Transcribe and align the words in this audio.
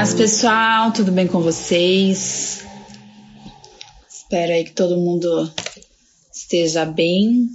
paz, 0.00 0.14
pessoal, 0.14 0.92
tudo 0.92 1.12
bem 1.12 1.26
com 1.26 1.42
vocês? 1.42 2.64
Espero 4.08 4.50
aí 4.50 4.64
que 4.64 4.72
todo 4.72 4.96
mundo 4.96 5.52
esteja 6.32 6.86
bem. 6.86 7.50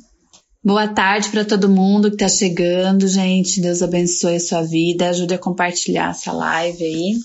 Boa 0.64 0.88
tarde 0.88 1.30
para 1.30 1.44
todo 1.44 1.68
mundo 1.68 2.10
que 2.10 2.24
está 2.24 2.30
chegando, 2.30 3.08
gente. 3.08 3.60
Deus 3.60 3.82
abençoe 3.82 4.36
a 4.36 4.40
sua 4.40 4.62
vida, 4.62 5.10
ajude 5.10 5.34
a 5.34 5.40
compartilhar 5.40 6.12
essa 6.12 6.32
live 6.32 6.84
aí. 6.84 7.18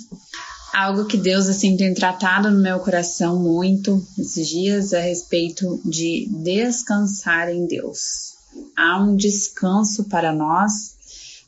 Algo 0.72 1.04
que 1.04 1.18
Deus 1.18 1.50
assim 1.50 1.76
tem 1.76 1.92
tratado 1.92 2.50
no 2.50 2.62
meu 2.62 2.80
coração 2.80 3.38
muito 3.38 4.02
esses 4.18 4.48
dias 4.48 4.94
é 4.94 5.00
a 5.00 5.04
respeito 5.04 5.82
de 5.84 6.30
descansar 6.42 7.50
em 7.50 7.66
Deus. 7.66 8.36
Há 8.74 9.02
um 9.02 9.14
descanso 9.16 10.04
para 10.04 10.32
nós 10.32 10.94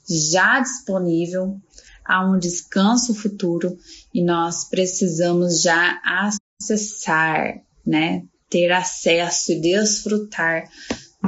já 0.06 0.60
disponível 0.60 1.58
a 2.04 2.24
um 2.24 2.38
descanso 2.38 3.14
futuro 3.14 3.76
e 4.12 4.22
nós 4.22 4.64
precisamos 4.64 5.62
já 5.62 6.00
acessar, 6.04 7.62
né? 7.86 8.24
Ter 8.50 8.70
acesso 8.70 9.52
e 9.52 9.60
desfrutar 9.60 10.68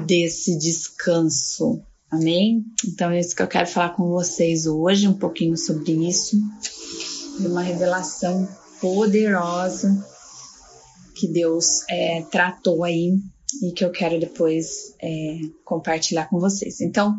desse 0.07 0.59
descanso. 0.59 1.83
Amém? 2.11 2.65
Então 2.87 3.11
é 3.11 3.19
isso 3.19 3.35
que 3.35 3.43
eu 3.43 3.49
quero 3.49 3.67
falar 3.67 3.91
com 3.91 4.09
vocês 4.09 4.67
hoje, 4.67 5.09
um 5.09 5.15
pouquinho 5.15 5.57
sobre 5.57 5.93
isso. 6.09 6.37
Uma 7.41 7.63
revelação 7.63 8.49
poderosa 8.81 10.05
que 11.15 11.27
Deus 11.27 11.83
é, 11.89 12.23
tratou 12.31 12.85
aí 12.85 13.19
e 13.63 13.73
que 13.73 13.85
eu 13.85 13.91
quero 13.91 14.19
depois 14.19 14.95
é, 15.01 15.39
compartilhar 15.65 16.29
com 16.29 16.39
vocês. 16.39 16.81
Então, 16.81 17.19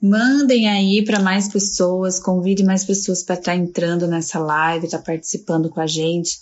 mandem 0.00 0.68
aí 0.68 1.04
para 1.04 1.20
mais 1.20 1.48
pessoas, 1.48 2.18
convide 2.18 2.62
mais 2.62 2.84
pessoas 2.84 3.22
para 3.22 3.36
estar 3.36 3.52
tá 3.52 3.56
entrando 3.56 4.06
nessa 4.06 4.38
live, 4.38 4.86
estar 4.86 4.98
tá 4.98 5.04
participando 5.04 5.68
com 5.70 5.80
a 5.80 5.86
gente. 5.86 6.38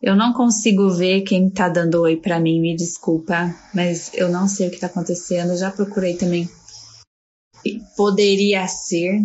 Eu 0.00 0.14
não 0.14 0.32
consigo 0.32 0.90
ver 0.90 1.22
quem 1.22 1.48
está 1.48 1.68
dando 1.68 2.02
oi 2.02 2.16
para 2.16 2.38
mim, 2.38 2.60
me 2.60 2.76
desculpa, 2.76 3.54
mas 3.74 4.10
eu 4.14 4.28
não 4.28 4.46
sei 4.46 4.66
o 4.66 4.70
que 4.70 4.76
está 4.76 4.86
acontecendo. 4.86 5.56
Já 5.56 5.70
procurei 5.70 6.16
também. 6.16 6.48
Poderia 7.96 8.68
ser, 8.68 9.20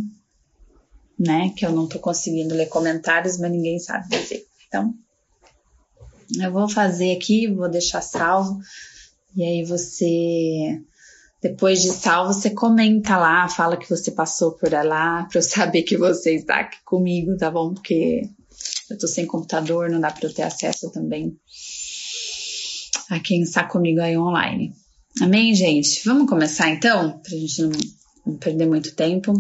né? 1.20 1.54
Que 1.56 1.66
eu 1.66 1.72
não 1.72 1.86
estou 1.86 2.00
conseguindo 2.00 2.56
ler 2.56 2.68
comentários, 2.68 3.38
mas 3.38 3.52
ninguém 3.52 3.80
sabe 3.80 4.08
dizer. 4.10 4.46
Então, 4.68 4.94
eu 6.40 6.52
vou 6.52 6.70
fazer 6.70 7.12
aqui, 7.16 7.48
vou 7.48 7.70
deixar 7.70 8.02
salvo 8.02 8.60
e 9.36 9.44
aí 9.44 9.64
você, 9.64 10.82
depois 11.42 11.82
de 11.82 11.90
salvo, 11.90 12.34
você 12.34 12.50
comenta 12.50 13.18
lá, 13.18 13.48
fala 13.48 13.78
que 13.78 13.90
você 13.90 14.12
passou 14.12 14.54
por 14.54 14.72
lá, 14.72 15.26
para 15.26 15.40
eu 15.40 15.44
saber 15.44 15.84
que 15.84 15.98
você 15.98 16.36
está 16.36 16.62
aqui 16.62 16.78
comigo, 16.84 17.38
tá 17.38 17.50
bom? 17.50 17.74
Porque 17.74 18.22
eu 18.90 18.98
tô 18.98 19.08
sem 19.08 19.26
computador, 19.26 19.90
não 19.90 20.00
dá 20.00 20.12
para 20.12 20.28
eu 20.28 20.34
ter 20.34 20.44
acesso 20.44 20.92
também 20.92 21.38
a 23.10 23.20
quem 23.20 23.42
está 23.42 23.64
comigo 23.64 24.02
aí 24.02 24.18
online. 24.18 24.74
Amém, 25.22 25.54
gente? 25.54 26.02
Vamos 26.06 26.30
começar 26.30 26.70
então, 26.70 27.20
pra 27.20 27.32
gente 27.32 27.62
não, 27.62 27.72
não 28.26 28.38
perder 28.38 28.68
muito 28.68 28.96
tempo. 28.96 29.34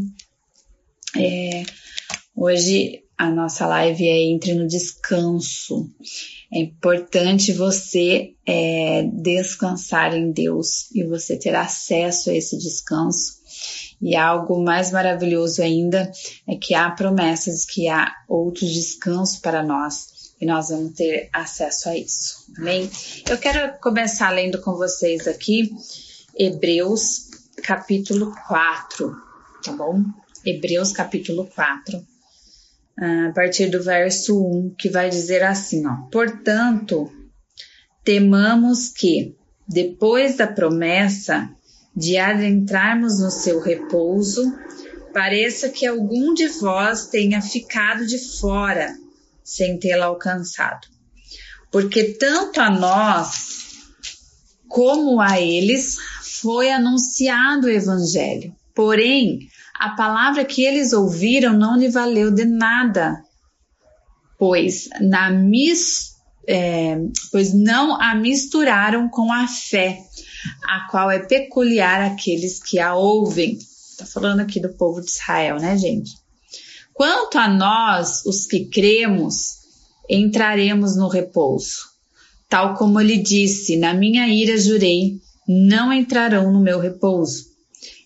É, 1.16 1.64
hoje 2.36 3.04
a 3.22 3.30
nossa 3.30 3.68
live 3.68 4.04
é 4.04 4.18
Entre 4.32 4.56
no 4.56 4.68
Descanso. 4.68 5.88
É 6.52 6.58
importante 6.58 7.54
você 7.54 8.34
é, 8.44 9.04
descansar 9.14 10.16
em 10.16 10.32
Deus 10.32 10.90
e 10.92 11.04
você 11.04 11.38
ter 11.38 11.54
acesso 11.54 12.32
a 12.32 12.34
esse 12.34 12.58
descanso. 12.58 13.40
E 14.02 14.16
algo 14.16 14.64
mais 14.64 14.92
maravilhoso 14.92 15.62
ainda 15.62 16.12
é 16.48 16.56
que 16.56 16.74
há 16.74 16.90
promessas 16.90 17.64
que 17.64 17.88
há 17.88 18.12
outros 18.28 18.74
descansos 18.74 19.38
para 19.38 19.62
nós 19.62 20.34
e 20.42 20.46
nós 20.48 20.70
vamos 20.70 20.96
ter 20.96 21.30
acesso 21.32 21.90
a 21.90 21.96
isso. 21.96 22.52
Amém? 22.58 22.90
Eu 23.30 23.38
quero 23.38 23.78
começar 23.80 24.32
lendo 24.32 24.60
com 24.62 24.74
vocês 24.74 25.28
aqui 25.28 25.72
Hebreus 26.36 27.30
capítulo 27.62 28.34
4, 28.48 29.16
tá 29.64 29.74
bom? 29.74 30.04
Hebreus 30.44 30.92
capítulo 30.92 31.46
4 31.54 32.10
a 32.98 33.32
partir 33.34 33.70
do 33.70 33.82
verso 33.82 34.40
1, 34.40 34.76
que 34.78 34.90
vai 34.90 35.10
dizer 35.10 35.44
assim, 35.44 35.86
ó: 35.88 36.10
Portanto, 36.12 37.12
temamos 38.04 38.90
que, 38.90 39.36
depois 39.68 40.38
da 40.38 40.48
promessa 40.48 41.50
de 41.96 42.18
adentrarmos 42.18 43.20
no 43.20 43.32
seu 43.32 43.60
repouso, 43.60 44.44
pareça 45.14 45.70
que 45.70 45.86
algum 45.86 46.34
de 46.34 46.48
vós 46.48 47.08
tenha 47.08 47.42
ficado 47.42 48.06
de 48.06 48.18
fora, 48.40 48.94
sem 49.44 49.78
tê-la 49.78 50.06
alcançado. 50.06 50.88
Porque 51.72 52.14
tanto 52.14 52.60
a 52.60 52.70
nós 52.70 53.62
como 54.68 55.20
a 55.20 55.40
eles 55.40 55.98
foi 56.42 56.72
anunciado 56.72 57.68
o 57.68 57.70
evangelho. 57.70 58.56
Porém, 58.74 59.40
a 59.82 59.90
palavra 59.90 60.46
que 60.46 60.64
eles 60.64 60.94
ouviram 60.94 61.58
não 61.58 61.76
lhe 61.76 61.90
valeu 61.90 62.30
de 62.30 62.46
nada, 62.46 63.20
pois, 64.38 64.88
na 65.02 65.32
mis, 65.32 66.18
é, 66.48 67.00
pois 67.32 67.52
não 67.52 68.00
a 68.00 68.14
misturaram 68.14 69.10
com 69.10 69.34
a 69.34 69.48
fé, 69.48 69.98
a 70.70 70.82
qual 70.82 71.10
é 71.10 71.18
peculiar 71.18 72.00
àqueles 72.00 72.62
que 72.62 72.78
a 72.78 72.94
ouvem. 72.94 73.58
Está 73.58 74.06
falando 74.06 74.42
aqui 74.42 74.60
do 74.60 74.70
povo 74.70 75.02
de 75.02 75.10
Israel, 75.10 75.58
né, 75.58 75.76
gente? 75.76 76.12
Quanto 76.94 77.40
a 77.40 77.48
nós, 77.48 78.24
os 78.28 78.46
que 78.46 78.66
cremos, 78.66 79.62
entraremos 80.08 80.96
no 80.96 81.08
repouso. 81.08 81.90
Tal 82.48 82.76
como 82.76 83.02
ele 83.02 83.18
disse: 83.18 83.78
Na 83.78 83.96
minha 83.96 84.28
ira 84.28 84.60
jurei, 84.60 85.20
não 85.48 85.92
entrarão 85.92 86.54
no 86.54 86.60
meu 86.60 86.80
repouso 86.80 87.51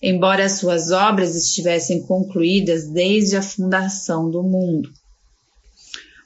embora 0.02 0.46
as 0.46 0.54
suas 0.54 0.92
obras 0.92 1.36
estivessem 1.36 2.02
concluídas 2.02 2.88
desde 2.88 3.36
a 3.38 3.42
fundação 3.42 4.30
do 4.30 4.44
mundo. 4.44 4.92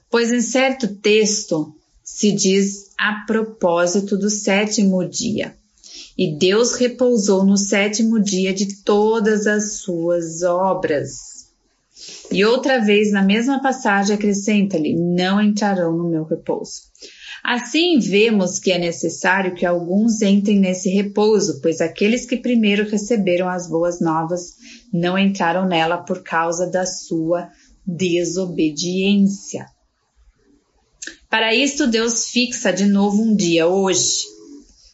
Pois 0.09 0.31
em 0.31 0.41
certo 0.41 0.87
texto 0.87 1.73
se 2.03 2.31
diz 2.31 2.91
a 2.97 3.23
propósito 3.25 4.17
do 4.17 4.29
sétimo 4.29 5.07
dia. 5.07 5.55
E 6.17 6.35
Deus 6.35 6.73
repousou 6.73 7.45
no 7.45 7.57
sétimo 7.57 8.19
dia 8.19 8.53
de 8.53 8.81
todas 8.83 9.47
as 9.47 9.75
suas 9.75 10.43
obras. 10.43 11.47
E 12.31 12.43
outra 12.43 12.79
vez, 12.79 13.11
na 13.11 13.23
mesma 13.23 13.61
passagem, 13.61 14.15
acrescenta-lhe: 14.15 14.93
Não 14.93 15.41
entrarão 15.41 15.95
no 15.95 16.09
meu 16.09 16.23
repouso. 16.23 16.81
Assim, 17.43 17.99
vemos 17.99 18.59
que 18.59 18.71
é 18.71 18.77
necessário 18.77 19.55
que 19.55 19.65
alguns 19.65 20.21
entrem 20.21 20.59
nesse 20.59 20.89
repouso, 20.89 21.61
pois 21.61 21.79
aqueles 21.79 22.25
que 22.25 22.37
primeiro 22.37 22.89
receberam 22.89 23.47
as 23.47 23.67
boas 23.67 24.01
novas 24.01 24.55
não 24.91 25.17
entraram 25.17 25.65
nela 25.67 25.97
por 25.97 26.21
causa 26.21 26.67
da 26.67 26.85
sua 26.85 27.49
desobediência. 27.85 29.65
Para 31.29 31.53
isto, 31.53 31.87
Deus 31.87 32.29
fixa 32.29 32.73
de 32.73 32.85
novo 32.85 33.21
um 33.21 33.35
dia, 33.35 33.67
hoje, 33.67 34.25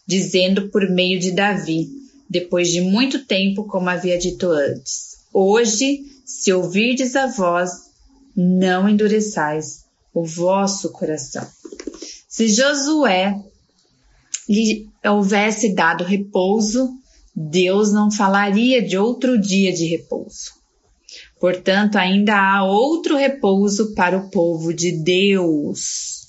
dizendo 0.06 0.70
por 0.70 0.90
meio 0.90 1.20
de 1.20 1.32
Davi, 1.32 1.88
depois 2.30 2.70
de 2.70 2.82
muito 2.82 3.26
tempo, 3.26 3.66
como 3.66 3.90
havia 3.90 4.18
dito 4.18 4.48
antes: 4.48 5.18
Hoje, 5.34 6.04
se 6.26 6.52
ouvirdes 6.54 7.16
a 7.16 7.28
voz, 7.28 7.72
não 8.36 8.88
endureçais 8.88 9.86
o 10.14 10.24
vosso 10.24 10.92
coração. 10.92 11.48
Se 12.36 12.50
Josué 12.50 13.34
lhe 14.50 14.90
houvesse 15.06 15.74
dado 15.74 16.04
repouso, 16.04 16.90
Deus 17.34 17.94
não 17.94 18.12
falaria 18.12 18.82
de 18.82 18.98
outro 18.98 19.40
dia 19.40 19.72
de 19.72 19.86
repouso. 19.86 20.52
Portanto, 21.40 21.96
ainda 21.96 22.36
há 22.36 22.66
outro 22.66 23.16
repouso 23.16 23.96
para 23.96 24.18
o 24.18 24.30
povo 24.30 24.74
de 24.74 24.92
Deus. 24.92 26.28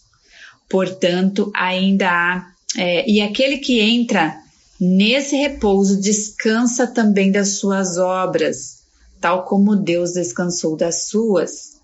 Portanto, 0.68 1.50
ainda 1.52 2.08
há. 2.08 2.52
É, 2.78 3.10
e 3.10 3.20
aquele 3.20 3.58
que 3.58 3.80
entra 3.80 4.32
nesse 4.80 5.34
repouso 5.34 6.00
descansa 6.00 6.86
também 6.86 7.32
das 7.32 7.58
suas 7.58 7.98
obras, 7.98 8.84
tal 9.20 9.44
como 9.44 9.74
Deus 9.74 10.12
descansou 10.12 10.76
das 10.76 11.08
suas. 11.08 11.80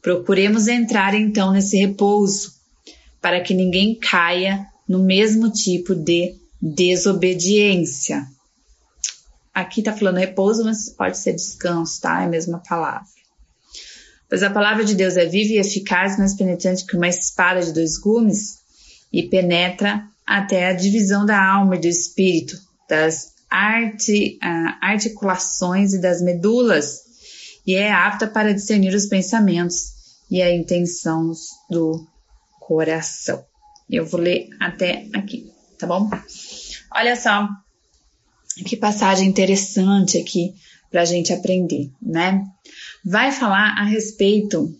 Procuremos 0.00 0.66
entrar 0.66 1.12
então 1.12 1.52
nesse 1.52 1.76
repouso 1.76 2.53
para 3.24 3.40
que 3.40 3.54
ninguém 3.54 3.98
caia 3.98 4.66
no 4.86 5.02
mesmo 5.02 5.50
tipo 5.50 5.94
de 5.94 6.34
desobediência. 6.60 8.22
Aqui 9.54 9.80
está 9.80 9.94
falando 9.94 10.18
repouso, 10.18 10.62
mas 10.62 10.90
pode 10.90 11.16
ser 11.16 11.32
descanso, 11.32 12.02
tá? 12.02 12.20
É 12.20 12.26
a 12.26 12.28
mesma 12.28 12.62
palavra. 12.68 13.08
Pois 14.28 14.42
a 14.42 14.50
palavra 14.50 14.84
de 14.84 14.94
Deus 14.94 15.16
é 15.16 15.24
viva 15.24 15.54
e 15.54 15.56
eficaz, 15.56 16.18
mais 16.18 16.34
penetrante 16.34 16.84
que 16.84 16.98
uma 16.98 17.08
espada 17.08 17.62
de 17.62 17.72
dois 17.72 17.96
gumes 17.96 18.58
e 19.10 19.22
penetra 19.22 20.04
até 20.26 20.66
a 20.66 20.74
divisão 20.74 21.24
da 21.24 21.42
alma 21.42 21.76
e 21.76 21.80
do 21.80 21.88
espírito, 21.88 22.58
das 22.86 23.32
arti, 23.48 24.38
articulações 24.82 25.94
e 25.94 25.98
das 25.98 26.20
medulas, 26.20 27.00
e 27.66 27.74
é 27.74 27.90
apta 27.90 28.26
para 28.26 28.52
discernir 28.52 28.94
os 28.94 29.06
pensamentos 29.06 29.94
e 30.30 30.42
a 30.42 30.54
intenção 30.54 31.32
do 31.70 32.06
coração. 32.66 33.44
Eu 33.88 34.06
vou 34.06 34.20
ler 34.20 34.48
até 34.58 35.06
aqui, 35.12 35.52
tá 35.78 35.86
bom? 35.86 36.08
Olha 36.92 37.14
só 37.16 37.48
que 38.66 38.76
passagem 38.76 39.28
interessante 39.28 40.16
aqui 40.18 40.54
para 40.90 41.02
a 41.02 41.04
gente 41.04 41.32
aprender, 41.32 41.90
né? 42.00 42.44
Vai 43.04 43.32
falar 43.32 43.74
a 43.78 43.84
respeito 43.84 44.74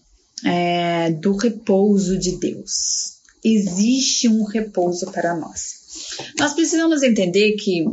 é, 0.45 1.11
do 1.11 1.37
repouso 1.37 2.17
de 2.19 2.39
Deus. 2.39 3.15
Existe 3.45 4.29
um 4.29 4.45
repouso 4.45 5.11
para 5.11 5.35
nós. 5.37 5.85
Nós 6.39 6.55
precisamos 6.55 7.03
entender 7.03 7.53
que 7.57 7.85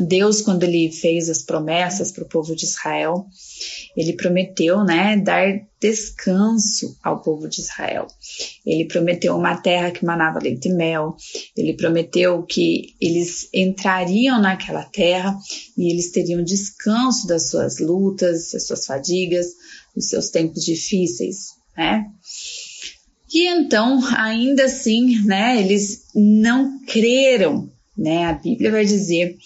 Deus, 0.00 0.40
quando 0.40 0.62
ele 0.64 0.90
fez 0.90 1.28
as 1.28 1.42
promessas 1.42 2.10
para 2.12 2.24
o 2.24 2.28
povo 2.28 2.56
de 2.56 2.64
Israel, 2.64 3.26
ele 3.94 4.14
prometeu, 4.14 4.84
né, 4.84 5.18
dar 5.18 5.60
descanso 5.78 6.96
ao 7.02 7.20
povo 7.20 7.46
de 7.46 7.60
Israel. 7.60 8.06
Ele 8.64 8.86
prometeu 8.86 9.36
uma 9.36 9.60
terra 9.60 9.90
que 9.90 10.04
manava 10.04 10.38
leite 10.38 10.68
e 10.68 10.72
mel. 10.72 11.14
Ele 11.54 11.74
prometeu 11.74 12.42
que 12.42 12.94
eles 13.00 13.50
entrariam 13.52 14.40
naquela 14.40 14.84
terra 14.84 15.36
e 15.76 15.92
eles 15.92 16.10
teriam 16.10 16.42
descanso 16.42 17.26
das 17.26 17.50
suas 17.50 17.78
lutas, 17.78 18.50
das 18.52 18.66
suas 18.66 18.86
fadigas, 18.86 19.48
dos 19.94 20.08
seus 20.08 20.30
tempos 20.30 20.64
difíceis, 20.64 21.50
né? 21.76 22.06
E 23.34 23.46
então, 23.46 24.00
ainda 24.16 24.64
assim, 24.64 25.22
né, 25.24 25.60
eles 25.60 26.06
não 26.14 26.80
creram 26.86 27.70
né? 27.96 28.24
A 28.26 28.32
Bíblia 28.32 28.70
vai 28.70 28.84
dizer 28.84 29.36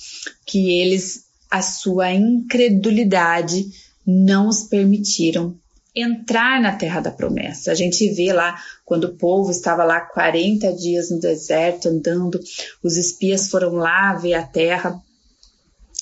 que 0.47 0.71
eles, 0.81 1.25
a 1.51 1.61
sua 1.61 2.13
incredulidade, 2.13 3.67
não 4.07 4.49
os 4.49 4.63
permitiram 4.63 5.57
entrar 5.95 6.61
na 6.61 6.73
terra 6.73 7.01
da 7.01 7.11
promessa. 7.11 7.73
A 7.73 7.75
gente 7.75 8.09
vê 8.11 8.33
lá 8.33 8.57
quando 8.85 9.05
o 9.05 9.15
povo 9.15 9.51
estava 9.51 9.83
lá 9.83 10.01
40 10.01 10.73
dias 10.75 11.11
no 11.11 11.19
deserto 11.19 11.89
andando, 11.89 12.39
os 12.83 12.97
espias 12.97 13.49
foram 13.49 13.73
lá 13.73 14.15
ver 14.15 14.35
a 14.35 14.43
terra 14.43 15.03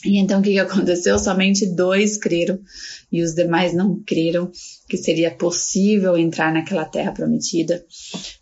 e 0.05 0.19
então 0.19 0.41
o 0.41 0.43
que, 0.43 0.59
aconteceu? 0.59 1.19
Somente 1.19 1.67
dois 1.67 2.17
creram 2.17 2.59
e 3.11 3.23
os 3.23 3.35
demais 3.35 3.73
não 3.73 4.03
creram 4.05 4.51
que 4.89 4.97
seria 4.97 5.31
possível 5.31 6.17
entrar 6.17 6.53
naquela 6.53 6.85
terra 6.85 7.13
prometida. 7.13 7.85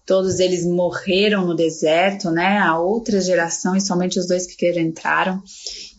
Todos 0.05 0.41
eles 0.41 0.67
morreram 0.67 1.47
no 1.47 1.55
deserto, 1.55 2.31
né? 2.31 2.59
A 2.59 2.79
outra 2.79 3.21
geração 3.21 3.77
e 3.77 3.81
somente 3.81 4.19
os 4.19 4.27
dois 4.27 4.47
que 4.47 4.57
creram 4.57 4.83
entraram. 4.83 5.43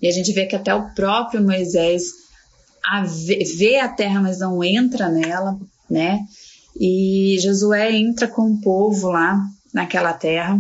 E 0.01 0.07
a 0.07 0.11
gente 0.11 0.31
vê 0.33 0.45
que 0.45 0.55
até 0.55 0.73
o 0.73 0.93
próprio 0.93 1.41
Moisés 1.41 2.03
a 2.85 3.03
vê 3.57 3.77
a 3.77 3.87
terra, 3.87 4.21
mas 4.21 4.39
não 4.39 4.61
entra 4.61 5.07
nela, 5.07 5.57
né? 5.89 6.19
E 6.77 7.37
Josué 7.39 7.95
entra 7.95 8.27
com 8.27 8.51
o 8.51 8.59
povo 8.59 9.09
lá 9.09 9.39
naquela 9.73 10.11
terra 10.11 10.59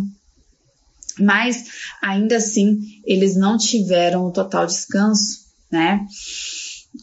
mas 1.19 1.65
ainda 2.01 2.37
assim 2.37 2.79
eles 3.05 3.35
não 3.35 3.57
tiveram 3.57 4.25
o 4.25 4.31
total 4.31 4.65
descanso, 4.65 5.39
né? 5.71 6.05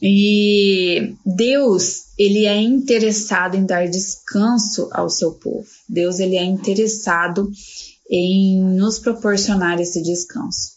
E 0.00 1.14
Deus, 1.26 2.04
ele 2.16 2.46
é 2.46 2.60
interessado 2.60 3.56
em 3.56 3.66
dar 3.66 3.88
descanso 3.88 4.88
ao 4.92 5.10
seu 5.10 5.32
povo. 5.32 5.66
Deus, 5.88 6.20
ele 6.20 6.36
é 6.36 6.44
interessado 6.44 7.50
em 8.08 8.62
nos 8.62 8.98
proporcionar 8.98 9.80
esse 9.80 10.02
descanso. 10.02 10.72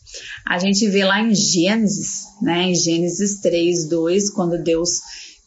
A 0.46 0.60
gente 0.60 0.88
vê 0.88 1.04
lá 1.04 1.22
em 1.22 1.34
Gênesis, 1.34 2.24
né, 2.42 2.64
em 2.64 2.76
Gênesis 2.76 3.40
3, 3.40 3.88
2, 3.88 4.30
quando 4.32 4.62
Deus 4.62 5.00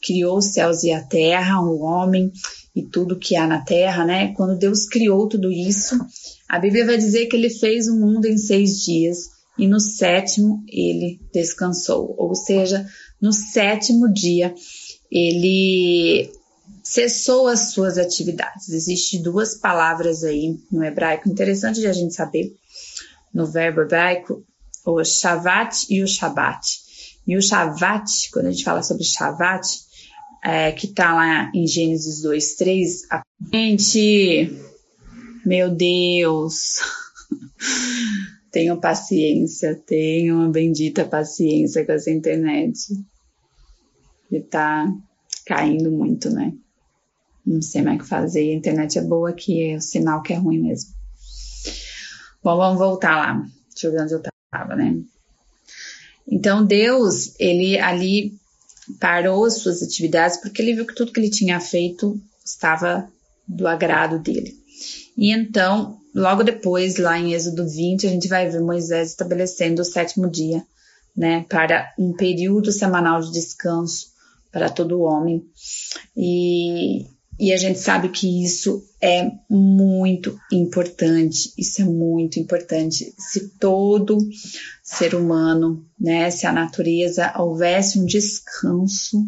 criou 0.03 0.39
os 0.39 0.47
céus 0.47 0.83
e 0.83 0.93
a 0.93 1.03
terra, 1.03 1.61
o 1.61 1.81
homem 1.81 2.33
e 2.77 2.83
tudo 2.83 3.19
que 3.19 3.35
há 3.35 3.47
na 3.47 3.63
terra, 3.63 4.05
né? 4.05 4.35
Quando 4.35 4.59
Deus 4.59 4.85
criou 4.85 5.27
tudo 5.27 5.51
isso, 5.51 5.99
a 6.47 6.59
Bíblia 6.59 6.85
vai 6.85 6.99
dizer 6.99 7.25
que 7.25 7.35
ele 7.35 7.49
fez 7.49 7.89
o 7.89 7.99
mundo 7.99 8.27
em 8.27 8.37
seis 8.37 8.85
dias 8.85 9.31
e 9.59 9.67
no 9.67 9.81
sétimo 9.81 10.63
ele 10.69 11.19
descansou. 11.33 12.15
Ou 12.19 12.35
seja, 12.35 12.87
no 13.19 13.33
sétimo 13.33 14.13
dia 14.13 14.55
ele 15.11 16.31
cessou 16.85 17.49
as 17.49 17.73
suas 17.73 17.97
atividades. 17.97 18.69
Existem 18.69 19.23
duas 19.23 19.55
palavras 19.55 20.23
aí 20.23 20.61
no 20.71 20.85
hebraico, 20.85 21.31
interessante 21.31 21.81
de 21.81 21.87
a 21.87 21.93
gente 21.95 22.15
saber, 22.15 22.55
no 23.33 23.47
verbo 23.47 23.81
hebraico, 23.81 24.45
o 24.85 25.03
shavat 25.03 25.87
e 25.89 26.03
o 26.03 26.07
shabat. 26.07 26.85
E 27.27 27.37
o 27.39 27.43
shavat, 27.43 28.31
quando 28.31 28.47
a 28.47 28.51
gente 28.51 28.65
fala 28.65 28.83
sobre 28.83 29.03
shavat, 29.03 29.67
é, 30.45 30.73
que 30.73 30.87
está 30.87 31.15
lá 31.15 31.51
em 31.55 31.67
Gênesis 31.67 32.23
2, 32.23 32.55
3, 32.55 33.11
a 33.11 33.23
gente 33.53 34.67
meu 35.47 35.71
Deus. 35.71 36.81
tenho 38.51 38.81
paciência, 38.81 39.81
tenho 39.87 40.35
uma 40.35 40.51
bendita 40.51 41.05
paciência 41.05 41.87
com 41.87 41.93
essa 41.93 42.11
internet. 42.11 42.77
E 44.29 44.41
tá 44.41 44.93
caindo 45.47 45.93
muito, 45.93 46.31
né? 46.31 46.53
Não 47.47 47.63
sei 47.63 47.83
mais 47.83 48.01
o 48.01 48.03
que 48.03 48.09
fazer. 48.09 48.51
A 48.51 48.55
internet 48.55 48.99
é 48.99 49.03
boa 49.03 49.31
aqui, 49.31 49.71
é 49.71 49.77
o 49.77 49.81
sinal 49.81 50.21
que 50.21 50.33
é 50.33 50.37
ruim 50.37 50.59
mesmo. 50.59 50.91
Bom, 52.43 52.57
vamos 52.57 52.79
voltar 52.79 53.15
lá. 53.15 53.47
Deixa 53.71 53.87
eu 53.87 53.93
ver 53.93 54.03
onde 54.03 54.15
eu 54.15 54.23
tava, 54.51 54.75
né? 54.75 54.99
Então 56.27 56.67
Deus, 56.67 57.39
ele 57.39 57.79
ali 57.79 58.37
parou 59.01 59.45
as 59.45 59.59
suas 59.59 59.83
atividades 59.83 60.39
porque 60.39 60.63
ele 60.63 60.75
viu 60.75 60.87
que 60.87 60.95
tudo 60.95 61.13
que 61.13 61.21
ele 61.21 61.31
tinha 61.31 61.61
feito 61.61 62.21
estava 62.45 63.09
do 63.47 63.67
agrado 63.67 64.19
dele. 64.19 64.55
E 65.17 65.33
então, 65.33 65.99
logo 66.15 66.43
depois, 66.43 66.99
lá 66.99 67.19
em 67.19 67.33
Êxodo 67.33 67.67
20, 67.69 68.07
a 68.07 68.11
gente 68.11 68.29
vai 68.29 68.49
ver 68.49 68.61
Moisés 68.61 69.11
estabelecendo 69.11 69.83
o 69.83 69.85
sétimo 69.85 70.29
dia, 70.29 70.65
né, 71.17 71.45
para 71.49 71.93
um 71.99 72.13
período 72.13 72.71
semanal 72.71 73.21
de 73.21 73.33
descanso 73.33 74.09
para 74.53 74.69
todo 74.69 75.03
homem. 75.03 75.45
E, 76.17 77.07
e 77.39 77.53
a 77.53 77.57
gente 77.57 77.79
sabe 77.79 78.09
que 78.09 78.45
isso 78.45 78.83
é 79.01 79.31
muito 79.49 80.39
importante, 80.51 81.53
isso 81.59 81.83
é 81.83 81.85
muito 81.85 82.41
importante. 82.41 83.15
Se 83.19 83.49
todo 83.59 84.19
ser 84.83 85.15
humano, 85.15 85.87
né, 86.01 86.31
se 86.31 86.47
a 86.47 86.53
natureza 86.53 87.33
houvesse 87.39 87.99
um 87.99 88.07
descanso, 88.07 89.27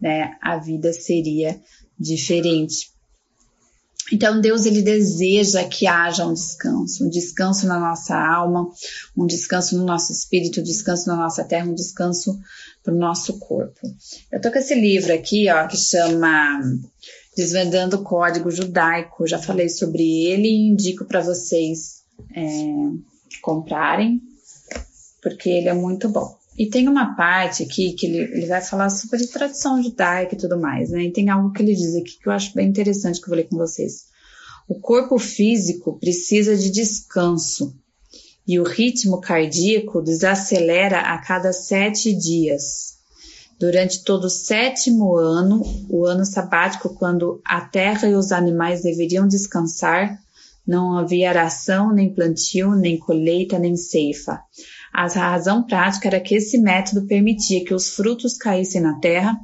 né, 0.00 0.36
a 0.40 0.56
vida 0.56 0.92
seria 0.92 1.60
diferente. 1.98 2.95
Então 4.12 4.40
Deus 4.40 4.66
ele 4.66 4.82
deseja 4.82 5.64
que 5.64 5.86
haja 5.86 6.26
um 6.26 6.32
descanso, 6.32 7.04
um 7.04 7.10
descanso 7.10 7.66
na 7.66 7.78
nossa 7.78 8.16
alma, 8.16 8.70
um 9.16 9.26
descanso 9.26 9.76
no 9.76 9.84
nosso 9.84 10.12
espírito, 10.12 10.60
um 10.60 10.64
descanso 10.64 11.08
na 11.08 11.16
nossa 11.16 11.42
terra, 11.42 11.66
um 11.66 11.74
descanso 11.74 12.38
para 12.84 12.94
o 12.94 12.98
nosso 12.98 13.38
corpo. 13.38 13.80
Eu 14.30 14.40
tô 14.40 14.50
com 14.52 14.58
esse 14.58 14.74
livro 14.74 15.12
aqui, 15.12 15.50
ó, 15.50 15.66
que 15.66 15.76
chama 15.76 16.60
Desvendando 17.36 17.96
o 17.96 18.02
Código 18.04 18.50
Judaico. 18.50 19.26
Já 19.26 19.38
falei 19.38 19.68
sobre 19.68 20.02
ele 20.26 20.48
e 20.48 20.68
indico 20.68 21.04
para 21.04 21.20
vocês 21.20 22.04
é, 22.34 22.42
comprarem, 23.42 24.22
porque 25.20 25.50
ele 25.50 25.68
é 25.68 25.74
muito 25.74 26.08
bom. 26.08 26.38
E 26.58 26.66
tem 26.66 26.88
uma 26.88 27.14
parte 27.14 27.62
aqui 27.62 27.92
que 27.92 28.06
ele, 28.06 28.18
ele 28.18 28.46
vai 28.46 28.62
falar 28.62 28.88
sobre 28.88 29.26
tradição 29.26 29.82
judaica 29.82 30.34
e 30.34 30.38
tudo 30.38 30.58
mais, 30.58 30.90
né? 30.90 31.04
E 31.04 31.12
tem 31.12 31.28
algo 31.28 31.52
que 31.52 31.62
ele 31.62 31.74
diz 31.74 31.94
aqui 31.94 32.18
que 32.18 32.28
eu 32.28 32.32
acho 32.32 32.54
bem 32.54 32.68
interessante 32.68 33.20
que 33.20 33.26
eu 33.26 33.30
vou 33.30 33.36
ler 33.36 33.48
com 33.48 33.56
vocês. 33.56 34.06
O 34.68 34.80
corpo 34.80 35.18
físico 35.18 35.98
precisa 35.98 36.56
de 36.56 36.70
descanso 36.70 37.74
e 38.46 38.58
o 38.58 38.64
ritmo 38.64 39.20
cardíaco 39.20 40.00
desacelera 40.00 41.00
a 41.00 41.18
cada 41.18 41.52
sete 41.52 42.12
dias. 42.14 42.96
Durante 43.58 44.04
todo 44.04 44.24
o 44.24 44.30
sétimo 44.30 45.16
ano, 45.16 45.62
o 45.88 46.04
ano 46.04 46.24
sabático, 46.24 46.94
quando 46.94 47.40
a 47.44 47.60
terra 47.60 48.08
e 48.08 48.14
os 48.14 48.30
animais 48.30 48.82
deveriam 48.82 49.26
descansar, 49.26 50.18
não 50.66 50.98
havia 50.98 51.30
aração, 51.30 51.92
nem 51.92 52.12
plantio, 52.12 52.74
nem 52.74 52.98
colheita, 52.98 53.58
nem 53.58 53.76
ceifa. 53.76 54.40
A 54.96 55.06
razão 55.08 55.62
prática 55.62 56.08
era 56.08 56.18
que 56.18 56.34
esse 56.34 56.56
método 56.56 57.06
permitia 57.06 57.62
que 57.62 57.74
os 57.74 57.90
frutos 57.90 58.38
caíssem 58.38 58.80
na 58.80 58.98
terra, 58.98 59.38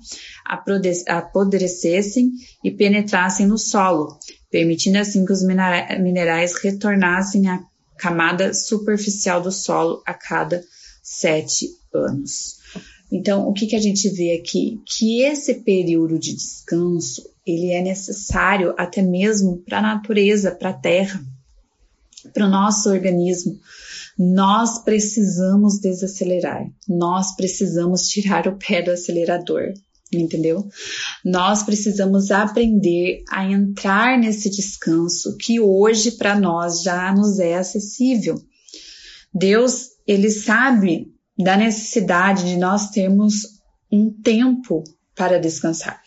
apodrecessem 1.07 2.33
e 2.65 2.71
penetrassem 2.71 3.47
no 3.47 3.59
solo, 3.59 4.19
permitindo 4.51 4.97
assim 4.97 5.27
que 5.27 5.33
os 5.33 5.43
minerais 5.43 6.55
retornassem 6.55 7.51
à 7.51 7.63
camada 7.99 8.55
superficial 8.55 9.43
do 9.43 9.53
solo 9.53 10.03
a 10.07 10.15
cada 10.15 10.65
sete 11.03 11.69
anos. 11.93 12.57
Então, 13.13 13.47
o 13.47 13.53
que, 13.53 13.67
que 13.67 13.77
a 13.77 13.81
gente 13.81 14.09
vê 14.09 14.33
aqui? 14.33 14.81
Que 14.87 15.21
esse 15.21 15.57
período 15.57 16.19
de 16.19 16.33
descanso 16.33 17.31
ele 17.47 17.73
é 17.73 17.83
necessário 17.83 18.75
até 18.79 19.03
mesmo 19.03 19.59
para 19.59 19.81
a 19.81 19.83
natureza, 19.83 20.51
para 20.51 20.71
a 20.71 20.73
terra, 20.73 21.23
para 22.33 22.47
o 22.47 22.51
nosso 22.51 22.89
organismo, 22.89 23.61
nós 24.19 24.83
precisamos 24.85 25.81
desacelerar, 25.81 26.67
nós 26.89 27.35
precisamos 27.35 28.09
tirar 28.09 28.47
o 28.47 28.57
pé 28.57 28.83
do 28.83 28.91
acelerador, 28.91 29.73
entendeu? 30.13 30.69
Nós 31.25 31.63
precisamos 31.63 32.31
aprender 32.31 33.23
a 33.31 33.45
entrar 33.45 34.19
nesse 34.19 34.51
descanso 34.51 35.37
que 35.39 35.59
hoje 35.61 36.13
para 36.13 36.39
nós 36.39 36.83
já 36.83 37.13
nos 37.15 37.39
é 37.39 37.55
acessível. 37.55 38.41
Deus, 39.33 39.89
ele 40.07 40.31
sabe 40.31 41.13
da 41.39 41.57
necessidade 41.57 42.45
de 42.45 42.57
nós 42.57 42.91
termos 42.91 43.61
um 43.91 44.11
tempo 44.11 44.85
para 45.15 45.39
descansar. 45.39 46.01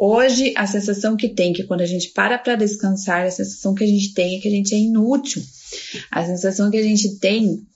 Hoje, 0.00 0.54
a 0.56 0.64
sensação 0.64 1.16
que 1.16 1.28
tem 1.28 1.52
que 1.52 1.64
quando 1.64 1.80
a 1.80 1.86
gente 1.86 2.10
para 2.10 2.38
para 2.38 2.54
descansar, 2.54 3.26
a 3.26 3.30
sensação 3.32 3.74
que 3.74 3.82
a 3.82 3.86
gente 3.86 4.14
tem 4.14 4.36
é 4.36 4.40
que 4.40 4.46
a 4.46 4.50
gente 4.52 4.72
é 4.72 4.78
inútil. 4.78 5.42
A 6.08 6.24
sensação 6.24 6.70
que 6.70 6.76
a 6.76 6.82
gente 6.82 7.18
tem 7.18 7.66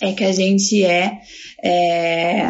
é 0.00 0.12
que 0.12 0.22
a 0.22 0.30
gente 0.30 0.84
é, 0.84 1.18
é 1.64 2.46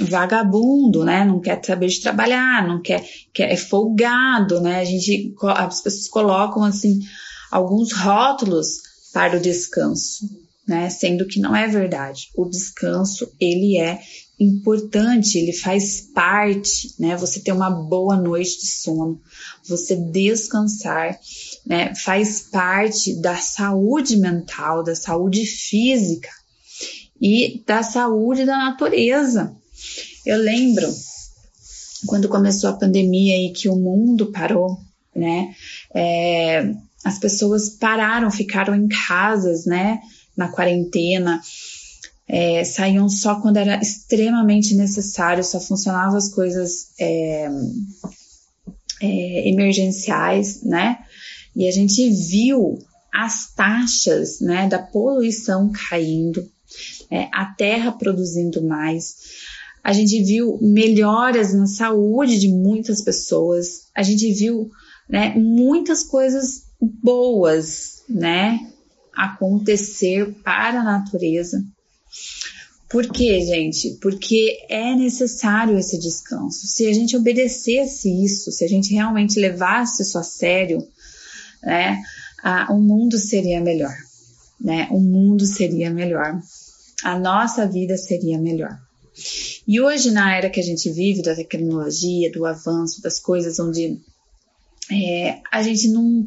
vagabundo, 0.00 1.04
né? 1.04 1.24
Não 1.24 1.38
quer 1.38 1.64
saber 1.64 1.86
de 1.86 2.00
trabalhar, 2.00 2.66
não 2.66 2.82
quer, 2.82 3.04
quer 3.32 3.52
é 3.52 3.56
folgado, 3.56 4.60
né? 4.60 4.80
A 4.80 4.84
gente, 4.84 5.32
as 5.40 5.80
pessoas 5.80 6.08
colocam 6.08 6.64
assim 6.64 6.98
alguns 7.48 7.92
rótulos 7.92 8.80
para 9.12 9.36
o 9.36 9.40
descanso, 9.40 10.28
né? 10.66 10.90
Sendo 10.90 11.28
que 11.28 11.38
não 11.38 11.54
é 11.54 11.68
verdade. 11.68 12.28
O 12.34 12.46
descanso 12.46 13.32
ele 13.38 13.78
é 13.78 14.00
importante, 14.42 15.38
ele 15.38 15.52
faz 15.52 16.00
parte, 16.14 16.94
né? 16.98 17.16
Você 17.16 17.40
ter 17.40 17.52
uma 17.52 17.70
boa 17.70 18.16
noite 18.16 18.60
de 18.60 18.66
sono, 18.66 19.20
você 19.66 19.96
descansar, 19.96 21.18
né? 21.66 21.94
Faz 21.94 22.42
parte 22.50 23.20
da 23.20 23.36
saúde 23.36 24.16
mental, 24.16 24.82
da 24.82 24.94
saúde 24.94 25.46
física 25.46 26.28
e 27.20 27.62
da 27.66 27.82
saúde 27.82 28.44
da 28.44 28.56
natureza. 28.56 29.54
Eu 30.26 30.38
lembro 30.38 30.92
quando 32.06 32.28
começou 32.28 32.70
a 32.70 32.76
pandemia 32.76 33.36
e 33.36 33.52
que 33.52 33.68
o 33.68 33.76
mundo 33.76 34.32
parou, 34.32 34.78
né? 35.14 35.54
É, 35.94 36.74
as 37.04 37.18
pessoas 37.18 37.70
pararam, 37.70 38.30
ficaram 38.30 38.74
em 38.74 38.88
casas, 38.88 39.66
né? 39.66 40.00
Na 40.36 40.48
quarentena, 40.48 41.40
é, 42.34 42.64
saíam 42.64 43.10
só 43.10 43.38
quando 43.42 43.58
era 43.58 43.78
extremamente 43.78 44.74
necessário, 44.74 45.44
só 45.44 45.60
funcionavam 45.60 46.16
as 46.16 46.32
coisas 46.32 46.94
é, 46.98 47.46
é, 49.02 49.48
emergenciais, 49.50 50.62
né? 50.62 51.00
E 51.54 51.68
a 51.68 51.70
gente 51.70 52.08
viu 52.08 52.78
as 53.12 53.52
taxas, 53.54 54.40
né, 54.40 54.66
da 54.66 54.78
poluição 54.78 55.70
caindo, 55.90 56.50
é, 57.10 57.28
a 57.34 57.44
terra 57.44 57.92
produzindo 57.92 58.66
mais. 58.66 59.14
A 59.84 59.92
gente 59.92 60.24
viu 60.24 60.58
melhoras 60.62 61.52
na 61.52 61.66
saúde 61.66 62.38
de 62.38 62.48
muitas 62.48 63.02
pessoas. 63.02 63.88
A 63.94 64.02
gente 64.02 64.32
viu 64.32 64.70
né, 65.06 65.34
muitas 65.36 66.02
coisas 66.02 66.62
boas, 66.80 68.02
né, 68.08 68.58
acontecer 69.14 70.32
para 70.42 70.80
a 70.80 70.84
natureza. 70.84 71.62
Por 72.88 73.06
quê, 73.10 73.40
gente? 73.40 73.98
Porque 74.02 74.58
é 74.68 74.94
necessário 74.94 75.78
esse 75.78 75.98
descanso. 75.98 76.66
Se 76.66 76.86
a 76.86 76.92
gente 76.92 77.16
obedecesse 77.16 78.08
isso, 78.24 78.52
se 78.52 78.64
a 78.64 78.68
gente 78.68 78.92
realmente 78.92 79.40
levasse 79.40 80.02
isso 80.02 80.18
a 80.18 80.22
sério, 80.22 80.86
né, 81.62 82.02
a, 82.42 82.72
o 82.72 82.80
mundo 82.80 83.18
seria 83.18 83.60
melhor, 83.60 83.96
né? 84.60 84.88
O 84.90 85.00
mundo 85.00 85.46
seria 85.46 85.90
melhor 85.90 86.38
a 87.02 87.18
nossa 87.18 87.66
vida 87.66 87.96
seria 87.96 88.38
melhor. 88.38 88.78
E 89.66 89.80
hoje, 89.80 90.10
na 90.10 90.34
era 90.34 90.48
que 90.48 90.60
a 90.60 90.62
gente 90.62 90.90
vive, 90.90 91.22
da 91.22 91.34
tecnologia, 91.34 92.30
do 92.32 92.46
avanço 92.46 93.02
das 93.02 93.18
coisas, 93.18 93.58
onde 93.58 94.00
é, 94.90 95.40
a 95.50 95.62
gente 95.62 95.88
não, 95.88 96.24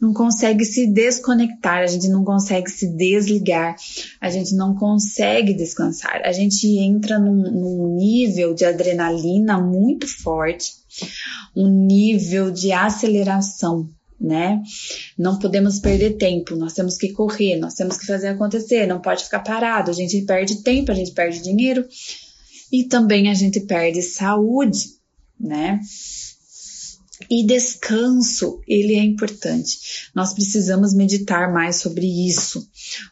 não 0.00 0.12
consegue 0.12 0.64
se 0.64 0.86
desconectar, 0.86 1.78
a 1.82 1.86
gente 1.86 2.08
não 2.08 2.24
consegue 2.24 2.70
se 2.70 2.88
desligar, 2.88 3.76
a 4.20 4.30
gente 4.30 4.54
não 4.54 4.74
consegue 4.74 5.54
descansar, 5.54 6.20
a 6.24 6.32
gente 6.32 6.66
entra 6.78 7.18
num, 7.18 7.42
num 7.50 7.96
nível 7.96 8.54
de 8.54 8.64
adrenalina 8.64 9.60
muito 9.60 10.06
forte, 10.06 10.72
um 11.54 11.68
nível 11.68 12.50
de 12.50 12.72
aceleração 12.72 13.88
né? 14.22 14.62
Não 15.18 15.36
podemos 15.36 15.80
perder 15.80 16.16
tempo, 16.16 16.54
nós 16.54 16.74
temos 16.74 16.96
que 16.96 17.12
correr, 17.12 17.56
nós 17.56 17.74
temos 17.74 17.98
que 17.98 18.06
fazer 18.06 18.28
acontecer, 18.28 18.86
não 18.86 19.00
pode 19.00 19.24
ficar 19.24 19.40
parado. 19.40 19.90
A 19.90 19.94
gente 19.94 20.22
perde 20.22 20.62
tempo, 20.62 20.92
a 20.92 20.94
gente 20.94 21.10
perde 21.10 21.42
dinheiro 21.42 21.84
e 22.70 22.84
também 22.84 23.28
a 23.28 23.34
gente 23.34 23.58
perde 23.60 24.00
saúde, 24.00 24.90
né? 25.38 25.80
E 27.30 27.44
descanso, 27.46 28.60
ele 28.66 28.94
é 28.94 29.02
importante. 29.02 30.10
Nós 30.14 30.32
precisamos 30.32 30.94
meditar 30.94 31.52
mais 31.52 31.76
sobre 31.76 32.06
isso. 32.06 32.66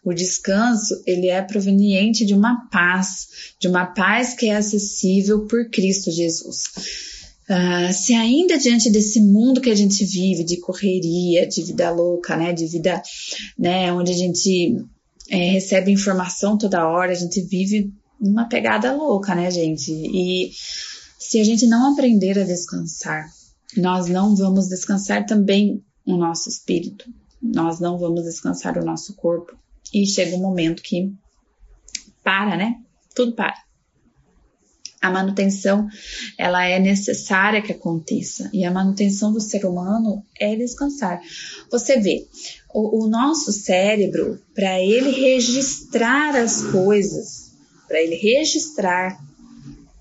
O 0.05 0.13
descanso, 0.13 1.03
ele 1.07 1.29
é 1.29 1.43
proveniente 1.43 2.25
de 2.25 2.35
uma 2.35 2.69
paz, 2.71 3.29
de 3.59 3.69
uma 3.69 3.87
paz 3.87 4.35
que 4.35 4.47
é 4.47 4.57
acessível 4.57 5.47
por 5.47 5.69
Cristo 5.71 6.11
Jesus. 6.11 6.65
Uh, 7.49 7.93
se 7.93 8.15
ainda 8.15 8.57
diante 8.57 8.89
desse 8.91 9.21
mundo 9.21 9.61
que 9.61 9.71
a 9.71 9.75
gente 9.75 10.05
vive, 10.05 10.45
de 10.45 10.59
correria, 10.59 11.47
de 11.49 11.63
vida 11.65 11.91
louca, 11.91 12.37
né, 12.37 12.53
de 12.53 12.65
vida, 12.67 13.03
né, 13.59 13.93
onde 13.93 14.13
a 14.13 14.17
gente 14.17 14.77
é, 15.29 15.51
recebe 15.51 15.91
informação 15.91 16.57
toda 16.57 16.87
hora, 16.87 17.11
a 17.11 17.17
gente 17.17 17.41
vive 17.41 17.93
uma 18.21 18.49
pegada 18.49 18.93
louca, 18.93 19.35
né, 19.35 19.51
gente? 19.51 19.91
E 19.91 20.51
se 21.19 21.41
a 21.41 21.45
gente 21.45 21.67
não 21.67 21.93
aprender 21.93 22.39
a 22.39 22.45
descansar, 22.45 23.29
nós 23.77 24.09
não 24.09 24.35
vamos 24.35 24.69
descansar 24.69 25.27
também 25.27 25.85
o 26.07 26.17
nosso 26.17 26.49
espírito, 26.49 27.13
nós 27.41 27.81
não 27.81 27.99
vamos 27.99 28.25
descansar 28.25 28.79
o 28.79 28.85
nosso 28.85 29.15
corpo. 29.15 29.57
E 29.93 30.07
chega 30.07 30.37
um 30.37 30.41
momento 30.41 30.83
que 30.83 31.13
para, 32.23 32.57
né? 32.57 32.77
Tudo 33.15 33.35
para 33.35 33.55
a 35.01 35.11
manutenção 35.11 35.89
ela 36.37 36.65
é 36.65 36.79
necessária 36.79 37.63
que 37.63 37.73
aconteça 37.73 38.51
e 38.53 38.65
a 38.65 38.71
manutenção 38.71 39.33
do 39.33 39.41
ser 39.41 39.65
humano 39.65 40.23
é 40.39 40.55
descansar. 40.55 41.21
Você 41.71 41.99
vê, 41.99 42.27
o, 42.75 43.05
o 43.05 43.09
nosso 43.09 43.51
cérebro, 43.51 44.41
para 44.55 44.79
ele 44.81 45.11
registrar 45.11 46.37
as 46.37 46.63
coisas, 46.65 47.53
para 47.89 48.01
ele 48.01 48.17
registrar, 48.17 49.19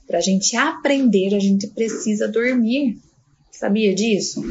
para 0.05 0.17
a 0.17 0.21
gente 0.21 0.57
aprender, 0.57 1.33
a 1.33 1.39
gente 1.39 1.67
precisa 1.67 2.27
dormir. 2.27 2.99
Sabia 3.59 3.93
disso? 3.93 4.41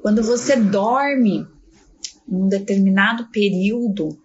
Quando 0.00 0.22
você 0.22 0.54
dorme 0.54 1.44
um 2.28 2.48
determinado 2.48 3.26
período, 3.32 4.16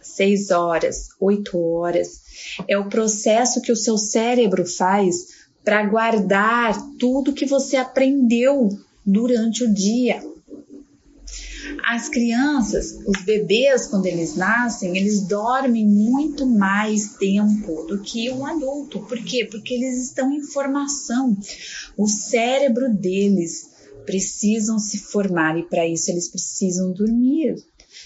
seis 0.00 0.52
horas, 0.52 1.08
oito 1.18 1.58
horas, 1.58 2.22
é 2.68 2.78
o 2.78 2.88
processo 2.88 3.60
que 3.60 3.72
o 3.72 3.76
seu 3.76 3.98
cérebro 3.98 4.64
faz 4.64 5.48
para 5.64 5.84
guardar 5.84 6.80
tudo 6.96 7.32
que 7.32 7.44
você 7.44 7.76
aprendeu 7.76 8.68
durante 9.04 9.64
o 9.64 9.74
dia. 9.74 10.22
As 11.88 12.08
crianças, 12.08 12.98
os 13.06 13.22
bebês, 13.24 13.86
quando 13.86 14.06
eles 14.06 14.34
nascem, 14.34 14.96
eles 14.96 15.22
dormem 15.22 15.86
muito 15.86 16.44
mais 16.44 17.14
tempo 17.14 17.84
do 17.84 18.02
que 18.02 18.28
um 18.28 18.44
adulto. 18.44 18.98
Por 19.06 19.22
quê? 19.22 19.46
Porque 19.48 19.74
eles 19.74 20.02
estão 20.02 20.32
em 20.32 20.42
formação. 20.42 21.38
O 21.96 22.08
cérebro 22.08 22.92
deles 22.92 23.70
precisam 24.04 24.80
se 24.80 24.98
formar 24.98 25.56
e 25.60 25.62
para 25.62 25.86
isso 25.86 26.10
eles 26.10 26.28
precisam 26.28 26.92
dormir. 26.92 27.54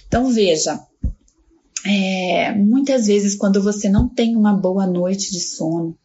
Então 0.07 0.31
veja, 0.31 0.79
é, 1.83 2.55
muitas 2.55 3.07
vezes 3.07 3.35
quando 3.35 3.63
você 3.63 3.89
não 3.89 4.07
tem 4.07 4.37
uma 4.37 4.53
boa 4.53 4.87
noite 4.87 5.33
de 5.33 5.41
sono, 5.41 5.97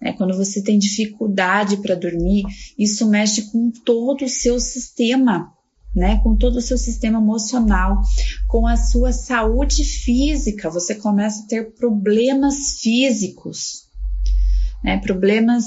né, 0.00 0.14
quando 0.14 0.34
você 0.34 0.62
tem 0.62 0.78
dificuldade 0.78 1.76
para 1.82 1.94
dormir, 1.94 2.44
isso 2.78 3.06
mexe 3.06 3.50
com 3.50 3.70
todo 3.70 4.24
o 4.24 4.28
seu 4.28 4.58
sistema, 4.58 5.52
né, 5.94 6.20
com 6.22 6.36
todo 6.36 6.56
o 6.56 6.62
seu 6.62 6.78
sistema 6.78 7.18
emocional, 7.18 8.00
com 8.48 8.66
a 8.66 8.76
sua 8.76 9.12
saúde 9.12 9.84
física. 9.84 10.70
Você 10.70 10.94
começa 10.94 11.42
a 11.42 11.46
ter 11.46 11.74
problemas 11.74 12.80
físicos, 12.80 13.88
né, 14.84 14.98
problemas 14.98 15.64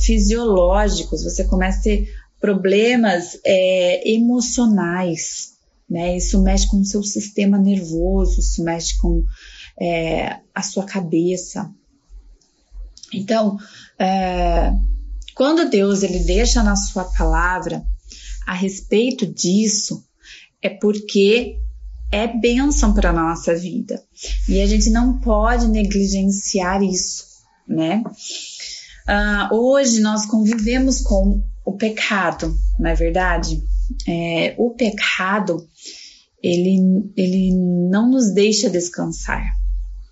fisiológicos. 0.00 1.24
Você 1.24 1.44
começa 1.44 1.80
a 1.80 1.82
ter 1.82 2.08
problemas 2.40 3.38
é, 3.44 4.10
emocionais 4.10 5.56
né? 5.88 6.16
Isso 6.16 6.42
mexe 6.42 6.68
com 6.68 6.80
o 6.80 6.84
seu 6.84 7.02
sistema 7.02 7.58
nervoso, 7.58 8.40
isso 8.40 8.62
mexe 8.62 8.98
com 8.98 9.24
é, 9.80 10.40
a 10.54 10.62
sua 10.62 10.84
cabeça. 10.84 11.70
Então, 13.12 13.56
é, 13.98 14.72
quando 15.34 15.70
Deus 15.70 16.02
ele 16.02 16.18
deixa 16.18 16.62
na 16.62 16.74
sua 16.74 17.04
palavra 17.04 17.84
a 18.46 18.54
respeito 18.54 19.26
disso, 19.26 20.04
é 20.62 20.68
porque 20.68 21.58
é 22.10 22.26
bênção 22.26 22.94
para 22.94 23.10
a 23.10 23.12
nossa 23.12 23.54
vida. 23.54 24.02
E 24.48 24.60
a 24.60 24.66
gente 24.66 24.90
não 24.90 25.18
pode 25.18 25.66
negligenciar 25.68 26.82
isso, 26.82 27.24
né? 27.66 28.02
Uh, 29.08 29.54
hoje 29.54 30.00
nós 30.00 30.26
convivemos 30.26 31.00
com 31.00 31.42
o 31.64 31.72
pecado, 31.72 32.56
não 32.78 32.90
é 32.90 32.94
verdade? 32.94 33.62
É, 34.06 34.54
o 34.56 34.70
pecado 34.70 35.68
ele, 36.42 37.10
ele 37.16 37.52
não 37.90 38.10
nos 38.10 38.32
deixa 38.32 38.70
descansar, 38.70 39.44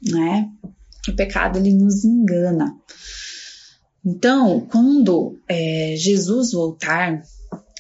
né? 0.03 0.49
O 1.09 1.13
pecado 1.13 1.59
ele 1.59 1.73
nos 1.73 2.05
engana. 2.05 2.75
Então, 4.05 4.61
quando 4.71 5.41
é, 5.49 5.95
Jesus 5.97 6.53
voltar, 6.53 7.23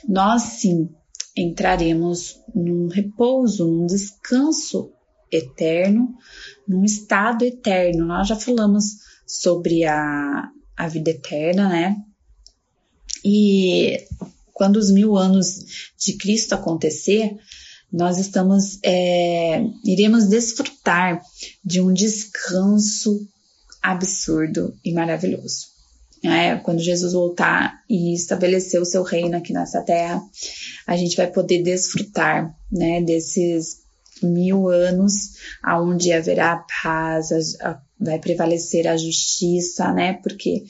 nós 0.09 0.43
sim 0.43 0.89
entraremos 1.37 2.41
num 2.55 2.89
repouso, 2.89 3.67
num 3.67 3.87
descanso 3.87 4.93
eterno, 5.31 6.15
num 6.67 6.85
estado 6.85 7.45
eterno. 7.45 8.05
Nós 8.07 8.29
já 8.29 8.37
falamos 8.37 8.85
sobre 9.27 9.85
a, 9.85 10.49
a 10.77 10.89
vida 10.89 11.11
eterna, 11.11 11.69
né? 11.69 11.97
E 13.25 13.99
quando 14.53 14.77
os 14.77 14.91
mil 14.91 15.17
anos 15.17 15.93
de 15.99 16.17
Cristo 16.17 16.55
acontecer, 16.55 17.37
nós 17.93 18.19
estamos, 18.19 18.79
é, 18.83 19.65
iremos 19.85 20.27
desfrutar 20.27 21.21
de 21.65 21.81
um 21.81 21.93
descanso 21.93 23.27
absurdo 23.83 24.77
e 24.85 24.93
maravilhoso. 24.93 25.74
É, 26.25 26.57
quando 26.57 26.81
Jesus 26.81 27.13
voltar 27.13 27.83
e 27.89 28.15
estabelecer 28.15 28.81
o 28.81 28.85
seu 28.87 29.03
reino 29.03 29.37
aqui 29.37 29.53
nessa 29.53 29.83
terra, 29.83 30.23
a 30.87 30.97
gente 30.97 31.17
vai 31.17 31.27
poder 31.27 31.63
desfrutar 31.63 32.55
né, 32.73 33.03
desses 33.03 33.85
mil 34.23 34.69
anos 34.69 35.35
aonde 35.63 36.13
haverá 36.13 36.65
paz, 36.83 37.31
a, 37.61 37.71
a, 37.71 37.81
vai 38.01 38.19
prevalecer 38.19 38.87
a 38.87 38.97
justiça, 38.97 39.93
né? 39.93 40.15
Porque 40.23 40.65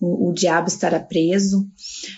o, 0.00 0.28
o 0.28 0.32
diabo 0.32 0.68
estará 0.68 1.00
preso 1.00 1.66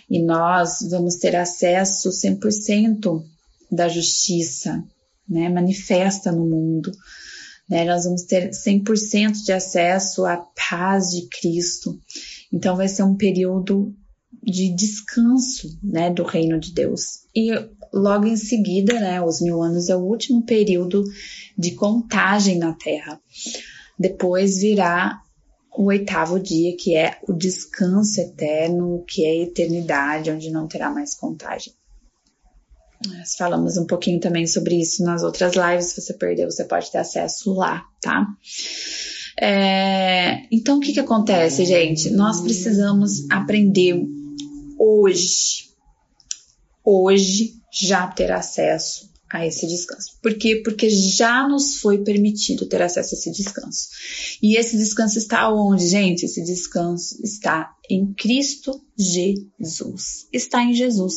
e 0.08 0.20
nós 0.22 0.78
vamos 0.90 1.16
ter 1.16 1.36
acesso 1.36 2.10
100% 2.10 3.22
da 3.70 3.88
justiça, 3.88 4.82
né? 5.28 5.48
Manifesta 5.48 6.32
no 6.32 6.44
mundo. 6.44 6.90
Né? 7.68 7.84
Nós 7.84 8.04
vamos 8.04 8.24
ter 8.24 8.50
100% 8.50 9.44
de 9.44 9.52
acesso 9.52 10.26
à 10.26 10.36
paz 10.68 11.10
de 11.10 11.28
Cristo. 11.28 11.96
Então 12.52 12.76
vai 12.76 12.88
ser 12.88 13.02
um 13.02 13.16
período 13.16 13.94
de 14.42 14.74
descanso, 14.74 15.78
né, 15.82 16.10
do 16.10 16.22
reino 16.22 16.58
de 16.58 16.72
Deus. 16.72 17.24
E 17.34 17.50
logo 17.92 18.26
em 18.26 18.36
seguida, 18.36 18.98
né, 18.98 19.22
os 19.22 19.40
mil 19.40 19.62
anos 19.62 19.88
é 19.88 19.96
o 19.96 20.00
último 20.00 20.44
período 20.44 21.04
de 21.56 21.72
contagem 21.72 22.58
na 22.58 22.72
Terra. 22.72 23.20
Depois 23.98 24.58
virá 24.58 25.20
o 25.76 25.84
oitavo 25.86 26.40
dia, 26.40 26.76
que 26.76 26.96
é 26.96 27.18
o 27.28 27.32
descanso 27.32 28.20
eterno, 28.20 29.04
que 29.06 29.24
é 29.24 29.30
a 29.30 29.42
eternidade, 29.42 30.30
onde 30.30 30.50
não 30.50 30.66
terá 30.66 30.90
mais 30.90 31.14
contagem. 31.14 31.72
Nós 33.06 33.34
falamos 33.34 33.76
um 33.76 33.86
pouquinho 33.86 34.20
também 34.20 34.46
sobre 34.46 34.74
isso 34.78 35.02
nas 35.02 35.22
outras 35.22 35.54
lives. 35.54 35.86
Se 35.86 36.00
você 36.00 36.12
perdeu, 36.12 36.50
você 36.50 36.64
pode 36.64 36.90
ter 36.90 36.98
acesso 36.98 37.54
lá, 37.54 37.82
tá? 38.00 38.26
É, 39.42 40.42
então, 40.52 40.76
o 40.76 40.80
que, 40.80 40.92
que 40.92 41.00
acontece, 41.00 41.64
gente? 41.64 42.10
Nós 42.10 42.42
precisamos 42.42 43.30
aprender 43.30 43.98
hoje, 44.78 45.70
hoje, 46.84 47.54
já 47.72 48.06
ter 48.06 48.30
acesso 48.32 49.08
a 49.30 49.46
esse 49.46 49.66
descanso. 49.66 50.18
Por 50.20 50.36
quê? 50.36 50.60
Porque 50.62 50.90
já 50.90 51.48
nos 51.48 51.76
foi 51.76 52.02
permitido 52.02 52.66
ter 52.66 52.82
acesso 52.82 53.14
a 53.14 53.18
esse 53.18 53.30
descanso. 53.30 53.88
E 54.42 54.58
esse 54.58 54.76
descanso 54.76 55.16
está 55.16 55.48
onde, 55.50 55.86
gente? 55.86 56.24
Esse 56.24 56.44
descanso 56.44 57.16
está 57.22 57.72
em 57.88 58.12
Cristo 58.12 58.84
Jesus. 58.98 60.26
Está 60.32 60.64
em 60.64 60.74
Jesus. 60.74 61.14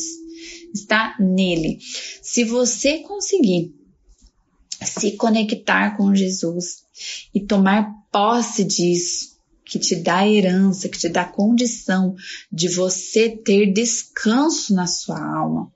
Está 0.72 1.16
nele. 1.20 1.78
Se 2.22 2.44
você 2.44 3.00
conseguir 3.00 3.74
se 4.80 5.12
conectar 5.12 5.96
com 5.96 6.14
Jesus 6.14 6.83
e 7.34 7.40
tomar 7.40 7.90
posse 8.10 8.64
disso, 8.64 9.34
que 9.64 9.78
te 9.78 9.96
dá 9.96 10.26
herança, 10.28 10.88
que 10.88 10.98
te 10.98 11.08
dá 11.08 11.24
condição 11.24 12.14
de 12.52 12.68
você 12.68 13.30
ter 13.30 13.72
descanso 13.72 14.74
na 14.74 14.86
sua 14.86 15.18
alma. 15.18 15.72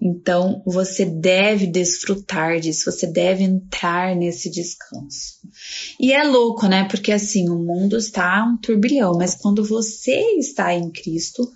Então, 0.00 0.62
você 0.64 1.04
deve 1.04 1.66
desfrutar 1.66 2.58
disso, 2.58 2.90
você 2.90 3.06
deve 3.06 3.44
entrar 3.44 4.16
nesse 4.16 4.50
descanso. 4.50 5.40
E 5.98 6.12
é 6.12 6.24
louco, 6.24 6.66
né? 6.66 6.84
Porque 6.88 7.12
assim, 7.12 7.50
o 7.50 7.58
mundo 7.58 7.98
está 7.98 8.42
um 8.44 8.56
turbilhão, 8.56 9.12
mas 9.18 9.34
quando 9.34 9.62
você 9.62 10.18
está 10.38 10.72
em 10.72 10.90
Cristo, 10.90 11.46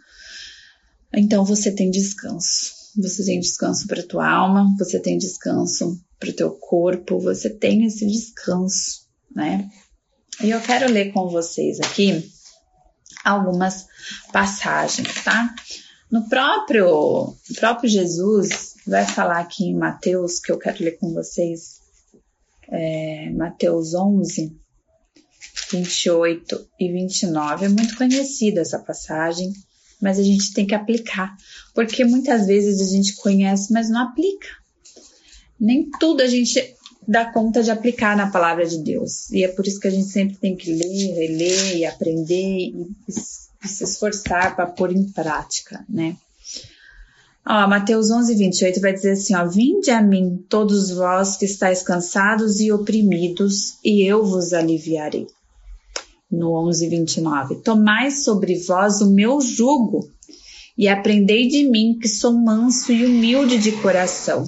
então 1.15 1.43
você 1.43 1.73
tem 1.73 1.91
descanso. 1.91 2.84
Você 2.97 3.25
tem 3.25 3.41
descanso 3.41 3.87
para 3.87 4.03
tua 4.03 4.29
alma, 4.29 4.75
você 4.79 5.01
tem 5.01 5.19
descanso 5.19 6.01
para 6.19 6.31
o 6.31 6.33
teu 6.33 6.51
corpo, 6.53 7.19
você 7.19 7.51
tem 7.51 7.85
esse 7.85 8.07
descanso, 8.07 9.07
né? 9.35 9.69
E 10.43 10.51
eu 10.51 10.61
quero 10.61 10.93
ler 10.93 11.13
com 11.13 11.29
vocês 11.29 11.81
aqui 11.81 12.31
algumas 13.25 13.87
passagens, 14.33 15.25
tá? 15.25 15.55
No 16.11 16.29
próprio, 16.29 17.35
próprio 17.57 17.89
Jesus 17.89 18.75
vai 18.87 19.05
falar 19.05 19.41
aqui 19.41 19.65
em 19.65 19.77
Mateus, 19.77 20.39
que 20.39 20.53
eu 20.53 20.59
quero 20.59 20.85
ler 20.85 20.99
com 20.99 21.13
vocês, 21.13 21.81
é, 22.69 23.31
Mateus 23.31 23.95
11, 23.95 24.57
28 25.73 26.69
e 26.79 26.93
29. 26.93 27.65
É 27.65 27.69
muito 27.69 27.97
conhecida 27.97 28.61
essa 28.61 28.79
passagem, 28.79 29.53
mas 30.05 30.19
a 30.19 30.23
gente 30.23 30.53
tem 30.53 30.67
que 30.67 30.75
aplicar, 30.75 31.35
porque 31.75 32.05
muitas 32.05 32.47
vezes 32.47 32.79
a 32.79 32.91
gente 32.91 33.17
conhece, 33.17 33.73
mas 33.73 33.89
não 33.89 34.03
aplica. 34.03 34.49
Nem 35.59 35.89
tudo 35.99 36.21
a 36.21 36.27
gente 36.27 36.77
dá 37.09 37.25
conta 37.25 37.63
de 37.63 37.71
aplicar 37.71 38.15
na 38.15 38.31
palavra 38.31 38.67
de 38.67 38.83
Deus. 38.83 39.31
E 39.31 39.43
é 39.43 39.49
por 39.49 39.67
isso 39.67 39.81
que 39.81 39.89
a 39.89 39.91
gente 39.91 40.09
sempre 40.09 40.37
tem 40.37 40.55
que 40.55 40.71
ler, 40.71 41.15
reler 41.15 41.77
e 41.79 41.87
aprender 41.87 42.37
e, 42.37 42.87
se 43.67 43.83
esforçar 43.83 44.55
para 44.55 44.67
pôr 44.67 44.93
em 44.93 45.05
prática, 45.05 45.83
né? 45.89 46.19
Ó, 47.47 47.67
Mateus 47.67 48.11
11, 48.11 48.35
28 48.35 48.81
vai 48.83 48.93
dizer 48.93 49.13
assim, 49.13 49.35
ó, 49.35 49.47
Vinde 49.47 49.91
a 49.91 50.03
mim 50.03 50.45
todos 50.51 50.91
vós 50.91 51.39
que 51.39 51.47
estáis 51.47 51.83
cansados 51.83 52.61
e 52.61 52.71
oprimidos, 52.71 53.79
e 53.83 54.07
eu 54.07 54.23
vos 54.23 54.53
aliviarei. 54.53 55.27
No 56.37 56.53
11, 56.69 56.89
29, 56.89 57.57
Tomai 57.63 58.11
sobre 58.11 58.59
vós 58.59 59.01
o 59.01 59.11
meu 59.13 59.41
jugo, 59.41 60.11
e 60.77 60.89
aprendei 60.89 61.47
de 61.47 61.69
mim 61.69 61.99
que 62.01 62.09
sou 62.09 62.33
manso 62.33 62.93
e 62.93 63.07
humilde 63.07 63.59
de 63.59 63.71
coração, 63.81 64.45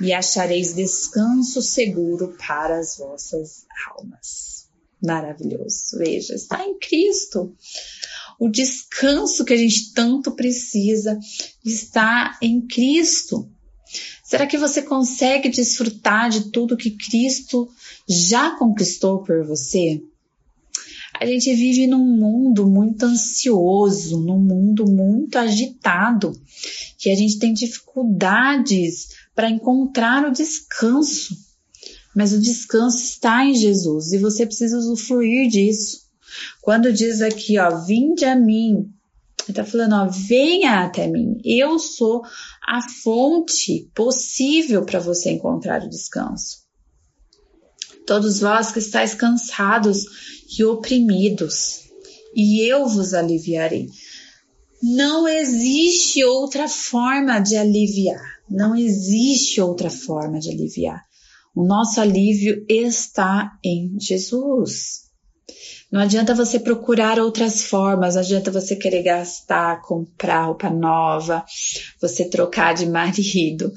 e 0.00 0.12
achareis 0.12 0.74
descanso 0.74 1.62
seguro 1.62 2.34
para 2.38 2.78
as 2.78 2.98
vossas 2.98 3.64
almas. 3.88 4.66
Maravilhoso. 5.00 5.96
Veja, 5.96 6.34
está 6.34 6.64
em 6.64 6.76
Cristo. 6.78 7.54
O 8.38 8.48
descanso 8.48 9.44
que 9.44 9.52
a 9.52 9.56
gente 9.56 9.92
tanto 9.92 10.32
precisa 10.32 11.18
está 11.64 12.36
em 12.42 12.66
Cristo. 12.66 13.48
Será 14.24 14.46
que 14.46 14.58
você 14.58 14.82
consegue 14.82 15.48
desfrutar 15.48 16.30
de 16.30 16.50
tudo 16.50 16.76
que 16.76 16.90
Cristo 16.90 17.68
já 18.08 18.56
conquistou 18.56 19.22
por 19.22 19.46
você? 19.46 20.02
A 21.20 21.26
gente 21.26 21.52
vive 21.52 21.88
num 21.88 22.16
mundo 22.16 22.64
muito 22.64 23.04
ansioso, 23.04 24.20
num 24.20 24.38
mundo 24.38 24.86
muito 24.86 25.36
agitado, 25.36 26.32
que 26.96 27.10
a 27.10 27.14
gente 27.14 27.40
tem 27.40 27.52
dificuldades 27.52 29.08
para 29.34 29.50
encontrar 29.50 30.24
o 30.24 30.32
descanso. 30.32 31.36
Mas 32.14 32.32
o 32.32 32.40
descanso 32.40 32.98
está 32.98 33.44
em 33.44 33.54
Jesus 33.54 34.12
e 34.12 34.18
você 34.18 34.46
precisa 34.46 34.78
usufruir 34.78 35.48
disso. 35.48 36.06
Quando 36.62 36.92
diz 36.92 37.20
aqui, 37.20 37.58
ó, 37.58 37.84
vinde 37.84 38.24
a 38.24 38.36
mim, 38.36 38.88
ele 39.48 39.56
tá 39.56 39.64
falando, 39.64 39.94
ó, 39.94 40.06
venha 40.06 40.84
até 40.84 41.08
mim. 41.08 41.40
Eu 41.44 41.80
sou 41.80 42.22
a 42.64 42.80
fonte 43.02 43.90
possível 43.92 44.84
para 44.84 45.00
você 45.00 45.30
encontrar 45.30 45.82
o 45.82 45.88
descanso. 45.88 46.67
Todos 48.08 48.40
vós 48.40 48.72
que 48.72 48.78
estáis 48.78 49.12
cansados 49.12 49.98
e 50.58 50.64
oprimidos, 50.64 51.80
e 52.34 52.62
eu 52.66 52.88
vos 52.88 53.12
aliviarei. 53.12 53.90
Não 54.82 55.28
existe 55.28 56.24
outra 56.24 56.66
forma 56.66 57.38
de 57.38 57.54
aliviar. 57.54 58.38
Não 58.48 58.74
existe 58.74 59.60
outra 59.60 59.90
forma 59.90 60.38
de 60.38 60.48
aliviar. 60.48 61.04
O 61.54 61.62
nosso 61.66 62.00
alívio 62.00 62.64
está 62.66 63.58
em 63.62 64.00
Jesus. 64.00 65.07
Não 65.90 66.02
adianta 66.02 66.34
você 66.34 66.60
procurar 66.60 67.18
outras 67.18 67.62
formas, 67.62 68.14
não 68.14 68.20
adianta 68.20 68.50
você 68.50 68.76
querer 68.76 69.02
gastar, 69.02 69.80
comprar 69.80 70.44
roupa 70.44 70.68
nova, 70.68 71.42
você 72.00 72.28
trocar 72.28 72.74
de 72.74 72.84
marido, 72.84 73.72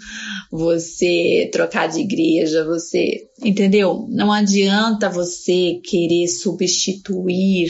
você 0.52 1.50
trocar 1.54 1.88
de 1.88 2.02
igreja, 2.02 2.65
você, 2.65 3.30
entendeu? 3.41 4.08
Não 4.10 4.32
adianta 4.32 5.10
você 5.10 5.80
querer 5.86 6.28
substituir 6.28 7.69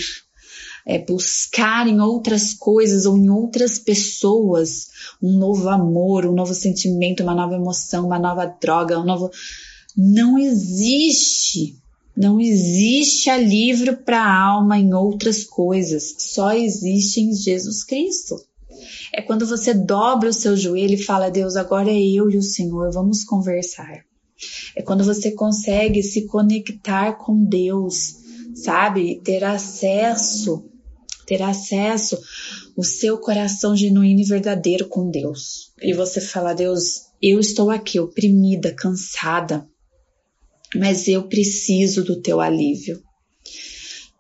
é, 0.86 0.98
buscar 0.98 1.88
em 1.88 2.00
outras 2.00 2.54
coisas 2.54 3.06
ou 3.06 3.18
em 3.18 3.30
outras 3.30 3.78
pessoas 3.78 4.88
um 5.22 5.38
novo 5.38 5.70
amor, 5.70 6.26
um 6.26 6.34
novo 6.34 6.54
sentimento, 6.54 7.24
uma 7.24 7.36
nova 7.36 7.56
emoção, 7.56 8.06
uma 8.06 8.20
nova 8.20 8.46
droga, 8.46 9.00
um 9.00 9.06
novo. 9.06 9.30
Não 9.96 10.38
existe. 10.38 11.81
Não 12.22 12.40
existe 12.40 13.32
alívio 13.32 13.98
para 13.98 14.22
a 14.22 14.44
alma 14.44 14.78
em 14.78 14.94
outras 14.94 15.44
coisas. 15.44 16.14
Só 16.20 16.52
existe 16.52 17.20
em 17.20 17.34
Jesus 17.34 17.84
Cristo. 17.84 18.36
É 19.12 19.24
quando 19.24 19.44
você 19.48 19.74
dobra 19.74 20.30
o 20.30 20.34
seu 20.34 20.56
joelho 20.56 20.94
e 20.94 21.04
fala: 21.04 21.32
Deus, 21.32 21.56
agora 21.56 21.90
é 21.90 22.00
eu 22.00 22.30
e 22.30 22.38
o 22.38 22.44
Senhor, 22.44 22.92
vamos 22.94 23.24
conversar. 23.24 24.06
É 24.76 24.84
quando 24.84 25.04
você 25.04 25.32
consegue 25.32 26.04
se 26.04 26.28
conectar 26.28 27.14
com 27.14 27.44
Deus, 27.44 28.18
sabe? 28.54 29.20
Ter 29.24 29.44
acesso, 29.44 30.64
ter 31.26 31.42
acesso 31.42 32.20
o 32.78 32.84
seu 32.84 33.18
coração 33.18 33.76
genuíno 33.76 34.22
e 34.22 34.26
verdadeiro 34.26 34.88
com 34.88 35.10
Deus. 35.10 35.72
E 35.82 35.92
você 35.92 36.22
fala: 36.22 36.54
Deus, 36.54 37.08
eu 37.20 37.40
estou 37.40 37.72
aqui 37.72 38.00
oprimida, 38.00 38.72
cansada, 38.76 39.68
mas 40.76 41.08
eu 41.08 41.28
preciso 41.28 42.04
do 42.04 42.22
teu 42.22 42.40
alívio. 42.40 43.02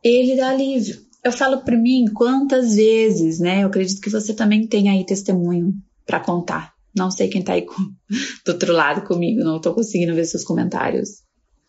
Ele 0.04 0.36
dá 0.36 0.50
alívio. 0.50 1.00
Eu 1.24 1.32
falo 1.32 1.64
por 1.64 1.78
mim 1.78 2.06
quantas 2.14 2.76
vezes, 2.76 3.40
né? 3.40 3.64
Eu 3.64 3.68
acredito 3.68 4.02
que 4.02 4.10
você 4.10 4.34
também 4.34 4.66
tem 4.66 4.90
aí 4.90 5.06
testemunho 5.06 5.74
para 6.06 6.20
contar. 6.20 6.74
Não 6.96 7.10
sei 7.10 7.30
quem 7.30 7.42
tá 7.42 7.54
aí 7.54 7.62
com, 7.62 7.76
do 8.46 8.52
outro 8.52 8.74
lado 8.74 9.08
comigo, 9.08 9.44
não 9.44 9.62
tô 9.62 9.74
conseguindo 9.74 10.16
ver 10.16 10.26
seus 10.26 10.44
comentários. 10.44 11.22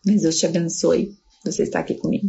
Mas 0.05 0.21
Deus 0.21 0.37
te 0.37 0.45
abençoe. 0.45 1.11
Você 1.45 1.63
está 1.63 1.79
aqui 1.79 1.95
comigo. 1.95 2.27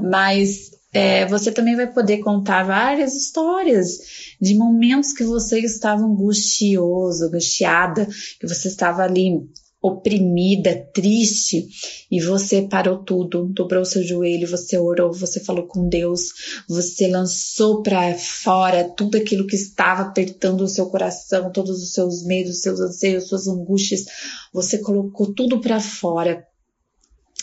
Mas 0.00 0.70
é, 0.92 1.26
você 1.26 1.50
também 1.50 1.76
vai 1.76 1.92
poder 1.92 2.18
contar 2.18 2.62
várias 2.62 3.14
histórias 3.14 3.98
de 4.40 4.54
momentos 4.54 5.12
que 5.12 5.24
você 5.24 5.60
estava 5.60 6.02
angustioso, 6.02 7.26
angustiada, 7.26 8.06
que 8.40 8.46
você 8.46 8.68
estava 8.68 9.02
ali 9.02 9.40
oprimida, 9.86 10.74
triste, 10.94 11.68
e 12.10 12.18
você 12.18 12.62
parou 12.62 13.04
tudo, 13.04 13.44
dobrou 13.44 13.84
seu 13.84 14.02
joelho, 14.02 14.48
você 14.48 14.78
orou, 14.78 15.12
você 15.12 15.40
falou 15.40 15.66
com 15.66 15.90
Deus, 15.90 16.22
você 16.66 17.06
lançou 17.06 17.82
para 17.82 18.16
fora 18.16 18.88
tudo 18.88 19.18
aquilo 19.18 19.46
que 19.46 19.56
estava 19.56 20.00
apertando 20.00 20.62
o 20.62 20.68
seu 20.68 20.86
coração, 20.86 21.52
todos 21.52 21.82
os 21.82 21.92
seus 21.92 22.24
medos, 22.24 22.62
seus 22.62 22.80
anseios, 22.80 23.28
suas 23.28 23.46
angústias, 23.46 24.06
você 24.54 24.78
colocou 24.78 25.34
tudo 25.34 25.60
para 25.60 25.78
fora. 25.78 26.42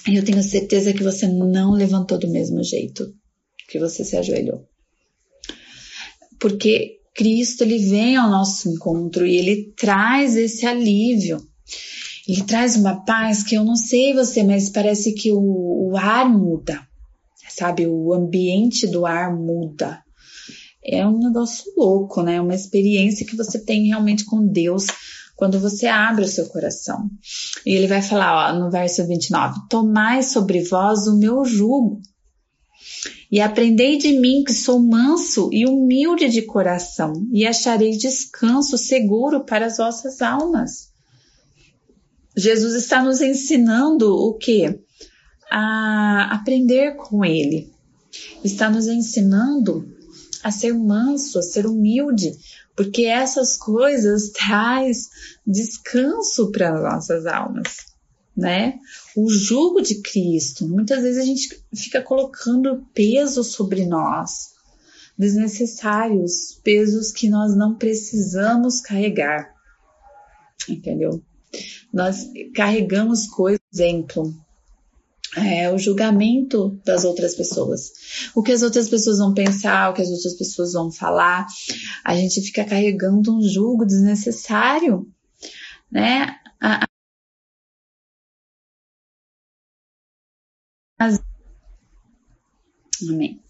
E 0.08 0.16
eu 0.16 0.26
tenho 0.26 0.42
certeza 0.42 0.94
que 0.94 1.04
você 1.04 1.28
não 1.28 1.74
levantou 1.74 2.18
do 2.18 2.28
mesmo 2.28 2.64
jeito 2.64 3.14
que 3.70 3.78
você 3.78 4.04
se 4.04 4.18
ajoelhou. 4.18 4.68
Porque 6.40 7.02
Cristo 7.14 7.64
ele 7.64 7.78
vem 7.78 8.16
ao 8.16 8.32
nosso 8.32 8.68
encontro 8.68 9.28
e 9.28 9.38
ele 9.38 9.74
traz 9.78 10.36
esse 10.36 10.66
alívio. 10.66 11.38
Ele 12.32 12.44
traz 12.44 12.78
uma 12.78 13.04
paz 13.04 13.44
que 13.44 13.56
eu 13.56 13.66
não 13.66 13.76
sei 13.76 14.14
você, 14.14 14.42
mas 14.42 14.70
parece 14.70 15.14
que 15.14 15.34
o, 15.34 15.92
o 15.92 15.98
ar 15.98 16.30
muda, 16.30 16.80
sabe? 17.50 17.86
O 17.86 18.14
ambiente 18.14 18.88
do 18.88 19.06
ar 19.06 19.36
muda. 19.36 20.02
É 20.82 21.06
um 21.06 21.20
negócio 21.20 21.66
louco, 21.76 22.24
né? 22.24 22.40
Uma 22.40 22.56
experiência 22.56 23.26
que 23.26 23.36
você 23.36 23.60
tem 23.60 23.88
realmente 23.88 24.24
com 24.24 24.48
Deus 24.48 24.88
quando 25.36 25.60
você 25.60 25.88
abre 25.88 26.24
o 26.24 26.28
seu 26.28 26.48
coração. 26.48 27.10
E 27.66 27.76
ele 27.76 27.88
vai 27.88 28.02
falar, 28.02 28.54
ó, 28.54 28.58
no 28.58 28.72
verso 28.72 29.06
29, 29.06 29.68
tomai 29.70 30.24
sobre 30.24 30.64
vós 30.64 31.08
o 31.08 31.18
meu 31.18 31.44
jugo 31.44 32.02
e 33.30 33.42
aprendei 33.42 33.98
de 33.98 34.18
mim 34.18 34.46
que 34.46 34.54
sou 34.54 34.80
manso 34.82 35.50
e 35.52 35.66
humilde 35.66 36.30
de 36.30 36.44
coração, 36.44 37.12
e 37.34 37.46
acharei 37.46 37.92
descanso 37.92 38.78
seguro 38.78 39.44
para 39.44 39.66
as 39.66 39.78
vossas 39.78 40.22
almas. 40.22 40.91
Jesus 42.36 42.76
está 42.76 43.04
nos 43.04 43.22
ensinando 43.22 44.14
o 44.14 44.34
que? 44.34 44.80
A 45.52 46.34
aprender 46.34 46.96
com 46.96 47.26
Ele. 47.26 47.72
Está 48.44 48.70
nos 48.70 48.88
ensinando 48.88 49.88
a 50.44 50.52
ser 50.52 50.74
manso, 50.74 51.38
a 51.38 51.42
ser 51.42 51.66
humilde, 51.66 52.38
porque 52.76 53.06
essas 53.06 53.58
coisas 53.58 54.32
traz 54.32 55.10
descanso 55.46 56.52
para 56.52 56.74
as 56.74 56.82
nossas 56.82 57.26
almas, 57.26 57.78
né? 58.36 58.80
O 59.16 59.30
jugo 59.30 59.82
de 59.82 60.02
Cristo, 60.02 60.68
muitas 60.68 61.04
vezes 61.04 61.22
a 61.22 61.26
gente 61.26 61.64
fica 61.76 62.02
colocando 62.02 62.88
peso 62.94 63.44
sobre 63.44 63.86
nós, 63.86 64.52
desnecessários, 65.18 66.60
pesos 66.64 67.12
que 67.12 67.30
nós 67.30 67.56
não 67.56 67.76
precisamos 67.76 68.82
carregar, 68.82 69.54
entendeu? 70.68 71.22
Nós 71.94 72.28
carregamos 72.56 73.28
coisas, 73.28 73.62
exemplo, 73.74 74.34
é, 75.38 75.72
o 75.72 75.78
julgamento 75.78 76.80
das 76.86 77.04
outras 77.06 77.36
pessoas. 77.36 77.92
O 78.36 78.44
que 78.44 78.52
as 78.52 78.62
outras 78.62 78.90
pessoas 78.90 79.20
vão 79.20 79.34
pensar, 79.34 79.90
o 79.90 79.94
que 79.94 80.02
as 80.02 80.10
outras 80.10 80.34
pessoas 80.34 80.74
vão 80.74 80.92
falar. 80.92 81.46
A 82.04 82.16
gente 82.16 82.42
fica 82.42 82.66
carregando 82.66 83.36
um 83.36 83.42
julgo 83.42 83.86
desnecessário, 83.86 85.08
né? 85.90 86.38
A, 86.62 86.86
Amém. 93.10 93.42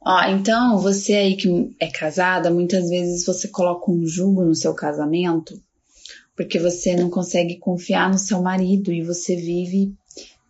Ó, 0.00 0.22
então, 0.28 0.78
você 0.78 1.14
aí 1.14 1.36
que 1.36 1.74
é 1.80 1.90
casada, 1.90 2.50
muitas 2.50 2.88
vezes 2.88 3.24
você 3.24 3.48
coloca 3.48 3.90
um 3.90 4.06
jugo 4.06 4.44
no 4.44 4.54
seu 4.54 4.74
casamento 4.74 5.60
porque 6.36 6.58
você 6.58 6.96
não 6.96 7.08
consegue 7.08 7.58
confiar 7.58 8.10
no 8.10 8.18
seu 8.18 8.42
marido 8.42 8.92
e 8.92 9.02
você 9.02 9.36
vive 9.36 9.94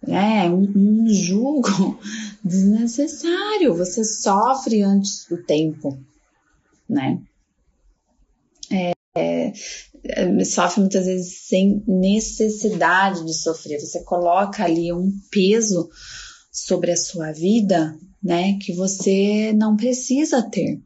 né, 0.06 0.48
um, 0.48 0.62
um 0.74 1.06
julgo 1.08 1.98
desnecessário. 2.44 3.76
Você 3.76 4.04
sofre 4.04 4.82
antes 4.82 5.26
do 5.28 5.42
tempo, 5.42 5.98
né? 6.88 7.20
É, 8.70 8.92
é, 9.14 10.44
sofre 10.44 10.80
muitas 10.80 11.06
vezes 11.06 11.46
sem 11.46 11.82
necessidade 11.86 13.24
de 13.24 13.34
sofrer. 13.34 13.80
Você 13.80 14.02
coloca 14.02 14.64
ali 14.64 14.92
um 14.92 15.12
peso 15.30 15.88
sobre 16.50 16.92
a 16.92 16.96
sua 16.96 17.32
vida, 17.32 17.98
né, 18.22 18.58
que 18.60 18.72
você 18.72 19.52
não 19.52 19.76
precisa 19.76 20.42
ter. 20.42 20.80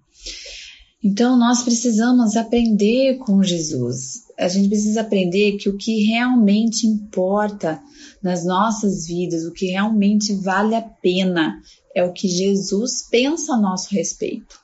Então 1.02 1.38
nós 1.38 1.62
precisamos 1.62 2.36
aprender 2.36 3.18
com 3.18 3.42
Jesus 3.42 4.28
a 4.38 4.46
gente 4.46 4.68
precisa 4.68 5.00
aprender 5.00 5.56
que 5.56 5.68
o 5.68 5.76
que 5.76 6.04
realmente 6.04 6.86
importa 6.86 7.82
nas 8.22 8.44
nossas 8.44 9.04
vidas, 9.08 9.44
o 9.44 9.52
que 9.52 9.66
realmente 9.66 10.32
vale 10.32 10.76
a 10.76 10.82
pena, 10.82 11.60
é 11.92 12.04
o 12.04 12.12
que 12.12 12.28
Jesus 12.28 13.02
pensa 13.10 13.54
a 13.54 13.60
nosso 13.60 13.92
respeito. 13.92 14.60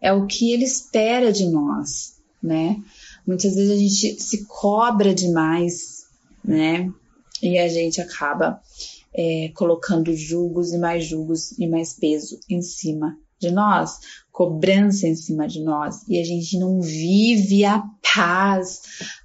É 0.00 0.12
o 0.12 0.26
que 0.26 0.52
ele 0.52 0.64
espera 0.64 1.32
de 1.32 1.46
nós, 1.46 2.14
né? 2.40 2.80
Muitas 3.26 3.56
vezes 3.56 3.72
a 3.72 3.76
gente 3.76 4.22
se 4.22 4.44
cobra 4.44 5.12
demais, 5.12 6.04
né? 6.44 6.88
E 7.42 7.58
a 7.58 7.66
gente 7.66 8.00
acaba 8.00 8.60
é, 9.12 9.50
colocando 9.52 10.14
julgos 10.14 10.72
e 10.72 10.78
mais 10.78 11.04
julgos 11.04 11.58
e 11.58 11.66
mais 11.66 11.92
peso 11.92 12.38
em 12.48 12.62
cima 12.62 13.18
de 13.38 13.50
nós, 13.50 13.98
cobrança 14.32 15.06
em 15.06 15.14
cima 15.14 15.46
de 15.46 15.62
nós, 15.62 16.06
e 16.08 16.20
a 16.20 16.24
gente 16.24 16.58
não 16.58 16.80
vive 16.80 17.64
a 17.64 17.82
paz, 18.14 18.80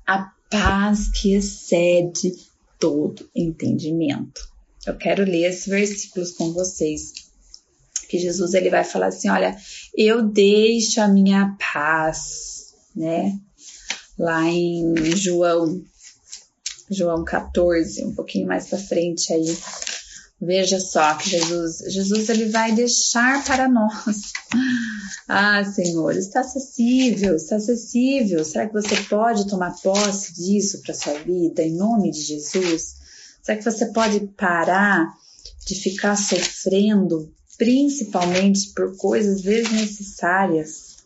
a 0.05 0.31
paz 0.49 1.09
que 1.09 1.33
excede 1.33 2.33
todo 2.79 3.29
entendimento. 3.35 4.41
Eu 4.85 4.97
quero 4.97 5.23
ler 5.23 5.49
esses 5.49 5.67
versículos 5.67 6.31
com 6.31 6.51
vocês. 6.51 7.13
Que 8.09 8.17
Jesus 8.17 8.53
ele 8.53 8.69
vai 8.69 8.83
falar 8.83 9.07
assim, 9.07 9.29
olha, 9.29 9.55
eu 9.95 10.23
deixo 10.23 10.99
a 10.99 11.07
minha 11.07 11.55
paz, 11.73 12.73
né? 12.95 13.39
Lá 14.17 14.43
em 14.49 14.93
João, 15.15 15.81
João 16.89 17.23
14, 17.23 18.03
um 18.03 18.13
pouquinho 18.13 18.47
mais 18.47 18.67
para 18.67 18.77
frente 18.79 19.31
aí, 19.31 19.57
Veja 20.41 20.79
só 20.79 21.13
que 21.13 21.29
Jesus, 21.29 21.83
Jesus 21.87 22.27
ele 22.29 22.49
vai 22.49 22.71
deixar 22.71 23.45
para 23.45 23.69
nós. 23.69 24.33
Ah, 25.27 25.63
Senhor, 25.63 26.13
está 26.17 26.41
acessível, 26.41 27.35
está 27.35 27.57
acessível. 27.57 28.43
Será 28.43 28.67
que 28.67 28.73
você 28.73 28.95
pode 29.03 29.47
tomar 29.47 29.79
posse 29.81 30.33
disso 30.33 30.81
para 30.81 30.95
sua 30.95 31.13
vida 31.19 31.61
em 31.61 31.75
nome 31.75 32.09
de 32.11 32.21
Jesus? 32.21 32.95
Será 33.41 33.57
que 33.57 33.63
você 33.63 33.85
pode 33.93 34.19
parar 34.35 35.13
de 35.65 35.75
ficar 35.75 36.17
sofrendo, 36.17 37.31
principalmente 37.57 38.73
por 38.73 38.97
coisas 38.97 39.41
desnecessárias? 39.41 40.97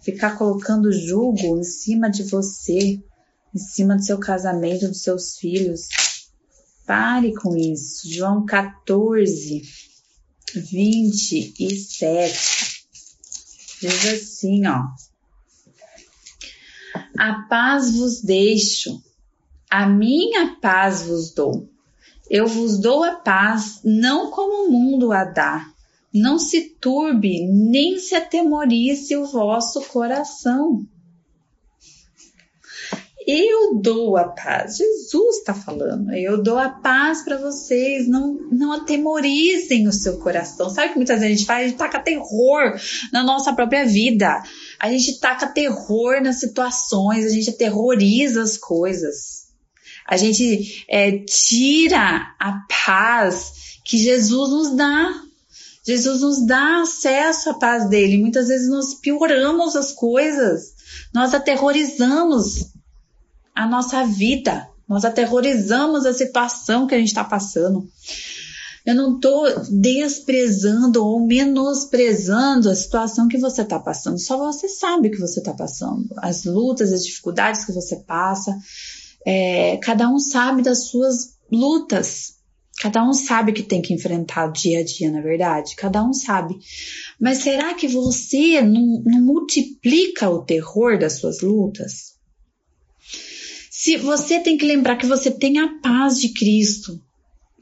Ficar 0.00 0.38
colocando 0.38 0.92
julgo 0.92 1.58
em 1.58 1.64
cima 1.64 2.08
de 2.08 2.22
você, 2.22 2.98
em 3.54 3.58
cima 3.58 3.96
do 3.96 4.04
seu 4.04 4.18
casamento, 4.18 4.88
dos 4.88 5.02
seus 5.02 5.36
filhos, 5.36 5.88
Pare 6.88 7.34
com 7.34 7.54
isso. 7.54 8.10
João 8.10 8.46
14, 8.46 9.62
27 10.54 12.86
diz 13.82 14.06
assim, 14.06 14.66
ó. 14.66 14.84
A 17.18 17.46
paz 17.46 17.94
vos 17.94 18.22
deixo, 18.22 19.02
a 19.68 19.86
minha 19.86 20.56
paz 20.62 21.02
vos 21.02 21.34
dou. 21.34 21.68
Eu 22.30 22.46
vos 22.46 22.80
dou 22.80 23.04
a 23.04 23.16
paz, 23.16 23.80
não 23.84 24.30
como 24.30 24.66
o 24.66 24.72
mundo 24.72 25.12
a 25.12 25.24
dá. 25.24 25.70
Não 26.10 26.38
se 26.38 26.70
turbe, 26.80 27.46
nem 27.46 27.98
se 27.98 28.14
atemorize 28.14 29.14
o 29.14 29.26
vosso 29.26 29.82
coração. 29.82 30.86
Eu 33.30 33.78
dou 33.78 34.16
a 34.16 34.24
paz. 34.24 34.78
Jesus 34.78 35.36
está 35.36 35.52
falando. 35.52 36.14
Eu 36.14 36.42
dou 36.42 36.56
a 36.56 36.70
paz 36.70 37.20
para 37.20 37.36
vocês. 37.36 38.08
Não, 38.08 38.38
não 38.50 38.72
atemorizem 38.72 39.86
o 39.86 39.92
seu 39.92 40.16
coração. 40.16 40.70
Sabe 40.70 40.86
o 40.86 40.90
que 40.92 40.96
muitas 40.96 41.20
vezes 41.20 41.34
a 41.34 41.36
gente 41.36 41.46
faz? 41.46 41.66
A 41.66 41.68
gente 41.68 41.76
taca 41.76 42.00
terror 42.00 42.80
na 43.12 43.22
nossa 43.22 43.52
própria 43.52 43.84
vida. 43.84 44.42
A 44.80 44.90
gente 44.90 45.20
taca 45.20 45.46
terror 45.46 46.22
nas 46.22 46.40
situações. 46.40 47.26
A 47.26 47.28
gente 47.28 47.50
aterroriza 47.50 48.40
as 48.40 48.56
coisas. 48.56 49.48
A 50.06 50.16
gente 50.16 50.86
é, 50.88 51.18
tira 51.18 52.34
a 52.40 52.62
paz 52.86 53.52
que 53.84 53.98
Jesus 53.98 54.48
nos 54.48 54.74
dá. 54.74 55.22
Jesus 55.86 56.22
nos 56.22 56.46
dá 56.46 56.80
acesso 56.80 57.50
à 57.50 57.54
paz 57.58 57.90
dele. 57.90 58.16
Muitas 58.16 58.48
vezes 58.48 58.70
nós 58.70 58.94
pioramos 58.94 59.76
as 59.76 59.92
coisas. 59.92 60.72
Nós 61.12 61.34
aterrorizamos 61.34 62.77
a 63.58 63.66
nossa 63.66 64.04
vida. 64.04 64.68
Nós 64.88 65.04
aterrorizamos 65.04 66.06
a 66.06 66.14
situação 66.14 66.86
que 66.86 66.94
a 66.94 66.98
gente 66.98 67.08
está 67.08 67.24
passando. 67.24 67.88
Eu 68.86 68.94
não 68.94 69.16
estou 69.16 69.46
desprezando 69.68 71.04
ou 71.04 71.26
menosprezando 71.26 72.70
a 72.70 72.74
situação 72.76 73.26
que 73.26 73.36
você 73.36 73.62
está 73.62 73.80
passando. 73.80 74.16
Só 74.20 74.38
você 74.38 74.68
sabe 74.68 75.08
o 75.08 75.10
que 75.10 75.18
você 75.18 75.40
está 75.40 75.52
passando. 75.52 76.06
As 76.18 76.44
lutas, 76.44 76.92
as 76.92 77.04
dificuldades 77.04 77.64
que 77.64 77.72
você 77.72 77.96
passa. 77.96 78.56
É, 79.26 79.76
cada 79.78 80.08
um 80.08 80.20
sabe 80.20 80.62
das 80.62 80.86
suas 80.86 81.36
lutas. 81.50 82.36
Cada 82.80 83.04
um 83.04 83.12
sabe 83.12 83.52
que 83.52 83.64
tem 83.64 83.82
que 83.82 83.92
enfrentar 83.92 84.52
dia 84.52 84.78
a 84.78 84.84
dia, 84.84 85.10
na 85.10 85.20
verdade. 85.20 85.74
Cada 85.74 86.02
um 86.04 86.12
sabe. 86.12 86.56
Mas 87.20 87.38
será 87.38 87.74
que 87.74 87.88
você 87.88 88.62
não, 88.62 89.02
não 89.04 89.20
multiplica 89.20 90.30
o 90.30 90.44
terror 90.44 90.96
das 90.96 91.14
suas 91.14 91.40
lutas? 91.40 92.17
Se 93.80 93.96
você 93.96 94.40
tem 94.40 94.58
que 94.58 94.66
lembrar 94.66 94.96
que 94.96 95.06
você 95.06 95.30
tem 95.30 95.60
a 95.60 95.78
paz 95.80 96.18
de 96.18 96.30
Cristo, 96.30 97.00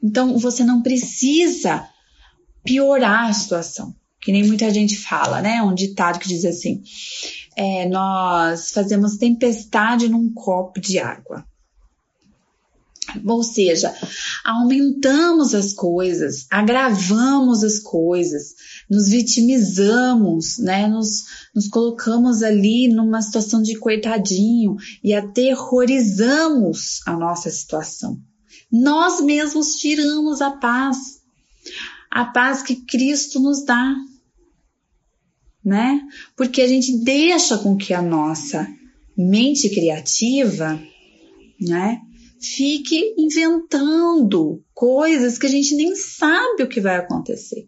então 0.03 0.39
você 0.39 0.63
não 0.63 0.81
precisa 0.81 1.87
piorar 2.63 3.29
a 3.29 3.33
situação. 3.33 3.95
Que 4.19 4.31
nem 4.31 4.43
muita 4.43 4.73
gente 4.73 4.97
fala, 4.97 5.43
né? 5.43 5.61
Um 5.61 5.75
ditado 5.75 6.17
que 6.17 6.27
diz 6.27 6.43
assim: 6.43 6.81
é, 7.55 7.87
nós 7.87 8.71
fazemos 8.71 9.17
tempestade 9.17 10.09
num 10.09 10.33
copo 10.33 10.81
de 10.81 10.97
água. 10.97 11.45
Ou 13.23 13.43
seja, 13.43 13.95
aumentamos 14.43 15.53
as 15.53 15.71
coisas, 15.71 16.47
agravamos 16.49 17.63
as 17.63 17.77
coisas, 17.77 18.55
nos 18.89 19.09
vitimizamos, 19.09 20.57
né? 20.57 20.87
Nos, 20.87 21.25
nos 21.53 21.67
colocamos 21.67 22.43
ali 22.43 22.87
numa 22.87 23.21
situação 23.21 23.61
de 23.61 23.77
coitadinho 23.77 24.75
e 25.03 25.13
aterrorizamos 25.13 27.01
a 27.05 27.15
nossa 27.17 27.49
situação. 27.49 28.19
Nós 28.71 29.21
mesmos 29.21 29.75
tiramos 29.75 30.41
a 30.41 30.51
paz, 30.51 31.21
a 32.11 32.25
paz 32.25 32.61
que 32.61 32.75
Cristo 32.75 33.39
nos 33.39 33.63
dá, 33.63 33.95
né? 35.63 36.01
Porque 36.35 36.61
a 36.61 36.67
gente 36.67 36.97
deixa 37.03 37.57
com 37.57 37.75
que 37.75 37.93
a 37.93 38.01
nossa 38.01 38.67
mente 39.17 39.69
criativa, 39.69 40.79
né? 41.59 42.01
fique 42.39 43.15
inventando 43.17 44.63
coisas 44.73 45.37
que 45.37 45.45
a 45.45 45.49
gente 45.49 45.75
nem 45.75 45.95
sabe 45.95 46.63
o 46.63 46.67
que 46.67 46.79
vai 46.79 46.97
acontecer. 46.97 47.67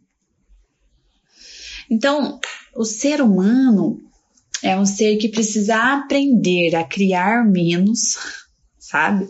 Então, 1.90 2.40
o 2.76 2.86
ser 2.86 3.22
humano 3.22 4.00
é 4.62 4.78
um 4.78 4.86
ser 4.86 5.18
que 5.18 5.30
precisa 5.30 5.76
aprender 5.94 6.76
a 6.76 6.84
criar 6.84 7.46
menos, 7.46 8.18
sabe? 8.80 9.28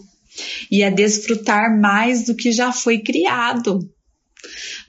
E 0.69 0.83
a 0.83 0.89
desfrutar 0.89 1.79
mais 1.79 2.25
do 2.25 2.35
que 2.35 2.51
já 2.51 2.71
foi 2.71 2.99
criado. 2.99 3.79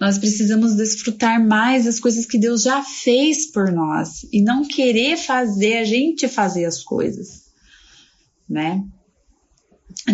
Nós 0.00 0.18
precisamos 0.18 0.76
desfrutar 0.76 1.44
mais 1.44 1.84
das 1.84 1.98
coisas 1.98 2.24
que 2.24 2.38
Deus 2.38 2.62
já 2.62 2.82
fez 2.82 3.50
por 3.50 3.70
nós 3.70 4.24
e 4.32 4.42
não 4.42 4.64
querer 4.64 5.16
fazer 5.16 5.78
a 5.78 5.84
gente 5.84 6.28
fazer 6.28 6.64
as 6.64 6.82
coisas, 6.82 7.46
né? 8.48 8.82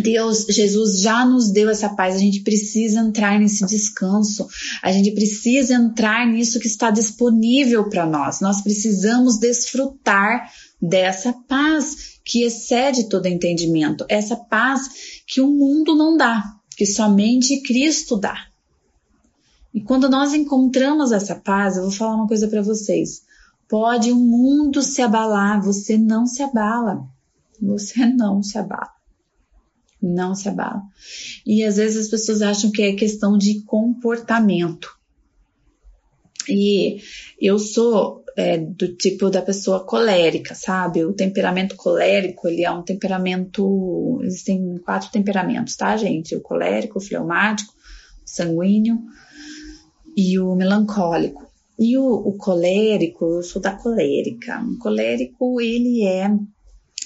Deus, 0.00 0.46
Jesus 0.48 1.00
já 1.00 1.24
nos 1.24 1.50
deu 1.50 1.68
essa 1.68 1.88
paz, 1.88 2.14
a 2.14 2.18
gente 2.18 2.40
precisa 2.40 3.00
entrar 3.00 3.38
nesse 3.38 3.64
descanso, 3.66 4.46
a 4.82 4.90
gente 4.92 5.12
precisa 5.12 5.74
entrar 5.74 6.26
nisso 6.26 6.58
que 6.58 6.66
está 6.66 6.90
disponível 6.90 7.88
para 7.88 8.06
nós. 8.06 8.40
Nós 8.40 8.62
precisamos 8.62 9.38
desfrutar 9.38 10.50
dessa 10.80 11.32
paz 11.48 12.18
que 12.24 12.42
excede 12.42 13.08
todo 13.08 13.26
entendimento, 13.26 14.04
essa 14.08 14.36
paz 14.36 14.88
que 15.26 15.40
o 15.40 15.50
mundo 15.50 15.94
não 15.94 16.16
dá, 16.16 16.42
que 16.76 16.86
somente 16.86 17.62
Cristo 17.62 18.16
dá. 18.16 18.36
E 19.72 19.80
quando 19.80 20.08
nós 20.08 20.32
encontramos 20.32 21.12
essa 21.12 21.34
paz, 21.34 21.76
eu 21.76 21.82
vou 21.82 21.92
falar 21.92 22.16
uma 22.16 22.28
coisa 22.28 22.48
para 22.48 22.62
vocês. 22.62 23.22
Pode 23.68 24.10
o 24.10 24.16
mundo 24.16 24.80
se 24.82 25.02
abalar, 25.02 25.62
você 25.62 25.98
não 25.98 26.26
se 26.26 26.42
abala. 26.42 27.06
Você 27.60 28.06
não 28.06 28.42
se 28.42 28.58
abala 28.58 28.95
não 30.06 30.34
se 30.34 30.48
abala. 30.48 30.82
E 31.44 31.64
às 31.64 31.76
vezes 31.76 32.06
as 32.06 32.10
pessoas 32.10 32.42
acham 32.42 32.70
que 32.70 32.82
é 32.82 32.94
questão 32.94 33.36
de 33.36 33.62
comportamento. 33.62 34.94
E 36.48 37.00
eu 37.40 37.58
sou 37.58 38.24
é, 38.36 38.58
do 38.58 38.94
tipo 38.94 39.30
da 39.30 39.40
pessoa 39.40 39.84
colérica, 39.84 40.54
sabe? 40.54 41.04
O 41.04 41.14
temperamento 41.14 41.74
colérico, 41.74 42.46
ele 42.46 42.64
é 42.64 42.70
um 42.70 42.82
temperamento. 42.82 44.20
Existem 44.22 44.76
quatro 44.84 45.10
temperamentos, 45.10 45.74
tá, 45.74 45.96
gente? 45.96 46.36
O 46.36 46.40
colérico, 46.40 46.98
o 46.98 47.02
fleumático, 47.02 47.72
o 47.72 48.28
sanguíneo 48.28 48.98
e 50.16 50.38
o 50.38 50.54
melancólico. 50.54 51.46
E 51.78 51.96
o, 51.96 52.06
o 52.06 52.36
colérico, 52.36 53.24
eu 53.24 53.42
sou 53.42 53.60
da 53.60 53.72
colérica. 53.72 54.62
O 54.62 54.78
colérico, 54.78 55.60
ele 55.60 56.04
é 56.04 56.30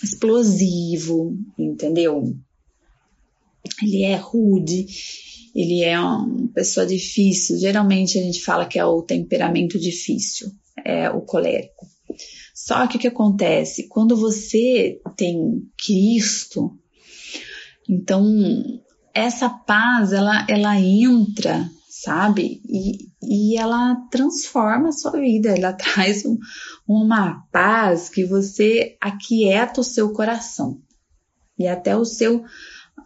explosivo, 0.02 1.36
entendeu? 1.58 2.36
Ele 3.82 4.02
é 4.02 4.16
rude, 4.16 4.86
ele 5.54 5.82
é 5.82 5.98
uma 5.98 6.48
pessoa 6.54 6.86
difícil. 6.86 7.58
Geralmente 7.58 8.18
a 8.18 8.22
gente 8.22 8.42
fala 8.42 8.66
que 8.66 8.78
é 8.78 8.84
o 8.84 9.02
temperamento 9.02 9.78
difícil, 9.78 10.50
é 10.84 11.10
o 11.10 11.20
colérico. 11.20 11.86
Só 12.54 12.86
que 12.86 12.96
o 12.96 13.00
que 13.00 13.08
acontece? 13.08 13.88
Quando 13.88 14.16
você 14.16 15.00
tem 15.16 15.62
Cristo, 15.82 16.78
então 17.88 18.24
essa 19.14 19.48
paz 19.48 20.12
ela, 20.12 20.46
ela 20.48 20.78
entra, 20.78 21.68
sabe? 21.88 22.60
E, 22.68 23.08
e 23.22 23.58
ela 23.58 23.96
transforma 24.10 24.88
a 24.88 24.92
sua 24.92 25.12
vida, 25.12 25.50
ela 25.50 25.72
traz 25.74 26.24
um, 26.24 26.36
uma 26.86 27.42
paz 27.50 28.08
que 28.08 28.24
você 28.24 28.96
aquieta 29.00 29.80
o 29.80 29.84
seu 29.84 30.12
coração 30.12 30.80
e 31.58 31.66
até 31.66 31.96
o 31.96 32.04
seu 32.04 32.44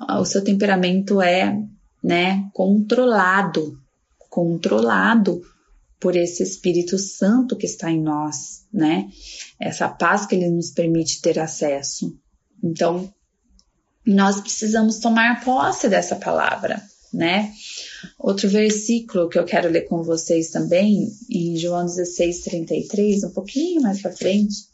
o 0.01 0.25
seu 0.25 0.43
temperamento 0.43 1.21
é, 1.21 1.59
né, 2.03 2.49
controlado, 2.53 3.79
controlado 4.29 5.43
por 6.01 6.17
esse 6.17 6.43
Espírito 6.43 6.99
Santo 6.99 7.57
que 7.57 7.67
está 7.67 7.91
em 7.91 8.03
nós, 8.03 8.67
né? 8.73 9.09
Essa 9.59 9.89
paz 9.89 10.27
que 10.27 10.35
ele 10.35 10.51
nos 10.51 10.71
permite 10.71 11.23
ter 11.23 11.39
acesso. 11.39 12.15
Então, 12.63 13.11
nós 14.07 14.41
precisamos 14.41 14.99
tomar 14.99 15.43
posse 15.43 15.89
dessa 15.89 16.17
palavra, 16.17 16.83
né? 17.13 17.51
Outro 18.19 18.51
versículo 18.51 19.31
que 19.31 19.39
eu 19.39 19.45
quero 19.45 19.71
ler 19.71 19.89
com 19.89 20.03
vocês 20.03 20.51
também, 20.51 21.09
em 21.31 21.57
João 21.57 21.87
16, 21.87 22.43
33, 22.43 23.25
um 23.25 23.31
pouquinho 23.31 23.81
mais 23.81 24.03
para 24.03 24.13
frente, 24.13 24.69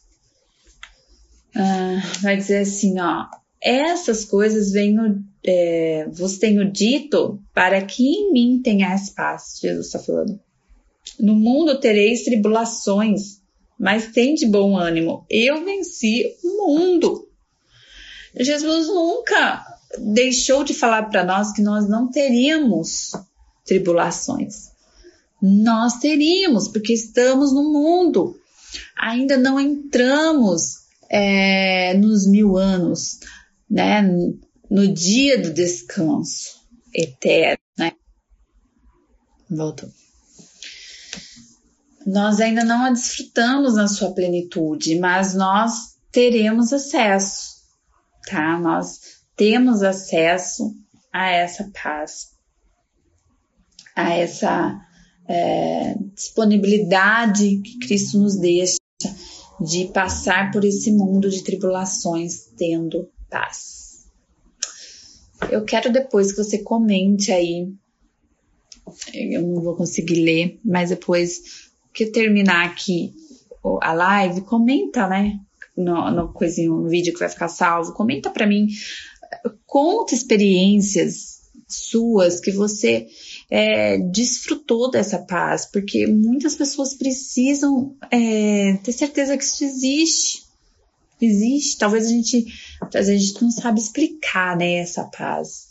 uh, 1.55 2.21
vai 2.23 2.37
dizer 2.37 2.63
assim, 2.63 2.99
ó, 2.99 3.27
essas 3.63 4.25
coisas 4.25 4.73
venho, 4.73 5.23
é, 5.45 6.07
vos 6.11 6.39
tenho 6.39 6.71
dito 6.71 7.41
para 7.55 7.83
que 7.83 8.03
em 8.07 8.33
mim 8.33 8.61
tenhais 8.63 9.11
paz. 9.11 9.59
Jesus 9.61 9.87
está 9.87 9.99
falando. 9.99 10.41
No 11.19 11.35
mundo 11.35 11.79
tereis 11.79 12.25
tribulações, 12.25 13.41
mas 13.79 14.13
tem 14.13 14.35
de 14.35 14.47
bom 14.47 14.77
ânimo. 14.77 15.27
Eu 15.29 15.65
venci 15.65 16.37
o 16.43 16.67
mundo. 16.67 17.29
Jesus 18.39 18.87
nunca 18.89 19.65
deixou 19.99 20.63
de 20.65 20.73
falar 20.73 21.05
para 21.05 21.25
nós 21.25 21.53
que 21.53 21.63
nós 21.63 21.89
não 21.89 22.11
teríamos 22.11 23.13
tribulações. 23.65 24.71
Nós 25.43 25.99
teríamos, 25.99 26.69
porque 26.69 26.93
estamos 26.93 27.53
no 27.53 27.65
mundo. 27.73 28.39
Ainda 28.97 29.37
não 29.37 29.59
entramos 29.59 30.81
é, 31.11 31.95
nos 31.95 32.27
mil 32.27 32.57
anos, 32.57 33.19
né? 33.71 34.03
No 34.69 34.93
dia 34.93 35.41
do 35.41 35.53
descanso 35.53 36.61
eterno, 36.93 37.63
né? 37.79 37.93
Voltou. 39.49 39.89
Nós 42.07 42.41
ainda 42.41 42.65
não 42.65 42.85
a 42.85 42.91
desfrutamos 42.91 43.75
na 43.75 43.87
sua 43.87 44.13
plenitude, 44.13 44.99
mas 44.99 45.35
nós 45.35 45.97
teremos 46.11 46.73
acesso, 46.73 47.61
tá? 48.29 48.59
Nós 48.59 49.21
temos 49.37 49.83
acesso 49.83 50.75
a 51.13 51.31
essa 51.31 51.71
paz, 51.73 52.31
a 53.95 54.15
essa 54.15 54.81
é, 55.29 55.95
disponibilidade 56.15 57.59
que 57.59 57.79
Cristo 57.81 58.19
nos 58.19 58.37
deixa 58.39 58.79
de 59.61 59.87
passar 59.93 60.51
por 60.51 60.65
esse 60.65 60.91
mundo 60.91 61.29
de 61.29 61.45
tribulações 61.45 62.47
tendo 62.57 63.09
paz. 63.31 64.07
Eu 65.51 65.65
quero 65.65 65.93
depois 65.93 66.33
que 66.33 66.43
você 66.43 66.59
comente 66.59 67.33
aí. 67.33 67.73
Eu 69.15 69.43
não 69.43 69.63
vou 69.63 69.77
conseguir 69.77 70.23
ler, 70.23 70.61
mas 70.65 70.91
depois 70.91 71.71
que 71.93 72.07
terminar 72.07 72.67
aqui 72.67 73.15
a 73.81 73.93
live, 73.93 74.43
comenta, 74.43 75.07
né? 75.07 75.39
No, 75.77 76.11
no, 76.11 76.33
coisinho, 76.33 76.75
no 76.75 76.89
vídeo 76.89 77.13
que 77.13 77.21
vai 77.21 77.29
ficar 77.29 77.49
salvo, 77.49 77.93
comenta 77.93 78.31
para 78.31 78.47
mim, 78.47 78.69
conta 79.67 80.15
experiências 80.15 81.41
suas 81.69 82.41
que 82.41 82.51
você 82.51 83.07
é, 83.49 83.99
desfrutou 83.99 84.91
dessa 84.91 85.19
paz, 85.19 85.67
porque 85.67 86.07
muitas 86.07 86.55
pessoas 86.55 86.95
precisam 86.95 87.95
é, 88.11 88.77
ter 88.83 88.93
certeza 88.93 89.37
que 89.37 89.45
isso 89.45 89.65
existe. 89.65 90.50
Existe, 91.21 91.79
talvez 91.79 92.07
a 92.07 92.09
gente, 92.09 92.47
a 92.95 93.03
gente 93.03 93.43
não 93.43 93.51
sabe 93.51 93.81
explicar 93.81 94.57
né, 94.57 94.75
essa 94.75 95.05
paz, 95.05 95.69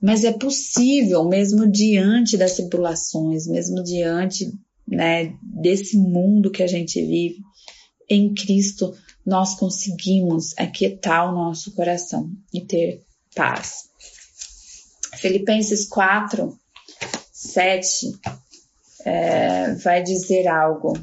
mas 0.00 0.24
é 0.24 0.32
possível, 0.32 1.24
mesmo 1.24 1.70
diante 1.70 2.36
das 2.36 2.54
tribulações, 2.54 3.46
mesmo 3.46 3.82
diante 3.82 4.52
né, 4.86 5.34
desse 5.42 5.96
mundo 5.96 6.50
que 6.50 6.62
a 6.62 6.66
gente 6.66 7.00
vive, 7.00 7.38
em 8.08 8.32
Cristo 8.34 8.96
nós 9.24 9.56
conseguimos 9.56 10.54
aquietar 10.56 11.28
o 11.28 11.34
nosso 11.34 11.72
coração 11.72 12.30
e 12.52 12.62
ter 12.62 13.04
paz. 13.34 13.90
Filipenses 15.16 15.86
4, 15.86 16.58
7 17.30 18.18
é, 19.04 19.74
vai 19.74 20.02
dizer 20.02 20.48
algo 20.48 20.94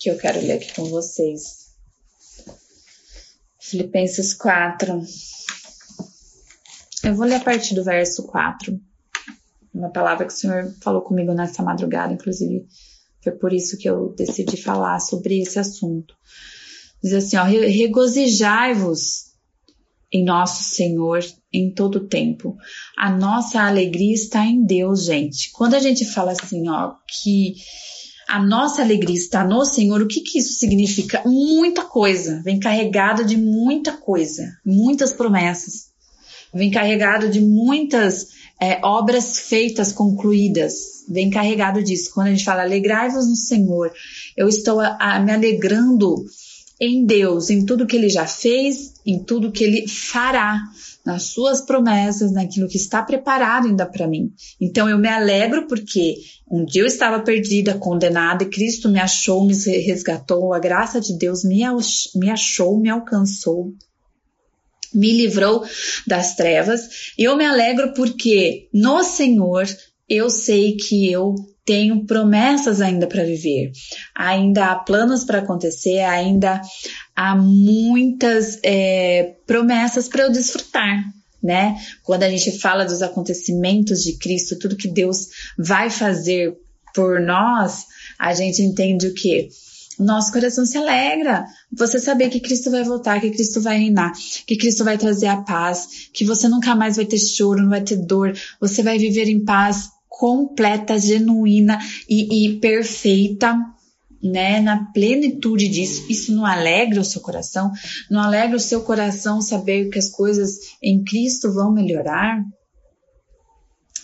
que 0.00 0.10
eu 0.10 0.18
quero 0.18 0.40
ler 0.40 0.54
aqui 0.54 0.74
com 0.74 0.84
vocês. 0.86 1.61
Filipenses 3.72 4.34
4. 4.34 5.02
Eu 7.04 7.14
vou 7.14 7.24
ler 7.24 7.36
a 7.36 7.40
partir 7.40 7.74
do 7.74 7.82
verso 7.82 8.26
4. 8.26 8.78
Uma 9.72 9.90
palavra 9.90 10.26
que 10.26 10.32
o 10.32 10.36
Senhor 10.36 10.70
falou 10.82 11.00
comigo 11.00 11.32
nessa 11.32 11.62
madrugada, 11.62 12.12
inclusive 12.12 12.66
foi 13.22 13.32
por 13.32 13.50
isso 13.50 13.78
que 13.78 13.88
eu 13.88 14.14
decidi 14.14 14.58
falar 14.58 15.00
sobre 15.00 15.40
esse 15.40 15.58
assunto. 15.58 16.14
Diz 17.02 17.14
assim, 17.14 17.36
ó, 17.38 17.44
regozijai-vos 17.44 19.32
em 20.12 20.22
nosso 20.22 20.64
Senhor 20.64 21.20
em 21.50 21.72
todo 21.72 21.96
o 21.96 22.08
tempo. 22.08 22.54
A 22.98 23.10
nossa 23.10 23.62
alegria 23.62 24.12
está 24.12 24.44
em 24.44 24.66
Deus, 24.66 25.06
gente. 25.06 25.50
Quando 25.52 25.74
a 25.74 25.80
gente 25.80 26.04
fala 26.04 26.32
assim, 26.32 26.68
ó, 26.68 26.94
que 27.08 27.54
a 28.32 28.42
nossa 28.42 28.80
alegria 28.80 29.14
está 29.14 29.44
no 29.44 29.62
Senhor, 29.62 30.00
o 30.00 30.08
que 30.08 30.22
que 30.22 30.38
isso 30.38 30.54
significa? 30.54 31.20
Muita 31.26 31.84
coisa. 31.84 32.40
Vem 32.42 32.58
carregado 32.58 33.26
de 33.26 33.36
muita 33.36 33.92
coisa, 33.92 34.56
muitas 34.64 35.12
promessas. 35.12 35.90
Vem 36.54 36.70
carregado 36.70 37.28
de 37.28 37.42
muitas 37.42 38.28
é, 38.58 38.80
obras 38.82 39.38
feitas, 39.38 39.92
concluídas. 39.92 41.04
Vem 41.06 41.28
carregado 41.28 41.82
disso. 41.82 42.10
Quando 42.14 42.28
a 42.28 42.30
gente 42.30 42.42
fala 42.42 42.62
alegrai-vos 42.62 43.28
no 43.28 43.36
Senhor, 43.36 43.92
eu 44.34 44.48
estou 44.48 44.80
a, 44.80 44.96
a, 44.98 45.20
me 45.20 45.30
alegrando 45.30 46.14
em 46.80 47.04
Deus, 47.04 47.50
em 47.50 47.66
tudo 47.66 47.86
que 47.86 47.96
ele 47.96 48.08
já 48.08 48.26
fez, 48.26 48.94
em 49.04 49.22
tudo 49.22 49.52
que 49.52 49.62
ele 49.62 49.86
fará, 49.86 50.58
nas 51.04 51.24
suas 51.24 51.60
promessas, 51.60 52.32
naquilo 52.32 52.68
que 52.68 52.76
está 52.76 53.02
preparado 53.02 53.66
ainda 53.66 53.86
para 53.86 54.06
mim. 54.06 54.32
Então 54.60 54.88
eu 54.88 54.98
me 54.98 55.08
alegro 55.08 55.66
porque 55.66 56.16
um 56.50 56.64
dia 56.64 56.82
eu 56.82 56.86
estava 56.86 57.20
perdida, 57.20 57.78
condenada, 57.78 58.44
e 58.44 58.50
Cristo 58.50 58.88
me 58.88 59.00
achou, 59.00 59.44
me 59.44 59.54
resgatou, 59.54 60.52
a 60.52 60.58
graça 60.58 61.00
de 61.00 61.16
Deus 61.16 61.44
me, 61.44 61.62
achou, 62.30 62.78
me 62.78 62.88
alcançou, 62.88 63.72
me 64.94 65.12
livrou 65.12 65.64
das 66.06 66.36
trevas. 66.36 67.12
Eu 67.18 67.36
me 67.36 67.44
alegro 67.44 67.94
porque 67.94 68.68
no 68.72 69.02
Senhor 69.02 69.66
eu 70.08 70.28
sei 70.28 70.76
que 70.76 71.10
eu 71.10 71.34
tenho 71.64 72.04
promessas 72.04 72.80
ainda 72.80 73.06
para 73.06 73.24
viver, 73.24 73.70
ainda 74.14 74.72
há 74.72 74.76
planos 74.76 75.24
para 75.24 75.38
acontecer, 75.38 76.00
ainda 76.00 76.60
há 77.14 77.34
muitas 77.36 78.58
é, 78.62 79.34
promessas 79.46 80.08
para 80.08 80.24
eu 80.24 80.32
desfrutar. 80.32 81.04
Né? 81.42 81.76
Quando 82.04 82.22
a 82.22 82.30
gente 82.30 82.58
fala 82.58 82.84
dos 82.84 83.02
acontecimentos 83.02 84.02
de 84.04 84.12
Cristo, 84.16 84.58
tudo 84.58 84.76
que 84.76 84.86
Deus 84.86 85.28
vai 85.58 85.90
fazer 85.90 86.56
por 86.94 87.20
nós, 87.20 87.86
a 88.18 88.32
gente 88.32 88.62
entende 88.62 89.08
o 89.08 89.14
que? 89.14 89.48
nosso 89.98 90.32
coração 90.32 90.64
se 90.64 90.76
alegra. 90.76 91.44
Você 91.72 91.98
saber 91.98 92.28
que 92.28 92.40
Cristo 92.40 92.70
vai 92.70 92.84
voltar, 92.84 93.20
que 93.20 93.30
Cristo 93.30 93.60
vai 93.60 93.78
reinar, 93.78 94.12
que 94.46 94.56
Cristo 94.56 94.84
vai 94.84 94.98
trazer 94.98 95.26
a 95.26 95.42
paz, 95.42 96.08
que 96.12 96.24
você 96.24 96.48
nunca 96.48 96.74
mais 96.74 96.96
vai 96.96 97.04
ter 97.04 97.18
choro, 97.18 97.62
não 97.62 97.70
vai 97.70 97.82
ter 97.82 97.96
dor, 97.96 98.32
você 98.60 98.82
vai 98.82 98.98
viver 98.98 99.28
em 99.28 99.44
paz 99.44 99.90
completa, 100.08 100.98
genuína 100.98 101.78
e, 102.08 102.46
e 102.46 102.58
perfeita, 102.58 103.56
né, 104.22 104.60
na 104.60 104.84
plenitude 104.92 105.68
disso. 105.68 106.04
Isso 106.08 106.34
não 106.34 106.46
alegra 106.46 107.00
o 107.00 107.04
seu 107.04 107.20
coração? 107.20 107.72
Não 108.10 108.20
alegra 108.20 108.56
o 108.56 108.60
seu 108.60 108.82
coração 108.82 109.40
saber 109.40 109.88
que 109.90 109.98
as 109.98 110.08
coisas 110.08 110.58
em 110.82 111.02
Cristo 111.02 111.52
vão 111.52 111.72
melhorar? 111.72 112.44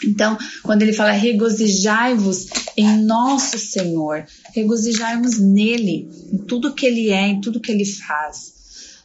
Então, 0.04 0.38
quando 0.62 0.82
ele 0.82 0.92
fala 0.92 1.10
regozijai-vos 1.10 2.46
em 2.76 3.04
nosso 3.04 3.58
Senhor, 3.58 4.24
regozijai-vos 4.54 5.38
nele, 5.40 6.08
em 6.32 6.38
tudo 6.38 6.74
que 6.74 6.86
ele 6.86 7.10
é, 7.10 7.26
em 7.26 7.40
tudo 7.40 7.60
que 7.60 7.72
ele 7.72 7.84
faz 7.84 8.57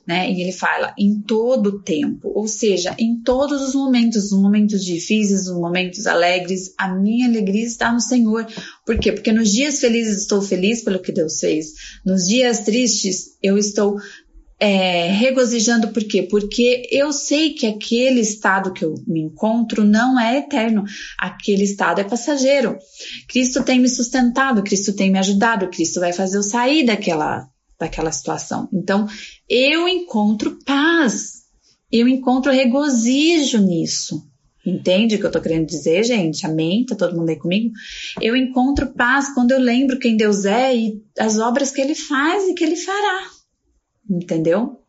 né? 0.06 0.30
E 0.32 0.42
ele 0.42 0.52
fala 0.52 0.94
em 0.98 1.22
todo 1.22 1.82
tempo, 1.82 2.32
ou 2.36 2.48
seja, 2.48 2.96
em 3.00 3.22
todos 3.22 3.62
os 3.62 3.74
momentos, 3.74 4.32
os 4.32 4.40
momentos 4.40 4.84
difíceis, 4.84 5.48
os 5.48 5.56
momentos 5.56 6.06
alegres, 6.06 6.74
a 6.78 6.94
minha 6.94 7.28
alegria 7.28 7.66
está 7.66 7.92
no 7.92 8.02
Senhor. 8.02 8.46
Por 8.86 9.00
quê? 9.00 9.12
Porque 9.12 9.32
nos 9.32 9.52
dias 9.52 9.80
felizes 9.80 10.22
estou 10.22 10.42
feliz 10.42 10.84
pelo 10.84 11.00
que 11.00 11.12
Deus 11.12 11.40
fez, 11.40 11.74
nos 12.06 12.26
dias 12.26 12.60
tristes 12.60 13.38
eu 13.42 13.58
estou 13.58 13.98
é, 14.60 15.10
regozijando 15.10 15.90
por 15.90 16.04
quê? 16.06 16.24
Porque 16.24 16.88
eu 16.90 17.12
sei 17.12 17.54
que 17.54 17.68
aquele 17.68 18.22
estado 18.22 18.72
que 18.72 18.86
eu 18.86 18.96
me 19.06 19.20
encontro 19.20 19.84
não 19.84 20.18
é 20.18 20.38
eterno, 20.38 20.86
aquele 21.20 21.64
estado 21.64 22.00
é 22.00 22.04
passageiro. 22.06 22.78
Cristo 23.28 23.62
tem 23.64 23.78
me 23.78 23.90
sustentado, 23.90 24.64
Cristo 24.64 24.94
tem 24.94 25.12
me 25.12 25.20
ajudado, 25.20 25.68
Cristo 25.70 26.00
vai 26.00 26.14
fazer 26.14 26.38
eu 26.38 26.44
sair 26.44 26.86
daquela 26.86 27.46
daquela 27.84 28.12
situação. 28.12 28.70
Então, 28.74 29.08
eu 29.50 29.88
encontro 29.88 30.58
paz, 30.66 31.44
eu 31.92 32.08
encontro 32.08 32.52
regozijo 32.52 33.60
nisso. 33.60 34.24
Entende 34.66 35.16
o 35.16 35.20
que 35.20 35.26
eu 35.26 35.32
tô 35.32 35.42
querendo 35.42 35.68
dizer, 35.68 36.04
gente? 36.04 36.46
Amém? 36.46 36.86
Tá 36.86 36.96
todo 36.96 37.16
mundo 37.16 37.30
aí 37.30 37.36
comigo? 37.36 37.74
Eu 38.22 38.36
encontro 38.36 38.94
paz 38.94 39.34
quando 39.34 39.52
eu 39.52 39.60
lembro 39.60 40.00
quem 40.00 40.16
Deus 40.16 40.46
é 40.46 40.76
e 40.76 41.04
as 41.20 41.38
obras 41.38 41.70
que 41.70 41.82
Ele 41.82 41.94
faz 41.94 42.48
e 42.48 42.54
que 42.54 42.64
Ele 42.64 42.78
fará. 42.78 43.28
Entendeu? 44.10 44.80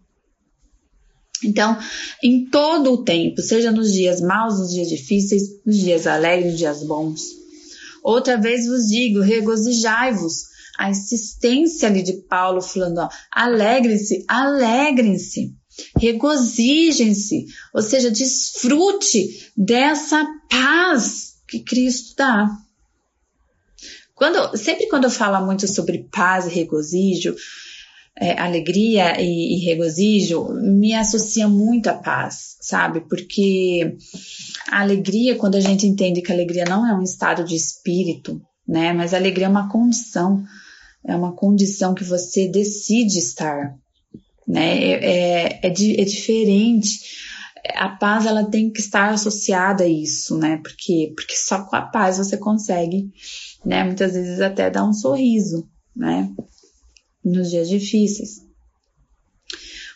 Então, 1.44 1.76
em 2.22 2.46
todo 2.46 2.92
o 2.92 3.04
tempo, 3.04 3.42
seja 3.42 3.72
nos 3.72 3.92
dias 3.92 4.20
maus, 4.20 4.58
nos 4.60 4.72
dias 4.72 4.88
difíceis, 4.88 5.42
nos 5.66 5.76
dias 5.76 6.06
alegres, 6.06 6.52
nos 6.52 6.58
dias 6.58 6.84
bons. 6.84 7.22
Outra 8.02 8.40
vez 8.40 8.66
vos 8.66 8.86
digo, 8.86 9.20
regozijai-vos, 9.20 10.53
a 10.78 10.90
insistência 10.90 11.88
ali 11.88 12.02
de 12.02 12.14
Paulo 12.14 12.60
falando, 12.60 13.08
alegrem-se, 13.30 14.24
alegrem-se, 14.28 15.54
regozijem-se, 15.98 17.46
ou 17.72 17.82
seja, 17.82 18.10
desfrute 18.10 19.52
dessa 19.56 20.26
paz 20.50 21.34
que 21.46 21.60
Cristo 21.60 22.14
dá. 22.16 22.48
Quando, 24.14 24.56
sempre 24.56 24.86
quando 24.88 25.04
eu 25.04 25.10
falo 25.10 25.44
muito 25.44 25.66
sobre 25.66 26.08
paz 26.10 26.46
e 26.46 26.50
regozijo, 26.50 27.34
é, 28.16 28.40
alegria 28.40 29.20
e, 29.20 29.56
e, 29.56 29.64
regozijo 29.64 30.48
me 30.54 30.94
associa 30.94 31.48
muito 31.48 31.88
à 31.88 31.94
paz, 31.94 32.56
sabe? 32.60 33.00
Porque 33.00 33.96
a 34.70 34.80
alegria, 34.82 35.36
quando 35.36 35.56
a 35.56 35.60
gente 35.60 35.86
entende 35.86 36.22
que 36.22 36.30
a 36.30 36.34
alegria 36.34 36.64
não 36.64 36.88
é 36.88 36.94
um 36.94 37.02
estado 37.02 37.44
de 37.44 37.56
espírito, 37.56 38.40
né? 38.66 38.92
Mas 38.92 39.12
a 39.12 39.16
alegria 39.16 39.46
é 39.46 39.48
uma 39.48 39.68
condição, 39.68 40.44
é 41.06 41.14
uma 41.14 41.32
condição 41.32 41.94
que 41.94 42.04
você 42.04 42.48
decide 42.48 43.18
estar, 43.18 43.76
né? 44.46 44.78
É, 44.78 44.92
é, 44.92 45.60
é, 45.62 45.66
é 45.68 46.04
diferente. 46.04 47.00
A 47.76 47.88
paz 47.88 48.26
ela 48.26 48.44
tem 48.44 48.70
que 48.70 48.80
estar 48.80 49.10
associada 49.10 49.84
a 49.84 49.88
isso, 49.88 50.36
né? 50.38 50.58
Porque, 50.62 51.12
porque 51.14 51.34
só 51.36 51.64
com 51.64 51.76
a 51.76 51.82
paz 51.82 52.18
você 52.18 52.36
consegue, 52.36 53.10
né? 53.64 53.84
Muitas 53.84 54.12
vezes 54.12 54.40
até 54.40 54.70
dar 54.70 54.84
um 54.84 54.92
sorriso, 54.92 55.68
né? 55.94 56.30
Nos 57.24 57.50
dias 57.50 57.68
difíceis. 57.68 58.42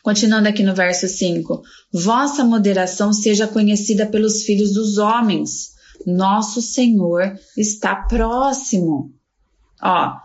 Continuando 0.02 0.48
aqui 0.48 0.62
no 0.62 0.74
verso 0.74 1.09
5: 1.09 1.62
Vossa 1.92 2.44
moderação 2.44 3.12
seja 3.12 3.46
conhecida 3.46 4.06
pelos 4.06 4.42
filhos 4.42 4.72
dos 4.72 4.98
homens. 4.98 5.76
Nosso 6.06 6.62
Senhor 6.62 7.38
está 7.56 7.96
próximo. 7.96 9.12
Ó, 9.82 10.16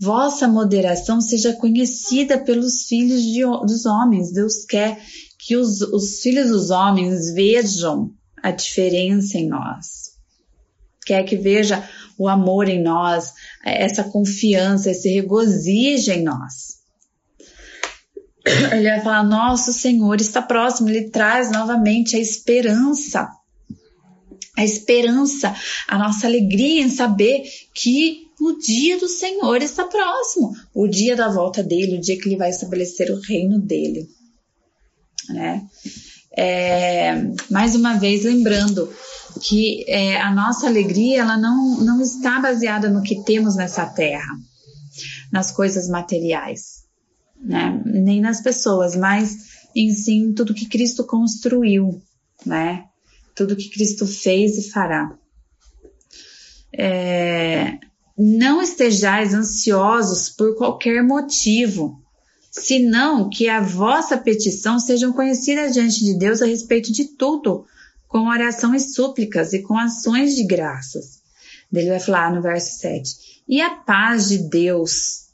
vossa 0.00 0.48
moderação 0.48 1.20
seja 1.20 1.52
conhecida 1.52 2.38
pelos 2.38 2.86
filhos 2.86 3.22
de, 3.22 3.42
dos 3.42 3.84
homens. 3.84 4.32
Deus 4.32 4.64
quer 4.64 4.98
que 5.38 5.56
os, 5.56 5.82
os 5.82 6.20
filhos 6.20 6.48
dos 6.48 6.70
homens 6.70 7.32
vejam 7.34 8.10
a 8.42 8.50
diferença 8.50 9.36
em 9.36 9.46
nós. 9.46 10.10
Quer 11.04 11.24
que 11.24 11.36
veja 11.36 11.86
o 12.16 12.28
amor 12.28 12.68
em 12.68 12.82
nós, 12.82 13.32
essa 13.64 14.04
confiança, 14.04 14.90
esse 14.90 15.08
regozijo 15.08 16.12
em 16.12 16.22
nós. 16.22 16.80
Ele 18.72 18.88
vai 18.88 19.00
falar: 19.02 19.22
Nosso 19.22 19.72
Senhor 19.72 20.20
está 20.20 20.40
próximo, 20.40 20.88
ele 20.88 21.10
traz 21.10 21.50
novamente 21.50 22.16
a 22.16 22.20
esperança. 22.20 23.28
A 24.60 24.64
esperança, 24.64 25.54
a 25.88 25.98
nossa 25.98 26.26
alegria 26.26 26.82
em 26.82 26.90
saber 26.90 27.42
que 27.74 28.28
o 28.40 28.58
dia 28.58 28.98
do 28.98 29.08
Senhor 29.08 29.62
está 29.62 29.84
próximo, 29.84 30.54
o 30.74 30.86
dia 30.86 31.14
da 31.14 31.28
volta 31.28 31.62
dele, 31.62 31.96
o 31.96 32.00
dia 32.00 32.18
que 32.18 32.28
ele 32.28 32.36
vai 32.36 32.50
estabelecer 32.50 33.10
o 33.10 33.20
reino 33.20 33.58
dele. 33.58 34.08
Né? 35.28 35.66
É, 36.36 37.14
mais 37.50 37.74
uma 37.74 37.98
vez 37.98 38.24
lembrando 38.24 38.92
que 39.42 39.84
é, 39.88 40.20
a 40.20 40.34
nossa 40.34 40.66
alegria 40.66 41.20
ela 41.20 41.36
não, 41.36 41.80
não 41.80 42.00
está 42.00 42.40
baseada 42.40 42.88
no 42.88 43.02
que 43.02 43.22
temos 43.24 43.56
nessa 43.56 43.86
terra, 43.86 44.36
nas 45.32 45.50
coisas 45.50 45.88
materiais 45.88 46.80
né? 47.40 47.80
Nem 47.84 48.20
nas 48.20 48.42
pessoas, 48.42 48.94
mas 48.94 49.60
em 49.74 49.90
sim 49.92 50.32
tudo 50.34 50.54
que 50.54 50.68
Cristo 50.68 51.06
construiu, 51.06 52.02
né? 52.44 52.84
Tudo 53.40 53.56
que 53.56 53.70
Cristo 53.70 54.06
fez 54.06 54.58
e 54.58 54.70
fará. 54.70 55.16
É, 56.70 57.78
não 58.14 58.60
estejais 58.60 59.32
ansiosos 59.32 60.28
por 60.28 60.58
qualquer 60.58 61.02
motivo, 61.02 62.04
senão 62.50 63.30
que 63.30 63.48
a 63.48 63.62
vossa 63.62 64.18
petição 64.18 64.78
sejam 64.78 65.10
conhecidas 65.10 65.72
diante 65.72 66.04
de 66.04 66.18
Deus 66.18 66.42
a 66.42 66.44
respeito 66.44 66.92
de 66.92 67.16
tudo, 67.16 67.64
com 68.06 68.28
oração 68.28 68.74
e 68.74 68.78
súplicas 68.78 69.54
e 69.54 69.62
com 69.62 69.78
ações 69.78 70.36
de 70.36 70.44
graças. 70.44 71.22
Ele 71.72 71.88
vai 71.88 72.00
falar 72.00 72.34
no 72.34 72.42
verso 72.42 72.78
7. 72.78 73.40
E 73.48 73.62
a 73.62 73.70
paz 73.70 74.28
de 74.28 74.36
Deus, 74.50 75.28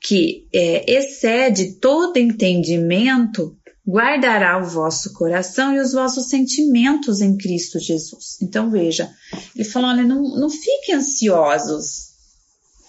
que 0.00 0.48
é, 0.52 0.92
excede 0.92 1.74
todo 1.74 2.16
entendimento, 2.16 3.56
guardará 3.86 4.58
o 4.58 4.64
vosso 4.64 5.12
coração 5.12 5.74
e 5.74 5.78
os 5.78 5.92
vossos 5.92 6.28
sentimentos 6.28 7.20
em 7.20 7.36
Cristo 7.36 7.78
Jesus. 7.78 8.38
Então 8.40 8.70
veja, 8.70 9.12
ele 9.54 9.64
falou: 9.64 9.90
olha, 9.90 10.02
não, 10.02 10.22
não 10.22 10.48
fiquem 10.48 10.94
ansiosos 10.94 12.14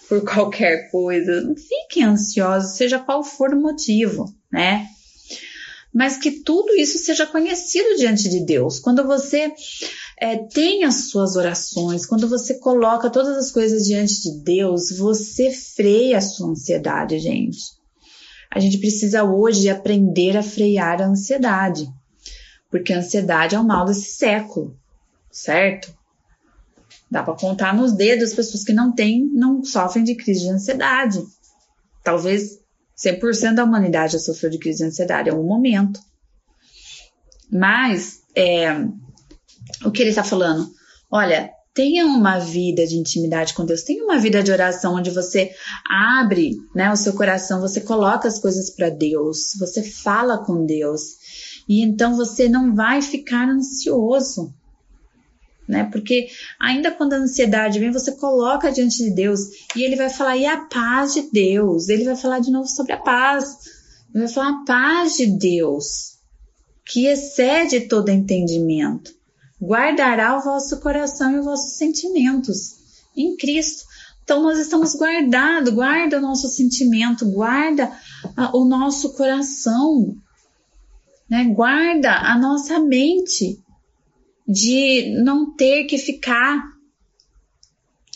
por 0.08 0.22
qualquer 0.22 0.90
coisa, 0.90 1.40
não 1.42 1.54
fiquem 1.54 2.04
ansiosos, 2.04 2.76
seja 2.76 2.98
qual 2.98 3.22
for 3.22 3.52
o 3.52 3.60
motivo, 3.60 4.32
né? 4.50 4.86
Mas 5.92 6.16
que 6.16 6.30
tudo 6.42 6.74
isso 6.74 6.98
seja 6.98 7.26
conhecido 7.26 7.96
diante 7.96 8.28
de 8.28 8.44
Deus. 8.44 8.78
Quando 8.78 9.06
você 9.06 9.50
é, 10.20 10.36
tem 10.36 10.84
as 10.84 11.08
suas 11.10 11.36
orações, 11.36 12.04
quando 12.04 12.28
você 12.28 12.58
coloca 12.58 13.08
todas 13.08 13.36
as 13.36 13.50
coisas 13.50 13.84
diante 13.84 14.22
de 14.22 14.42
Deus, 14.42 14.90
você 14.96 15.50
freia 15.50 16.18
a 16.18 16.20
sua 16.20 16.50
ansiedade, 16.50 17.18
gente. 17.18 17.75
A 18.50 18.60
gente 18.60 18.78
precisa 18.78 19.24
hoje 19.24 19.68
aprender 19.68 20.36
a 20.36 20.42
frear 20.42 21.00
a 21.00 21.06
ansiedade, 21.06 21.88
porque 22.70 22.92
a 22.92 22.98
ansiedade 22.98 23.54
é 23.54 23.60
o 23.60 23.64
mal 23.64 23.84
desse 23.84 24.16
século, 24.16 24.76
certo? 25.30 25.94
Dá 27.10 27.22
para 27.22 27.34
contar 27.34 27.74
nos 27.74 27.92
dedos 27.92 28.30
as 28.30 28.34
pessoas 28.34 28.64
que 28.64 28.72
não 28.72 28.92
têm, 28.92 29.24
não 29.32 29.62
sofrem 29.64 30.04
de 30.04 30.14
crise 30.16 30.40
de 30.40 30.50
ansiedade. 30.50 31.22
Talvez 32.02 32.58
100% 32.96 33.54
da 33.54 33.64
humanidade 33.64 34.14
já 34.14 34.18
sofreu 34.18 34.50
de 34.50 34.58
crise 34.58 34.78
de 34.78 34.84
ansiedade 34.84 35.28
em 35.28 35.32
algum 35.32 35.46
momento. 35.46 36.00
Mas 37.50 38.22
é, 38.34 38.72
o 39.84 39.90
que 39.90 40.02
ele 40.02 40.10
está 40.10 40.24
falando? 40.24 40.68
Olha, 41.10 41.52
tenha 41.76 42.06
uma 42.06 42.38
vida 42.38 42.86
de 42.86 42.96
intimidade 42.96 43.52
com 43.52 43.66
Deus, 43.66 43.82
tenha 43.82 44.02
uma 44.02 44.18
vida 44.18 44.42
de 44.42 44.50
oração 44.50 44.94
onde 44.94 45.10
você 45.10 45.50
abre 45.86 46.56
né, 46.74 46.90
o 46.90 46.96
seu 46.96 47.12
coração, 47.12 47.60
você 47.60 47.82
coloca 47.82 48.26
as 48.26 48.38
coisas 48.38 48.70
para 48.70 48.88
Deus, 48.88 49.52
você 49.58 49.82
fala 49.82 50.38
com 50.38 50.64
Deus. 50.64 51.02
E 51.68 51.84
então 51.84 52.16
você 52.16 52.48
não 52.48 52.74
vai 52.74 53.02
ficar 53.02 53.46
ansioso. 53.50 54.54
Né? 55.68 55.84
Porque 55.92 56.28
ainda 56.58 56.90
quando 56.90 57.12
a 57.12 57.18
ansiedade 57.18 57.78
vem, 57.78 57.90
você 57.90 58.12
coloca 58.12 58.72
diante 58.72 58.96
de 59.04 59.10
Deus 59.10 59.40
e 59.76 59.84
ele 59.84 59.96
vai 59.96 60.08
falar, 60.08 60.38
e 60.38 60.46
a 60.46 60.56
paz 60.56 61.12
de 61.12 61.28
Deus? 61.30 61.90
Ele 61.90 62.04
vai 62.04 62.16
falar 62.16 62.38
de 62.38 62.50
novo 62.50 62.68
sobre 62.68 62.94
a 62.94 62.98
paz. 62.98 63.54
Ele 64.14 64.24
vai 64.24 64.32
falar 64.32 64.48
a 64.48 64.64
paz 64.64 65.16
de 65.18 65.26
Deus, 65.26 66.16
que 66.86 67.06
excede 67.06 67.80
todo 67.80 68.08
entendimento 68.08 69.15
guardará 69.60 70.36
o 70.36 70.42
vosso 70.42 70.80
coração 70.80 71.32
e 71.32 71.38
os 71.38 71.44
vossos 71.44 71.76
sentimentos 71.76 72.76
em 73.16 73.36
Cristo. 73.36 73.84
Então 74.22 74.42
nós 74.42 74.58
estamos 74.58 74.94
guardados, 74.96 75.72
guarda 75.72 76.18
o 76.18 76.20
nosso 76.20 76.48
sentimento, 76.48 77.30
guarda 77.30 77.92
a, 78.36 78.56
o 78.56 78.64
nosso 78.64 79.14
coração, 79.14 80.16
né? 81.30 81.44
guarda 81.44 82.12
a 82.12 82.36
nossa 82.38 82.78
mente 82.78 83.60
de 84.46 85.22
não 85.22 85.54
ter 85.54 85.84
que 85.84 85.96
ficar 85.96 86.62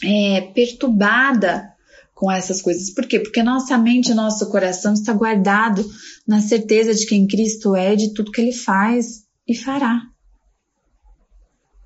é, 0.02 0.40
perturbada 0.54 1.70
com 2.14 2.30
essas 2.30 2.60
coisas. 2.60 2.90
Por 2.90 3.06
quê? 3.06 3.18
Porque 3.18 3.42
nossa 3.42 3.78
mente, 3.78 4.12
nosso 4.12 4.50
coração 4.50 4.92
está 4.92 5.12
guardado 5.12 5.84
na 6.26 6.40
certeza 6.40 6.94
de 6.94 7.06
quem 7.06 7.26
Cristo 7.26 7.74
é, 7.74 7.96
de 7.96 8.12
tudo 8.12 8.30
que 8.30 8.40
Ele 8.40 8.52
faz 8.52 9.24
e 9.46 9.54
fará. 9.54 10.02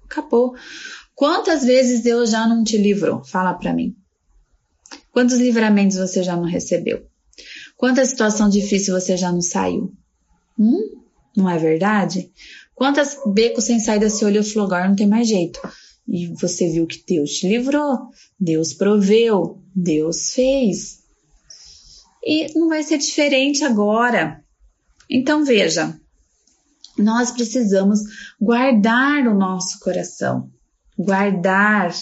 Acabou. 0.04 0.54
Quantas 1.14 1.64
vezes 1.64 2.02
Deus 2.02 2.30
já 2.30 2.46
não 2.46 2.64
te 2.64 2.76
livrou? 2.76 3.24
Fala 3.24 3.54
para 3.54 3.72
mim. 3.72 3.94
Quantos 5.12 5.36
livramentos 5.36 5.96
você 5.96 6.22
já 6.22 6.36
não 6.36 6.44
recebeu? 6.44 7.06
Quanta 7.76 8.04
situação 8.04 8.48
difícil 8.48 8.98
você 8.98 9.16
já 9.16 9.30
não 9.30 9.40
saiu? 9.40 9.92
Hum? 10.58 11.00
Não 11.36 11.48
é 11.48 11.58
verdade? 11.58 12.32
Quantas 12.74 13.16
becos 13.26 13.64
sem 13.64 13.78
saída 13.78 14.10
você 14.10 14.24
olhou 14.24 14.42
e 14.42 14.46
falou, 14.46 14.66
agora 14.66 14.88
não 14.88 14.96
tem 14.96 15.06
mais 15.06 15.28
jeito. 15.28 15.60
E 16.06 16.26
você 16.34 16.68
viu 16.68 16.86
que 16.86 17.02
Deus 17.06 17.30
te 17.30 17.48
livrou, 17.48 17.96
Deus 18.38 18.74
proveu, 18.74 19.58
Deus 19.74 20.30
fez. 20.32 21.02
E 22.22 22.58
não 22.58 22.68
vai 22.68 22.82
ser 22.82 22.98
diferente 22.98 23.64
agora. 23.64 24.42
Então 25.08 25.44
veja, 25.44 25.98
nós 26.98 27.30
precisamos 27.30 28.00
guardar 28.40 29.26
o 29.26 29.34
nosso 29.34 29.78
coração, 29.80 30.50
guardar 30.98 31.92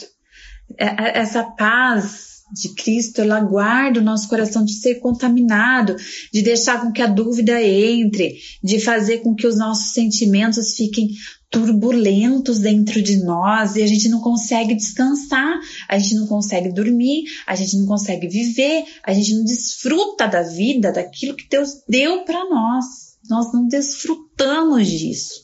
é, 0.78 0.86
é, 0.86 1.18
essa 1.18 1.42
paz 1.42 2.32
de 2.52 2.74
Cristo, 2.74 3.22
ela 3.22 3.40
guarda 3.40 3.98
o 3.98 4.02
nosso 4.02 4.28
coração 4.28 4.62
de 4.62 4.74
ser 4.74 4.96
contaminado, 4.96 5.96
de 6.30 6.42
deixar 6.42 6.82
com 6.82 6.92
que 6.92 7.00
a 7.00 7.06
dúvida 7.06 7.62
entre, 7.62 8.36
de 8.62 8.78
fazer 8.78 9.18
com 9.18 9.34
que 9.34 9.46
os 9.46 9.56
nossos 9.56 9.94
sentimentos 9.94 10.74
fiquem 10.74 11.08
turbulentos 11.50 12.58
dentro 12.58 13.00
de 13.02 13.24
nós 13.24 13.76
e 13.76 13.82
a 13.82 13.86
gente 13.86 14.08
não 14.08 14.20
consegue 14.20 14.74
descansar, 14.74 15.60
a 15.88 15.98
gente 15.98 16.14
não 16.14 16.26
consegue 16.26 16.70
dormir, 16.70 17.24
a 17.46 17.54
gente 17.54 17.78
não 17.78 17.86
consegue 17.86 18.28
viver, 18.28 18.84
a 19.02 19.14
gente 19.14 19.34
não 19.34 19.44
desfruta 19.44 20.26
da 20.26 20.42
vida, 20.42 20.92
daquilo 20.92 21.36
que 21.36 21.48
Deus 21.48 21.82
deu 21.88 22.24
para 22.24 22.48
nós 22.50 23.11
nós 23.28 23.52
não 23.52 23.66
desfrutamos 23.66 24.86
disso. 24.86 25.42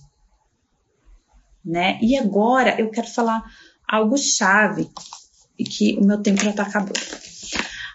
Né? 1.64 1.98
E 2.02 2.16
agora 2.16 2.80
eu 2.80 2.90
quero 2.90 3.08
falar 3.08 3.42
algo 3.86 4.16
chave, 4.16 4.88
e 5.58 5.64
que 5.64 5.96
o 5.98 6.04
meu 6.04 6.22
tempo 6.22 6.42
já 6.42 6.50
está 6.50 6.62
acabando. 6.62 7.00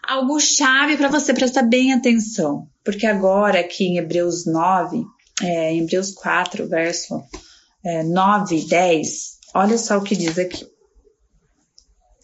Algo 0.05 0.39
chave 0.39 0.97
para 0.97 1.07
você 1.07 1.33
prestar 1.33 1.63
bem 1.63 1.93
atenção, 1.93 2.67
porque 2.83 3.05
agora 3.05 3.59
aqui 3.59 3.85
em 3.85 3.97
Hebreus 3.97 4.45
9, 4.45 5.05
é, 5.41 5.71
em 5.71 5.81
Hebreus 5.81 6.11
4, 6.11 6.67
verso 6.67 7.23
é, 7.83 8.03
9 8.03 8.57
e 8.57 8.67
10, 8.67 9.39
olha 9.53 9.77
só 9.77 9.97
o 9.97 10.03
que 10.03 10.15
diz 10.15 10.37
aqui. 10.37 10.67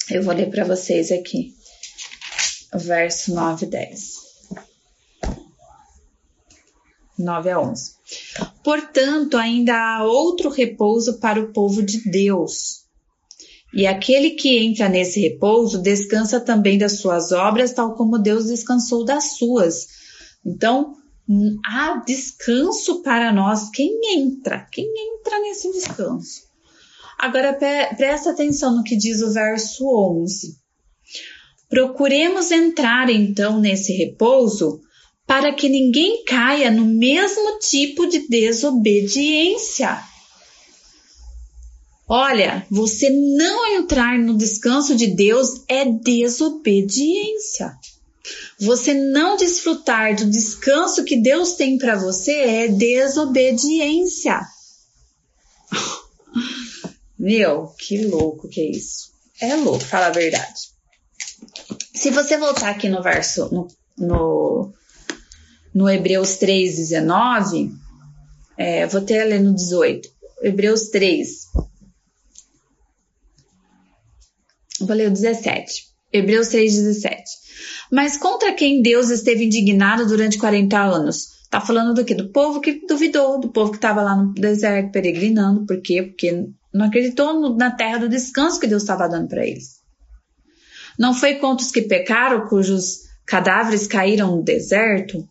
Eu 0.09 0.23
vou 0.23 0.33
ler 0.33 0.49
para 0.49 0.65
vocês 0.65 1.11
aqui, 1.11 1.53
verso 2.73 3.33
9 3.33 3.65
e 3.65 3.69
10. 3.69 4.18
9 7.21 7.49
a 7.49 7.59
11. 7.59 7.91
Portanto, 8.63 9.37
ainda 9.37 9.73
há 9.73 10.03
outro 10.03 10.49
repouso 10.49 11.19
para 11.19 11.39
o 11.39 11.51
povo 11.51 11.81
de 11.83 12.09
Deus. 12.09 12.79
E 13.73 13.85
aquele 13.85 14.31
que 14.31 14.57
entra 14.57 14.89
nesse 14.89 15.19
repouso 15.19 15.81
descansa 15.81 16.39
também 16.39 16.77
das 16.77 16.99
suas 16.99 17.31
obras, 17.31 17.73
tal 17.73 17.93
como 17.93 18.17
Deus 18.17 18.47
descansou 18.47 19.05
das 19.05 19.37
suas. 19.37 19.87
Então, 20.45 20.95
há 21.65 22.03
descanso 22.05 23.03
para 23.03 23.31
nós. 23.31 23.69
Quem 23.69 23.99
entra? 24.15 24.67
Quem 24.71 24.85
entra 24.85 25.39
nesse 25.41 25.71
descanso? 25.71 26.49
Agora 27.17 27.53
presta 27.53 28.31
atenção 28.31 28.75
no 28.75 28.83
que 28.83 28.95
diz 28.95 29.21
o 29.21 29.31
verso 29.31 29.85
11. 29.85 30.57
Procuremos 31.69 32.49
entrar 32.49 33.09
então 33.09 33.59
nesse 33.59 33.93
repouso 33.93 34.81
para 35.29 35.53
que 35.53 35.69
ninguém 35.69 36.23
caia 36.25 36.71
no 36.71 36.83
mesmo 36.85 37.59
tipo 37.59 38.07
de 38.07 38.27
desobediência. 38.27 40.03
Olha, 42.07 42.65
você 42.67 43.11
não 43.11 43.75
entrar 43.75 44.17
no 44.17 44.35
descanso 44.35 44.95
de 44.95 45.05
Deus 45.05 45.63
é 45.67 45.85
desobediência. 45.85 47.77
Você 48.59 48.95
não 48.95 49.37
desfrutar 49.37 50.15
do 50.15 50.27
descanso 50.27 51.03
que 51.03 51.21
Deus 51.21 51.53
tem 51.53 51.77
para 51.77 51.95
você 51.95 52.31
é 52.31 52.67
desobediência. 52.67 54.41
Meu, 57.19 57.67
que 57.77 58.03
louco 58.07 58.49
que 58.49 58.61
é 58.61 58.71
isso. 58.71 59.11
É 59.39 59.55
louco, 59.57 59.85
fala 59.85 60.07
a 60.07 60.11
verdade. 60.11 60.71
Se 61.93 62.09
você 62.09 62.35
voltar 62.35 62.71
aqui 62.71 62.89
no 62.89 63.03
verso, 63.03 63.47
no, 63.53 63.67
no 63.95 64.73
no 65.73 65.89
Hebreus 65.89 66.37
3, 66.37 66.75
19, 66.75 67.71
é, 68.57 68.85
vou 68.87 69.01
até 69.01 69.23
ler 69.23 69.41
no 69.41 69.53
18, 69.53 70.09
Hebreus 70.41 70.89
3, 70.89 71.27
vou 74.81 74.95
ler 74.95 75.07
o 75.07 75.11
17, 75.11 75.89
Hebreus 76.11 76.47
3, 76.47 76.75
17. 76.75 77.23
Mas 77.91 78.17
contra 78.17 78.53
quem 78.53 78.81
Deus 78.81 79.09
esteve 79.09 79.45
indignado 79.45 80.05
durante 80.07 80.37
40 80.37 80.77
anos? 80.77 81.39
Tá 81.49 81.59
falando 81.59 81.95
do 81.95 82.05
que? 82.05 82.13
Do 82.13 82.29
povo 82.29 82.61
que 82.61 82.85
duvidou, 82.85 83.39
do 83.39 83.49
povo 83.49 83.71
que 83.71 83.77
estava 83.77 84.01
lá 84.01 84.15
no 84.15 84.33
deserto 84.33 84.91
peregrinando. 84.91 85.65
Por 85.65 85.81
quê? 85.81 86.03
Porque 86.03 86.47
não 86.73 86.85
acreditou 86.85 87.55
na 87.55 87.71
terra 87.71 87.97
do 87.97 88.09
descanso 88.09 88.59
que 88.59 88.67
Deus 88.67 88.83
estava 88.83 89.07
dando 89.07 89.27
para 89.27 89.45
eles. 89.45 89.79
Não 90.97 91.13
foi 91.13 91.35
contra 91.35 91.65
os 91.65 91.71
que 91.71 91.81
pecaram, 91.81 92.47
cujos 92.47 92.99
cadáveres 93.25 93.87
caíram 93.87 94.35
no 94.35 94.43
deserto? 94.43 95.27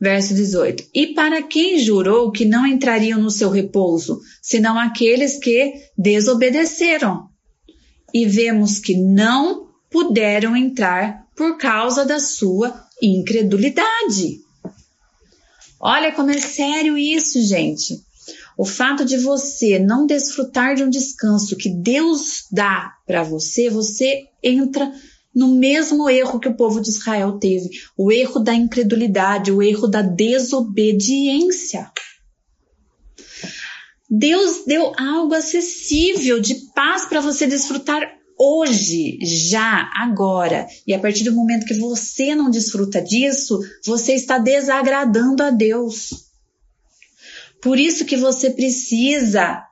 Verso 0.00 0.34
18: 0.34 0.84
E 0.94 1.08
para 1.08 1.42
quem 1.42 1.78
jurou 1.78 2.30
que 2.30 2.44
não 2.44 2.66
entrariam 2.66 3.20
no 3.20 3.30
seu 3.30 3.50
repouso, 3.50 4.20
senão 4.42 4.78
aqueles 4.78 5.38
que 5.38 5.72
desobedeceram? 5.96 7.28
E 8.12 8.26
vemos 8.26 8.78
que 8.78 8.94
não 8.94 9.68
puderam 9.90 10.56
entrar 10.56 11.26
por 11.34 11.56
causa 11.56 12.04
da 12.04 12.20
sua 12.20 12.86
incredulidade. 13.02 14.40
Olha 15.80 16.12
como 16.12 16.30
é 16.30 16.38
sério 16.38 16.96
isso, 16.96 17.40
gente. 17.42 18.00
O 18.58 18.64
fato 18.64 19.04
de 19.04 19.18
você 19.18 19.78
não 19.78 20.06
desfrutar 20.06 20.74
de 20.74 20.82
um 20.82 20.88
descanso 20.88 21.56
que 21.56 21.68
Deus 21.68 22.44
dá 22.50 22.94
para 23.06 23.22
você, 23.22 23.68
você 23.68 24.24
entra 24.42 24.90
no 25.36 25.48
mesmo 25.48 26.08
erro 26.08 26.40
que 26.40 26.48
o 26.48 26.56
povo 26.56 26.80
de 26.80 26.88
Israel 26.88 27.38
teve, 27.38 27.68
o 27.94 28.10
erro 28.10 28.40
da 28.40 28.54
incredulidade, 28.54 29.52
o 29.52 29.62
erro 29.62 29.86
da 29.86 30.00
desobediência. 30.00 31.92
Deus 34.08 34.64
deu 34.66 34.94
algo 34.98 35.34
acessível 35.34 36.40
de 36.40 36.54
paz 36.74 37.04
para 37.04 37.20
você 37.20 37.46
desfrutar 37.46 38.00
hoje, 38.38 39.18
já, 39.22 39.90
agora. 39.94 40.66
E 40.86 40.94
a 40.94 40.98
partir 40.98 41.24
do 41.24 41.34
momento 41.34 41.66
que 41.66 41.78
você 41.78 42.34
não 42.34 42.50
desfruta 42.50 43.02
disso, 43.02 43.60
você 43.84 44.14
está 44.14 44.38
desagradando 44.38 45.42
a 45.42 45.50
Deus. 45.50 46.10
Por 47.60 47.78
isso 47.78 48.06
que 48.06 48.16
você 48.16 48.48
precisa 48.48 49.65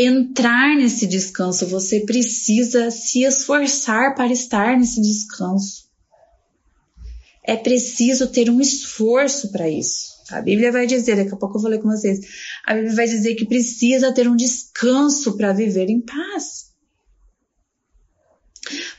entrar 0.00 0.76
nesse 0.76 1.06
descanso, 1.06 1.66
você 1.66 2.00
precisa 2.00 2.88
se 2.90 3.24
esforçar 3.24 4.14
para 4.14 4.32
estar 4.32 4.78
nesse 4.78 5.00
descanso. 5.02 5.88
É 7.42 7.56
preciso 7.56 8.28
ter 8.28 8.48
um 8.48 8.60
esforço 8.60 9.50
para 9.50 9.68
isso. 9.68 10.18
A 10.30 10.40
Bíblia 10.40 10.70
vai 10.70 10.86
dizer, 10.86 11.16
daqui 11.16 11.32
a 11.32 11.36
pouco 11.36 11.56
eu 11.56 11.62
vou 11.62 11.70
ler 11.70 11.80
com 11.80 11.88
vocês. 11.88 12.20
A 12.64 12.74
Bíblia 12.74 12.94
vai 12.94 13.08
dizer 13.08 13.34
que 13.34 13.46
precisa 13.46 14.12
ter 14.12 14.28
um 14.28 14.36
descanso 14.36 15.36
para 15.36 15.52
viver 15.52 15.88
em 15.88 16.00
paz. 16.00 16.68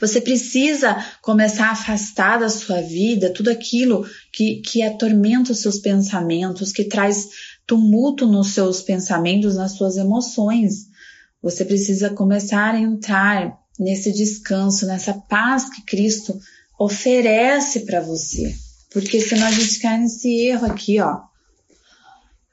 Você 0.02 0.20
precisa 0.20 0.98
começar 1.22 1.68
a 1.68 1.72
afastar 1.72 2.40
da 2.40 2.50
sua 2.50 2.82
vida 2.82 3.32
tudo 3.32 3.50
aquilo 3.50 4.06
que, 4.34 4.62
que 4.62 4.82
atormenta 4.82 5.52
os 5.52 5.60
seus 5.60 5.78
pensamentos, 5.78 6.72
que 6.72 6.86
traz 6.86 7.30
tumulto 7.68 8.26
nos 8.26 8.50
seus 8.50 8.82
pensamentos, 8.82 9.56
nas 9.56 9.74
suas 9.74 9.96
emoções. 9.96 10.89
Você 11.42 11.64
precisa 11.64 12.10
começar 12.10 12.76
a 12.76 12.80
entrar 12.80 13.58
nesse 13.80 14.12
descanso, 14.12 14.86
nessa 14.86 15.14
paz 15.14 15.70
que 15.70 15.84
Cristo 15.86 16.38
oferece 16.78 17.82
para 17.82 18.02
você. 18.02 18.54
Porque 18.92 19.22
senão 19.22 19.48
a 19.48 19.52
gente 19.52 19.80
cai 19.80 20.00
nesse 20.00 20.30
erro 20.48 20.66
aqui, 20.66 21.00
ó. 21.00 21.22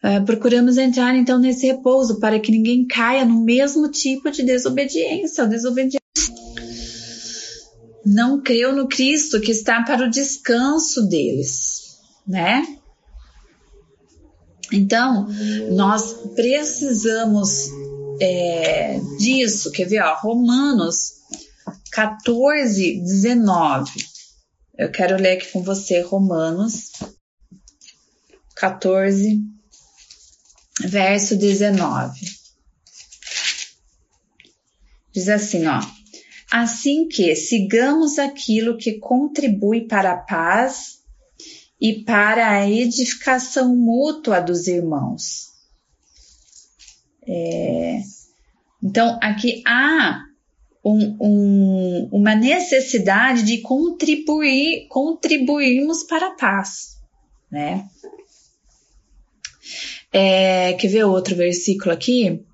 É, 0.02 0.20
procuramos 0.20 0.76
entrar 0.76 1.16
então 1.16 1.38
nesse 1.38 1.66
repouso 1.66 2.20
para 2.20 2.38
que 2.38 2.52
ninguém 2.52 2.86
caia 2.86 3.24
no 3.24 3.42
mesmo 3.42 3.90
tipo 3.90 4.30
de 4.30 4.42
desobediência, 4.42 5.46
desobediência. 5.46 6.00
Não 8.04 8.40
creu 8.40 8.72
no 8.72 8.86
Cristo 8.86 9.40
que 9.40 9.50
está 9.50 9.82
para 9.82 10.06
o 10.06 10.10
descanso 10.10 11.08
deles, 11.08 11.98
né? 12.24 12.64
Então, 14.72 15.28
nós 15.72 16.12
precisamos 16.34 17.68
é, 18.20 18.98
disso. 19.18 19.70
Quer 19.72 19.86
ver? 19.86 20.02
Ó, 20.02 20.14
Romanos 20.20 21.12
14, 21.92 23.00
19. 23.00 23.90
Eu 24.76 24.90
quero 24.90 25.16
ler 25.16 25.38
aqui 25.38 25.50
com 25.50 25.62
você 25.62 26.02
Romanos 26.02 26.92
14, 28.56 29.40
verso 30.82 31.36
19. 31.36 32.20
Diz 35.12 35.28
assim, 35.28 35.66
ó. 35.66 35.80
Assim 36.52 37.08
que 37.08 37.34
sigamos 37.34 38.18
aquilo 38.18 38.76
que 38.76 38.98
contribui 38.98 39.86
para 39.86 40.12
a 40.12 40.18
paz 40.18 40.98
e 41.80 42.04
para 42.04 42.50
a 42.50 42.70
edificação 42.70 43.74
mútua 43.74 44.40
dos 44.40 44.66
irmãos. 44.66 45.55
É, 47.28 48.00
então, 48.82 49.18
aqui 49.22 49.62
há 49.66 50.22
um, 50.84 51.16
um, 51.20 52.08
uma 52.12 52.34
necessidade 52.34 53.42
de 53.42 53.60
contribuir, 53.60 54.86
contribuirmos 54.88 56.04
para 56.04 56.28
a 56.28 56.34
paz, 56.36 57.00
né? 57.50 57.88
É, 60.12 60.74
quer 60.74 60.88
ver 60.88 61.04
outro 61.04 61.34
versículo 61.34 61.92
aqui? 61.92 62.44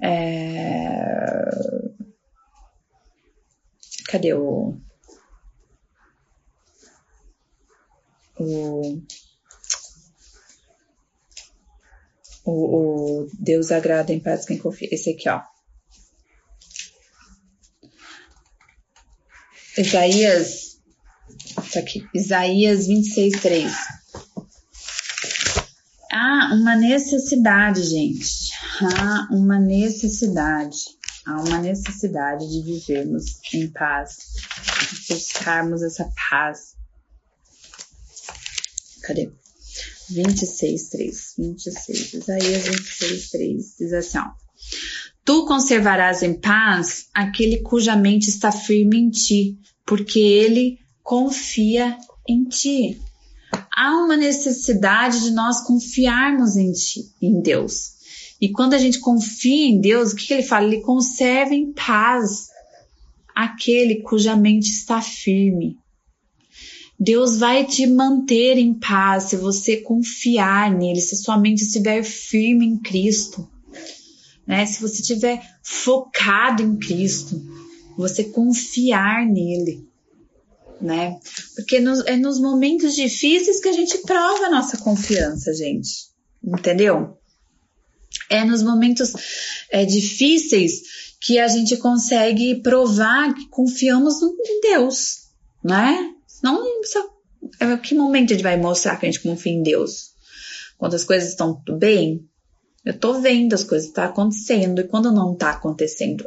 É, 0.00 1.50
cadê 4.06 4.34
o, 4.34 4.76
o 8.38 9.02
o, 12.44 13.22
o 13.22 13.28
Deus 13.38 13.70
agrada 13.70 14.12
em 14.12 14.20
paz 14.20 14.44
quem 14.44 14.58
confia. 14.58 14.88
Esse 14.90 15.10
aqui, 15.10 15.28
ó. 15.28 15.40
Isaías, 19.78 20.78
tá 21.72 21.80
aqui, 21.80 22.06
Isaías 22.14 22.86
26, 22.86 23.40
3. 23.40 23.72
Há 26.12 26.54
uma 26.54 26.76
necessidade, 26.76 27.82
gente. 27.84 28.52
Há 28.82 29.28
uma 29.30 29.58
necessidade. 29.58 30.76
Há 31.24 31.40
uma 31.40 31.58
necessidade 31.58 32.46
de 32.50 32.62
vivermos 32.62 33.40
em 33.54 33.70
paz, 33.70 34.16
de 35.06 35.14
buscarmos 35.14 35.82
essa 35.82 36.10
paz. 36.30 36.74
Cadê? 39.02 39.32
26, 40.14 40.88
3. 40.88 41.34
26. 41.38 42.14
Isaías 42.14 42.68
26, 42.68 43.30
3. 43.30 43.74
Diz 43.78 43.92
assim, 43.92 44.18
ó. 44.18 44.30
Tu 45.24 45.46
conservarás 45.46 46.22
em 46.22 46.34
paz 46.34 47.06
aquele 47.14 47.58
cuja 47.62 47.94
mente 47.94 48.28
está 48.28 48.50
firme 48.50 48.98
em 48.98 49.10
ti, 49.10 49.58
porque 49.86 50.18
ele 50.18 50.78
confia 51.02 51.96
em 52.28 52.44
ti. 52.44 53.00
Há 53.74 53.90
uma 53.98 54.16
necessidade 54.16 55.20
de 55.20 55.30
nós 55.30 55.60
confiarmos 55.60 56.56
em 56.56 56.72
ti, 56.72 57.04
em 57.20 57.40
Deus. 57.40 57.92
E 58.40 58.50
quando 58.50 58.74
a 58.74 58.78
gente 58.78 58.98
confia 58.98 59.68
em 59.68 59.80
Deus, 59.80 60.12
o 60.12 60.16
que, 60.16 60.26
que 60.26 60.34
ele 60.34 60.42
fala? 60.42 60.66
Ele 60.66 60.80
conserva 60.80 61.54
em 61.54 61.72
paz 61.72 62.48
aquele 63.34 64.02
cuja 64.02 64.34
mente 64.34 64.70
está 64.70 65.00
firme. 65.00 65.78
Deus 66.98 67.38
vai 67.38 67.66
te 67.66 67.86
manter 67.86 68.58
em 68.58 68.74
paz 68.74 69.24
se 69.24 69.36
você 69.36 69.78
confiar 69.78 70.70
nele, 70.70 71.00
se 71.00 71.16
sua 71.16 71.36
mente 71.36 71.62
estiver 71.62 72.02
firme 72.02 72.66
em 72.66 72.78
Cristo. 72.78 73.48
Né? 74.46 74.64
Se 74.66 74.80
você 74.80 75.00
estiver 75.00 75.42
focado 75.62 76.62
em 76.62 76.76
Cristo, 76.76 77.42
você 77.96 78.24
confiar 78.24 79.26
nele. 79.26 79.86
Né? 80.80 81.18
Porque 81.54 81.76
é 81.76 82.16
nos 82.16 82.40
momentos 82.40 82.94
difíceis 82.94 83.60
que 83.60 83.68
a 83.68 83.72
gente 83.72 83.98
prova 83.98 84.46
a 84.46 84.50
nossa 84.50 84.78
confiança, 84.78 85.52
gente. 85.54 86.10
Entendeu? 86.44 87.18
É 88.28 88.44
nos 88.44 88.62
momentos 88.62 89.12
é, 89.70 89.84
difíceis 89.84 90.82
que 91.20 91.38
a 91.38 91.46
gente 91.46 91.76
consegue 91.76 92.60
provar 92.62 93.32
que 93.34 93.48
confiamos 93.48 94.20
em 94.22 94.60
Deus, 94.60 95.28
né? 95.62 96.11
É 97.60 97.76
que 97.76 97.94
momento 97.94 98.32
a 98.32 98.34
gente 98.34 98.42
vai 98.42 98.56
mostrar 98.56 98.96
que 98.96 99.06
a 99.06 99.10
gente 99.10 99.22
confia 99.22 99.52
em 99.52 99.62
Deus? 99.62 100.12
Quando 100.78 100.94
as 100.94 101.04
coisas 101.04 101.28
estão 101.28 101.54
tudo 101.64 101.78
bem, 101.78 102.28
eu 102.84 102.98
tô 102.98 103.20
vendo 103.20 103.54
as 103.54 103.62
coisas 103.62 103.92
tá 103.92 104.06
acontecendo 104.06 104.80
e 104.80 104.88
quando 104.88 105.12
não 105.12 105.36
tá 105.36 105.50
acontecendo. 105.50 106.24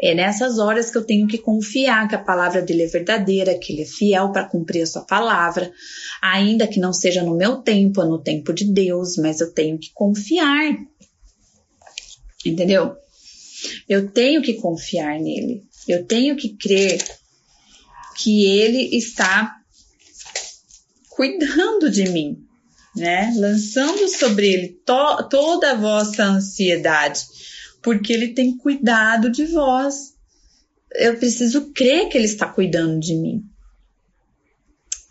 É 0.00 0.14
nessas 0.14 0.58
horas 0.58 0.90
que 0.90 0.98
eu 0.98 1.04
tenho 1.04 1.26
que 1.26 1.38
confiar 1.38 2.06
que 2.06 2.14
a 2.14 2.22
palavra 2.22 2.62
dele 2.62 2.84
é 2.84 2.86
verdadeira, 2.86 3.58
que 3.58 3.72
ele 3.72 3.82
é 3.82 3.86
fiel 3.86 4.30
para 4.30 4.48
cumprir 4.48 4.82
a 4.82 4.86
sua 4.86 5.02
palavra, 5.02 5.72
ainda 6.22 6.68
que 6.68 6.78
não 6.78 6.92
seja 6.92 7.24
no 7.24 7.36
meu 7.36 7.56
tempo, 7.56 8.00
é 8.00 8.04
no 8.04 8.22
tempo 8.22 8.52
de 8.52 8.72
Deus, 8.72 9.16
mas 9.16 9.40
eu 9.40 9.52
tenho 9.52 9.76
que 9.76 9.90
confiar. 9.92 10.78
Entendeu? 12.46 12.94
Eu 13.88 14.08
tenho 14.08 14.40
que 14.40 14.54
confiar 14.54 15.18
nele. 15.18 15.64
Eu 15.88 16.04
tenho 16.06 16.36
que 16.36 16.56
crer 16.56 17.02
que 18.16 18.46
ele 18.46 18.96
está 18.96 19.57
cuidando 21.18 21.90
de 21.90 22.08
mim, 22.08 22.46
né? 22.94 23.34
Lançando 23.36 24.06
sobre 24.08 24.52
ele 24.52 24.68
to 24.86 25.28
toda 25.28 25.72
a 25.72 25.74
vossa 25.74 26.22
ansiedade, 26.22 27.22
porque 27.82 28.12
ele 28.12 28.28
tem 28.28 28.56
cuidado 28.56 29.28
de 29.28 29.44
vós. 29.46 30.14
Eu 30.94 31.16
preciso 31.16 31.72
crer 31.72 32.08
que 32.08 32.16
ele 32.16 32.26
está 32.26 32.46
cuidando 32.46 33.00
de 33.00 33.16
mim. 33.16 33.42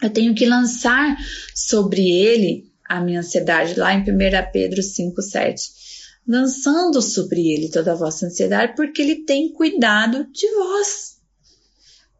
Eu 0.02 0.10
tenho 0.10 0.34
que 0.34 0.46
lançar 0.46 1.18
sobre 1.54 2.10
ele 2.10 2.72
a 2.88 3.02
minha 3.02 3.20
ansiedade, 3.20 3.78
lá 3.78 3.94
em 3.94 4.00
1 4.00 4.06
Pedro 4.54 4.82
5, 4.82 5.22
7 5.22 5.78
lançando 6.26 7.02
sobre 7.02 7.40
ele 7.54 7.70
toda 7.70 7.94
a 7.94 7.96
vossa 7.96 8.26
ansiedade, 8.26 8.76
porque 8.76 9.02
ele 9.02 9.24
tem 9.24 9.52
cuidado 9.54 10.26
de 10.30 10.46
vós. 10.56 11.17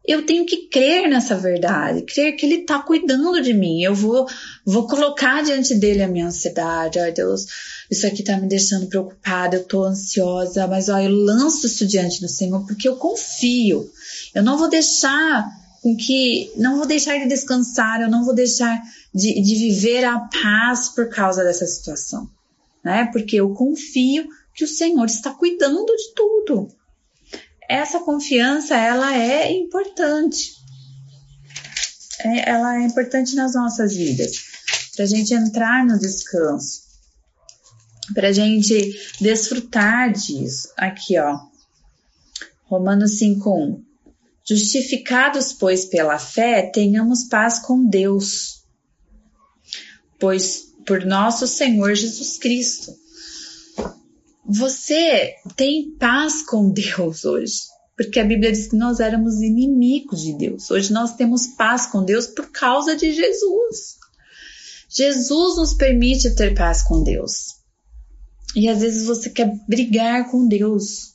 Eu 0.08 0.24
tenho 0.24 0.46
que 0.46 0.68
crer 0.68 1.08
nessa 1.08 1.36
verdade, 1.36 2.02
crer 2.02 2.34
que 2.34 2.46
ele 2.46 2.62
está 2.62 2.78
cuidando 2.78 3.40
de 3.42 3.52
mim. 3.52 3.82
Eu 3.82 3.94
vou, 3.94 4.26
vou 4.64 4.86
colocar 4.86 5.42
diante 5.42 5.74
dele 5.74 6.02
a 6.02 6.08
minha 6.08 6.26
ansiedade. 6.26 6.98
Ai, 6.98 7.12
Deus, 7.12 7.46
isso 7.90 8.06
aqui 8.06 8.22
está 8.22 8.36
me 8.38 8.48
deixando 8.48 8.86
preocupada, 8.86 9.56
eu 9.56 9.62
estou 9.62 9.84
ansiosa, 9.84 10.66
mas 10.66 10.88
ó, 10.88 10.98
eu 10.98 11.10
lanço 11.10 11.66
isso 11.66 11.86
diante 11.86 12.20
do 12.20 12.28
Senhor 12.28 12.66
porque 12.66 12.88
eu 12.88 12.96
confio. 12.96 13.88
Eu 14.34 14.42
não 14.42 14.56
vou 14.56 14.68
deixar 14.68 15.46
com 15.82 15.96
que, 15.96 16.50
não 16.56 16.78
vou 16.78 16.86
deixar 16.86 17.14
ele 17.14 17.26
descansar, 17.26 18.00
eu 18.00 18.10
não 18.10 18.24
vou 18.24 18.34
deixar 18.34 18.80
de, 19.14 19.40
de 19.40 19.54
viver 19.54 20.04
a 20.04 20.18
paz 20.18 20.88
por 20.88 21.08
causa 21.08 21.44
dessa 21.44 21.66
situação 21.66 22.28
né? 22.88 23.08
Porque 23.12 23.36
eu 23.36 23.50
confio 23.50 24.26
que 24.54 24.64
o 24.64 24.68
Senhor 24.68 25.04
está 25.04 25.32
cuidando 25.32 25.84
de 25.84 26.14
tudo. 26.14 26.68
Essa 27.68 28.00
confiança, 28.00 28.74
ela 28.74 29.14
é 29.14 29.52
importante. 29.52 30.54
É, 32.20 32.50
ela 32.50 32.76
é 32.76 32.84
importante 32.84 33.36
nas 33.36 33.54
nossas 33.54 33.94
vidas, 33.94 34.32
para 34.96 35.04
a 35.04 35.08
gente 35.08 35.34
entrar 35.34 35.84
no 35.84 35.98
descanso, 35.98 36.80
para 38.14 38.28
a 38.28 38.32
gente 38.32 38.98
desfrutar 39.20 40.12
disso. 40.12 40.72
Aqui, 40.76 41.18
ó, 41.18 41.38
Romanos 42.64 43.18
5:1. 43.18 43.84
Justificados, 44.48 45.52
pois, 45.52 45.84
pela 45.84 46.18
fé, 46.18 46.62
tenhamos 46.62 47.24
paz 47.24 47.58
com 47.58 47.86
Deus, 47.86 48.62
pois 50.18 50.68
por 50.86 51.04
nosso 51.04 51.46
Senhor 51.46 51.94
Jesus 51.94 52.38
Cristo. 52.38 52.96
Você 54.48 55.34
tem 55.56 55.90
paz 55.90 56.40
com 56.40 56.70
Deus 56.70 57.26
hoje, 57.26 57.64
porque 57.94 58.18
a 58.18 58.24
Bíblia 58.24 58.50
diz 58.50 58.68
que 58.68 58.76
nós 58.76 58.98
éramos 58.98 59.42
inimigos 59.42 60.22
de 60.22 60.32
Deus. 60.38 60.70
Hoje 60.70 60.90
nós 60.90 61.16
temos 61.16 61.48
paz 61.48 61.84
com 61.84 62.02
Deus 62.02 62.26
por 62.26 62.50
causa 62.50 62.96
de 62.96 63.12
Jesus. 63.12 63.98
Jesus 64.88 65.58
nos 65.58 65.74
permite 65.74 66.34
ter 66.34 66.54
paz 66.54 66.82
com 66.82 67.02
Deus. 67.02 67.58
E 68.56 68.70
às 68.70 68.80
vezes 68.80 69.06
você 69.06 69.28
quer 69.28 69.54
brigar 69.68 70.30
com 70.30 70.48
Deus. 70.48 71.14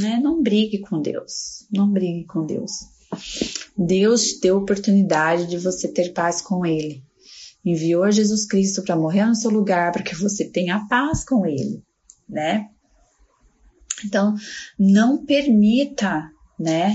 Né? 0.00 0.20
Não 0.22 0.40
brigue 0.40 0.78
com 0.78 1.02
Deus. 1.02 1.66
Não 1.72 1.90
brigue 1.90 2.24
com 2.24 2.46
Deus. 2.46 2.70
Deus 3.76 4.28
te 4.28 4.40
deu 4.42 4.58
a 4.58 4.60
oportunidade 4.60 5.48
de 5.48 5.58
você 5.58 5.88
ter 5.88 6.12
paz 6.12 6.40
com 6.40 6.64
Ele 6.64 7.02
enviou 7.64 8.10
Jesus 8.10 8.46
Cristo 8.46 8.82
para 8.82 8.96
morrer 8.96 9.24
no 9.24 9.34
seu 9.34 9.50
lugar, 9.50 9.92
para 9.92 10.02
que 10.02 10.14
você 10.14 10.44
tenha 10.44 10.86
paz 10.88 11.24
com 11.24 11.46
Ele, 11.46 11.82
né? 12.28 12.68
Então, 14.04 14.34
não 14.78 15.24
permita, 15.24 16.30
né, 16.58 16.94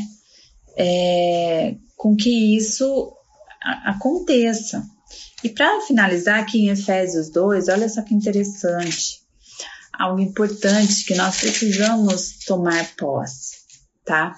é, 0.77 1.75
com 1.97 2.15
que 2.15 2.55
isso 2.55 3.13
aconteça. 3.85 4.85
E 5.43 5.49
para 5.49 5.81
finalizar 5.81 6.39
aqui 6.39 6.59
em 6.59 6.69
Efésios 6.69 7.29
2, 7.29 7.67
olha 7.69 7.89
só 7.89 8.01
que 8.01 8.13
interessante, 8.13 9.21
algo 9.91 10.21
importante 10.21 11.03
que 11.05 11.15
nós 11.15 11.39
precisamos 11.39 12.39
tomar 12.45 12.95
posse, 12.95 13.57
tá? 14.05 14.37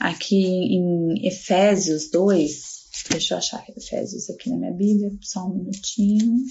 Aqui 0.00 0.36
em 0.36 1.26
Efésios 1.26 2.10
2, 2.10 2.69
Deixa 3.10 3.34
eu 3.34 3.38
achar 3.38 3.64
Efésios 3.76 4.30
aqui 4.30 4.48
na 4.50 4.56
minha 4.56 4.72
Bíblia, 4.72 5.10
só 5.20 5.44
um 5.46 5.54
minutinho. 5.54 6.44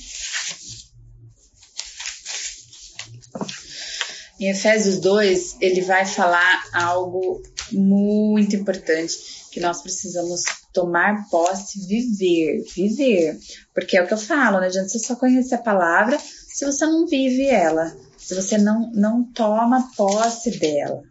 Em 4.39 4.49
Efésios 4.49 4.99
2, 4.99 5.57
ele 5.61 5.81
vai 5.81 6.05
falar 6.05 6.63
algo 6.73 7.41
muito 7.71 8.55
importante 8.55 9.17
que 9.51 9.59
nós 9.59 9.81
precisamos 9.81 10.43
tomar 10.73 11.27
posse, 11.29 11.85
viver, 11.87 12.63
viver. 12.75 13.39
Porque 13.73 13.97
é 13.97 14.03
o 14.03 14.07
que 14.07 14.13
eu 14.13 14.17
falo, 14.17 14.57
não 14.57 14.65
adianta 14.65 14.89
você 14.89 14.99
só 14.99 15.15
conhecer 15.15 15.55
a 15.55 15.61
palavra 15.61 16.19
se 16.19 16.65
você 16.65 16.85
não 16.85 17.07
vive 17.07 17.45
ela, 17.47 17.95
se 18.17 18.35
você 18.35 18.57
não, 18.57 18.91
não 18.91 19.23
toma 19.23 19.89
posse 19.95 20.59
dela, 20.59 21.03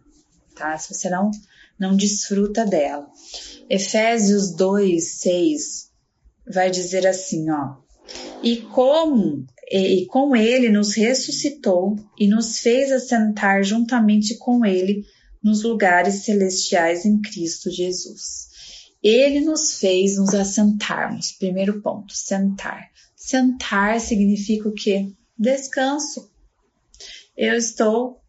tá? 0.55 0.77
Se 0.77 0.93
você 0.93 1.09
não, 1.09 1.31
não 1.79 1.95
desfruta 1.95 2.65
dela. 2.65 3.07
Efésios 3.69 4.51
2, 4.55 5.11
6 5.19 5.89
vai 6.51 6.69
dizer 6.69 7.07
assim, 7.07 7.49
ó. 7.49 7.77
E 8.41 8.57
como 8.57 9.45
e 9.71 10.07
com 10.07 10.35
ele 10.35 10.69
nos 10.69 10.95
ressuscitou 10.95 11.95
e 12.17 12.27
nos 12.27 12.57
fez 12.59 12.91
assentar 12.91 13.63
juntamente 13.63 14.35
com 14.37 14.65
ele 14.65 15.05
nos 15.43 15.61
lugares 15.61 16.23
celestiais 16.25 17.05
em 17.05 17.21
Cristo 17.21 17.69
Jesus. 17.69 18.49
Ele 19.01 19.39
nos 19.39 19.75
fez 19.75 20.17
nos 20.17 20.33
assentarmos. 20.33 21.31
Primeiro 21.31 21.81
ponto, 21.81 22.13
sentar. 22.13 22.89
Sentar 23.15 23.99
significa 24.01 24.67
o 24.67 24.73
quê? 24.73 25.11
Descanso. 25.37 26.29
Eu 27.37 27.55
estou 27.55 28.19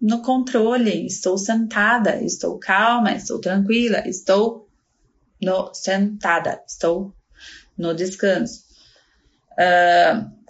no 0.00 0.22
controle, 0.22 1.06
estou 1.06 1.36
sentada, 1.36 2.22
estou 2.22 2.58
calma, 2.58 3.12
estou 3.12 3.38
tranquila, 3.38 4.02
estou 4.08 4.68
no 5.40 5.74
sentada, 5.74 6.62
estou 6.66 7.14
no 7.76 7.94
descanso. 7.94 8.64
Uh, 9.52 10.40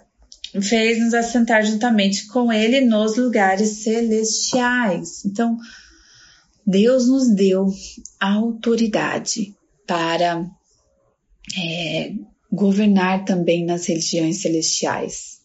Fez-nos 0.61 1.13
assentar 1.13 1.63
juntamente 1.63 2.27
com 2.27 2.51
Ele 2.51 2.81
nos 2.81 3.15
lugares 3.15 3.83
celestiais. 3.83 5.23
Então, 5.23 5.57
Deus 6.65 7.07
nos 7.07 7.33
deu 7.33 7.67
autoridade 8.19 9.55
para 9.87 10.45
é, 11.57 12.13
governar 12.51 13.23
também 13.23 13.65
nas 13.65 13.85
regiões 13.85 14.41
celestiais. 14.41 15.39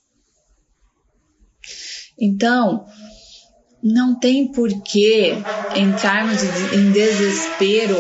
Então, 2.19 2.87
não 3.87 4.19
tem 4.19 4.51
porquê 4.51 5.35
entrarmos 5.77 6.43
em 6.75 6.91
desespero 6.91 7.95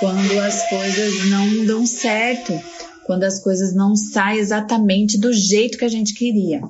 quando 0.00 0.40
as 0.40 0.70
coisas 0.70 1.28
não 1.28 1.66
dão 1.66 1.86
certo, 1.86 2.58
quando 3.04 3.24
as 3.24 3.38
coisas 3.38 3.74
não 3.74 3.94
saem 3.94 4.38
exatamente 4.38 5.18
do 5.18 5.30
jeito 5.30 5.76
que 5.76 5.84
a 5.84 5.88
gente 5.88 6.14
queria. 6.14 6.62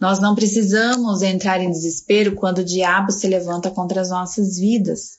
Nós 0.00 0.20
não 0.20 0.34
precisamos 0.34 1.20
entrar 1.20 1.60
em 1.60 1.70
desespero 1.70 2.34
quando 2.34 2.58
o 2.58 2.64
diabo 2.64 3.12
se 3.12 3.28
levanta 3.28 3.70
contra 3.70 4.00
as 4.00 4.08
nossas 4.08 4.56
vidas. 4.58 5.18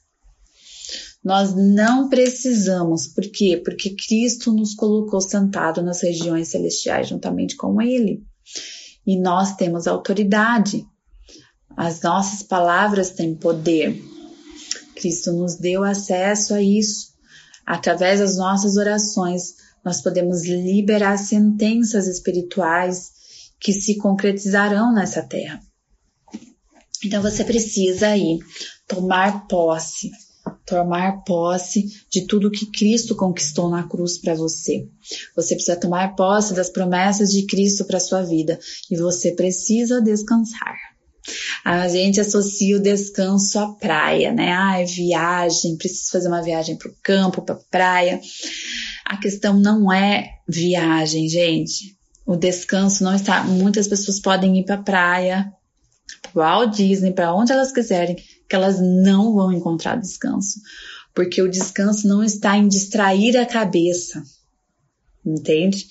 Nós 1.23 1.53
não 1.55 2.09
precisamos, 2.09 3.07
por 3.07 3.23
quê? 3.31 3.61
Porque 3.63 3.95
Cristo 3.95 4.51
nos 4.51 4.73
colocou 4.73 5.21
sentado 5.21 5.83
nas 5.83 6.01
regiões 6.01 6.47
celestiais 6.47 7.07
juntamente 7.07 7.55
com 7.55 7.79
Ele. 7.79 8.23
E 9.05 9.15
nós 9.17 9.55
temos 9.55 9.85
autoridade. 9.85 10.85
As 11.75 12.01
nossas 12.01 12.43
palavras 12.43 13.11
têm 13.11 13.35
poder. 13.35 14.01
Cristo 14.95 15.31
nos 15.31 15.55
deu 15.55 15.83
acesso 15.83 16.53
a 16.53 16.61
isso. 16.61 17.13
Através 17.65 18.19
das 18.19 18.37
nossas 18.37 18.77
orações, 18.77 19.55
nós 19.83 20.01
podemos 20.01 20.45
liberar 20.45 21.17
sentenças 21.17 22.07
espirituais 22.07 23.11
que 23.59 23.73
se 23.73 23.97
concretizarão 23.97 24.93
nessa 24.93 25.21
terra. 25.21 25.59
Então 27.03 27.21
você 27.21 27.43
precisa 27.43 28.07
aí 28.07 28.39
tomar 28.87 29.47
posse 29.47 30.11
tomar 30.65 31.23
posse 31.23 31.85
de 32.09 32.25
tudo 32.25 32.51
que 32.51 32.65
Cristo 32.71 33.15
conquistou 33.15 33.69
na 33.69 33.87
cruz 33.87 34.17
para 34.17 34.33
você. 34.33 34.87
Você 35.35 35.55
precisa 35.55 35.79
tomar 35.79 36.15
posse 36.15 36.53
das 36.53 36.69
promessas 36.69 37.31
de 37.31 37.45
Cristo 37.45 37.85
para 37.85 37.99
sua 37.99 38.23
vida 38.23 38.59
e 38.89 38.97
você 38.97 39.31
precisa 39.31 40.01
descansar. 40.01 40.92
A 41.63 41.87
gente 41.87 42.19
associa 42.19 42.75
o 42.77 42.81
descanso 42.81 43.57
à 43.59 43.73
praia, 43.73 44.33
né? 44.33 44.51
Ah, 44.51 44.81
é 44.81 44.85
viagem, 44.85 45.77
preciso 45.77 46.11
fazer 46.11 46.27
uma 46.27 46.41
viagem 46.41 46.75
para 46.77 46.89
o 46.89 46.95
campo, 47.01 47.41
para 47.41 47.55
praia. 47.71 48.19
A 49.05 49.17
questão 49.17 49.57
não 49.57 49.91
é 49.91 50.39
viagem, 50.47 51.27
gente. 51.29 51.97
O 52.25 52.35
descanso 52.35 53.03
não 53.03 53.15
está. 53.15 53.43
Muitas 53.43 53.87
pessoas 53.87 54.19
podem 54.19 54.59
ir 54.59 54.65
para 54.65 54.75
a 54.75 54.83
praia, 54.83 55.53
para 56.21 56.31
Walt 56.33 56.75
Disney, 56.75 57.13
para 57.13 57.33
onde 57.33 57.51
elas 57.51 57.71
quiserem, 57.71 58.15
que 58.15 58.55
elas 58.55 58.79
não 58.79 59.33
vão 59.33 59.51
encontrar 59.51 59.99
descanso, 59.99 60.59
porque 61.13 61.41
o 61.41 61.49
descanso 61.49 62.07
não 62.07 62.23
está 62.23 62.57
em 62.57 62.67
distrair 62.67 63.37
a 63.37 63.45
cabeça, 63.45 64.23
entende? 65.25 65.87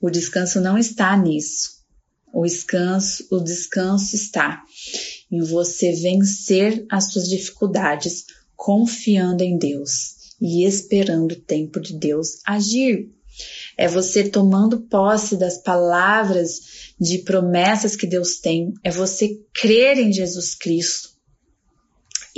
O 0.00 0.10
descanso 0.10 0.60
não 0.60 0.78
está 0.78 1.16
nisso. 1.16 1.77
O 2.32 2.44
descanso, 2.44 3.26
o 3.30 3.40
descanso 3.40 4.14
está 4.14 4.62
em 5.30 5.40
você 5.40 5.92
vencer 5.92 6.84
as 6.90 7.12
suas 7.12 7.28
dificuldades 7.28 8.24
confiando 8.54 9.42
em 9.42 9.56
Deus 9.56 10.16
e 10.40 10.64
esperando 10.64 11.32
o 11.32 11.40
tempo 11.40 11.80
de 11.80 11.94
Deus 11.98 12.40
agir. 12.46 13.10
É 13.76 13.86
você 13.86 14.28
tomando 14.28 14.80
posse 14.80 15.36
das 15.36 15.62
palavras 15.62 16.92
de 17.00 17.18
promessas 17.18 17.94
que 17.94 18.06
Deus 18.06 18.40
tem, 18.40 18.74
é 18.82 18.90
você 18.90 19.40
crer 19.54 19.98
em 19.98 20.12
Jesus 20.12 20.54
Cristo, 20.54 21.10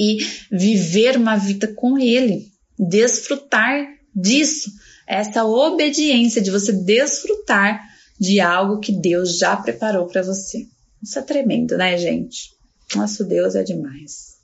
e 0.01 0.19
viver 0.51 1.17
uma 1.17 1.37
vida 1.37 1.69
com 1.75 1.99
Ele, 1.99 2.51
desfrutar 2.79 3.87
disso, 4.15 4.71
essa 5.07 5.45
obediência 5.45 6.41
de 6.41 6.51
você 6.51 6.73
desfrutar 6.73 7.90
de 8.21 8.41
algo 8.41 8.79
que 8.79 8.93
Deus 8.93 9.39
já 9.39 9.57
preparou 9.57 10.07
para 10.07 10.23
você. 10.23 10.67
Isso 11.03 11.19
é 11.19 11.23
tremendo, 11.23 11.77
né, 11.79 11.97
gente? 11.97 12.53
Nosso 12.95 13.25
Deus 13.25 13.55
é 13.55 13.63
demais. 13.63 14.37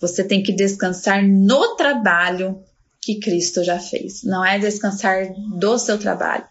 Você 0.00 0.24
tem 0.24 0.42
que 0.42 0.52
descansar 0.52 1.22
no 1.22 1.76
trabalho 1.76 2.62
que 3.00 3.20
Cristo 3.20 3.62
já 3.62 3.78
fez. 3.78 4.22
Não 4.22 4.44
é 4.44 4.58
descansar 4.58 5.32
do 5.58 5.78
seu 5.78 5.98
trabalho. 5.98 6.44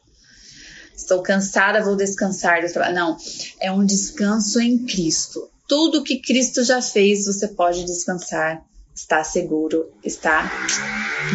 Estou 0.96 1.24
cansada, 1.24 1.84
vou 1.84 1.96
descansar 1.96 2.62
do 2.62 2.72
trabalho. 2.72 2.96
Não, 2.96 3.18
é 3.60 3.72
um 3.72 3.86
descanso 3.86 4.60
em 4.60 4.86
Cristo 4.86 5.50
tudo 5.70 6.04
que 6.04 6.20
Cristo 6.20 6.64
já 6.64 6.82
fez, 6.82 7.28
você 7.28 7.48
pode 7.48 7.86
descansar, 7.86 8.60
está 8.94 9.24
seguro, 9.24 9.94
está 10.04 10.52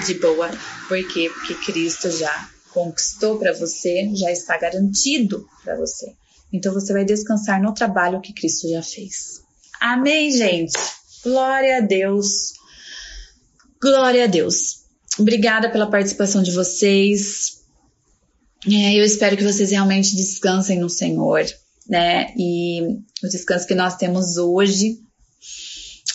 de 0.04 0.14
boa. 0.14 0.50
Por 0.88 1.08
quê? 1.08 1.30
Porque 1.32 1.54
Cristo 1.54 2.10
já 2.10 2.50
conquistou 2.74 3.38
para 3.38 3.54
você, 3.54 4.10
já 4.14 4.30
está 4.30 4.58
garantido 4.58 5.46
para 5.64 5.76
você. 5.76 6.12
Então 6.52 6.74
você 6.74 6.92
vai 6.92 7.04
descansar 7.04 7.62
no 7.62 7.72
trabalho 7.72 8.20
que 8.20 8.34
Cristo 8.34 8.68
já 8.68 8.82
fez. 8.82 9.40
Amém, 9.80 10.30
gente? 10.30 10.76
Glória 11.22 11.78
a 11.78 11.80
Deus. 11.80 12.52
Glória 13.80 14.24
a 14.24 14.26
Deus. 14.26 14.82
Obrigada 15.18 15.70
pela 15.70 15.90
participação 15.90 16.42
de 16.42 16.50
vocês. 16.50 17.62
É, 18.66 18.94
eu 18.94 19.04
espero 19.04 19.36
que 19.36 19.44
vocês 19.44 19.70
realmente 19.70 20.14
descansem 20.14 20.78
no 20.78 20.90
Senhor 20.90 21.46
né? 21.88 22.32
E 22.36 22.82
o 23.22 23.28
descanso 23.28 23.66
que 23.66 23.74
nós 23.74 23.96
temos 23.96 24.36
hoje 24.36 24.98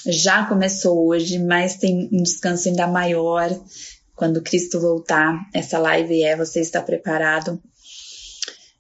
já 0.08 0.46
começou 0.46 1.08
hoje, 1.08 1.38
mas 1.40 1.76
tem 1.76 2.10
um 2.12 2.24
descanso 2.24 2.70
ainda 2.70 2.88
maior 2.88 3.50
quando 4.20 4.42
Cristo 4.42 4.82
voltar. 4.82 5.34
Essa 5.54 5.80
live 5.80 6.22
é 6.22 6.36
você 6.36 6.60
está 6.60 6.82
preparado. 6.82 7.58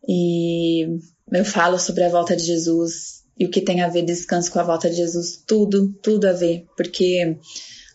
E 0.06 0.86
eu 1.32 1.46
falo 1.46 1.80
sobre 1.80 2.04
a 2.04 2.10
volta 2.10 2.36
de 2.36 2.44
Jesus 2.44 3.24
e 3.40 3.46
o 3.46 3.50
que 3.50 3.62
tem 3.62 3.80
a 3.80 3.88
ver 3.88 4.02
descanso 4.02 4.52
com 4.52 4.60
a 4.60 4.64
volta 4.64 4.90
de 4.90 4.98
Jesus, 4.98 5.42
tudo, 5.48 5.94
tudo 6.04 6.28
a 6.28 6.34
ver, 6.34 6.66
porque 6.76 7.38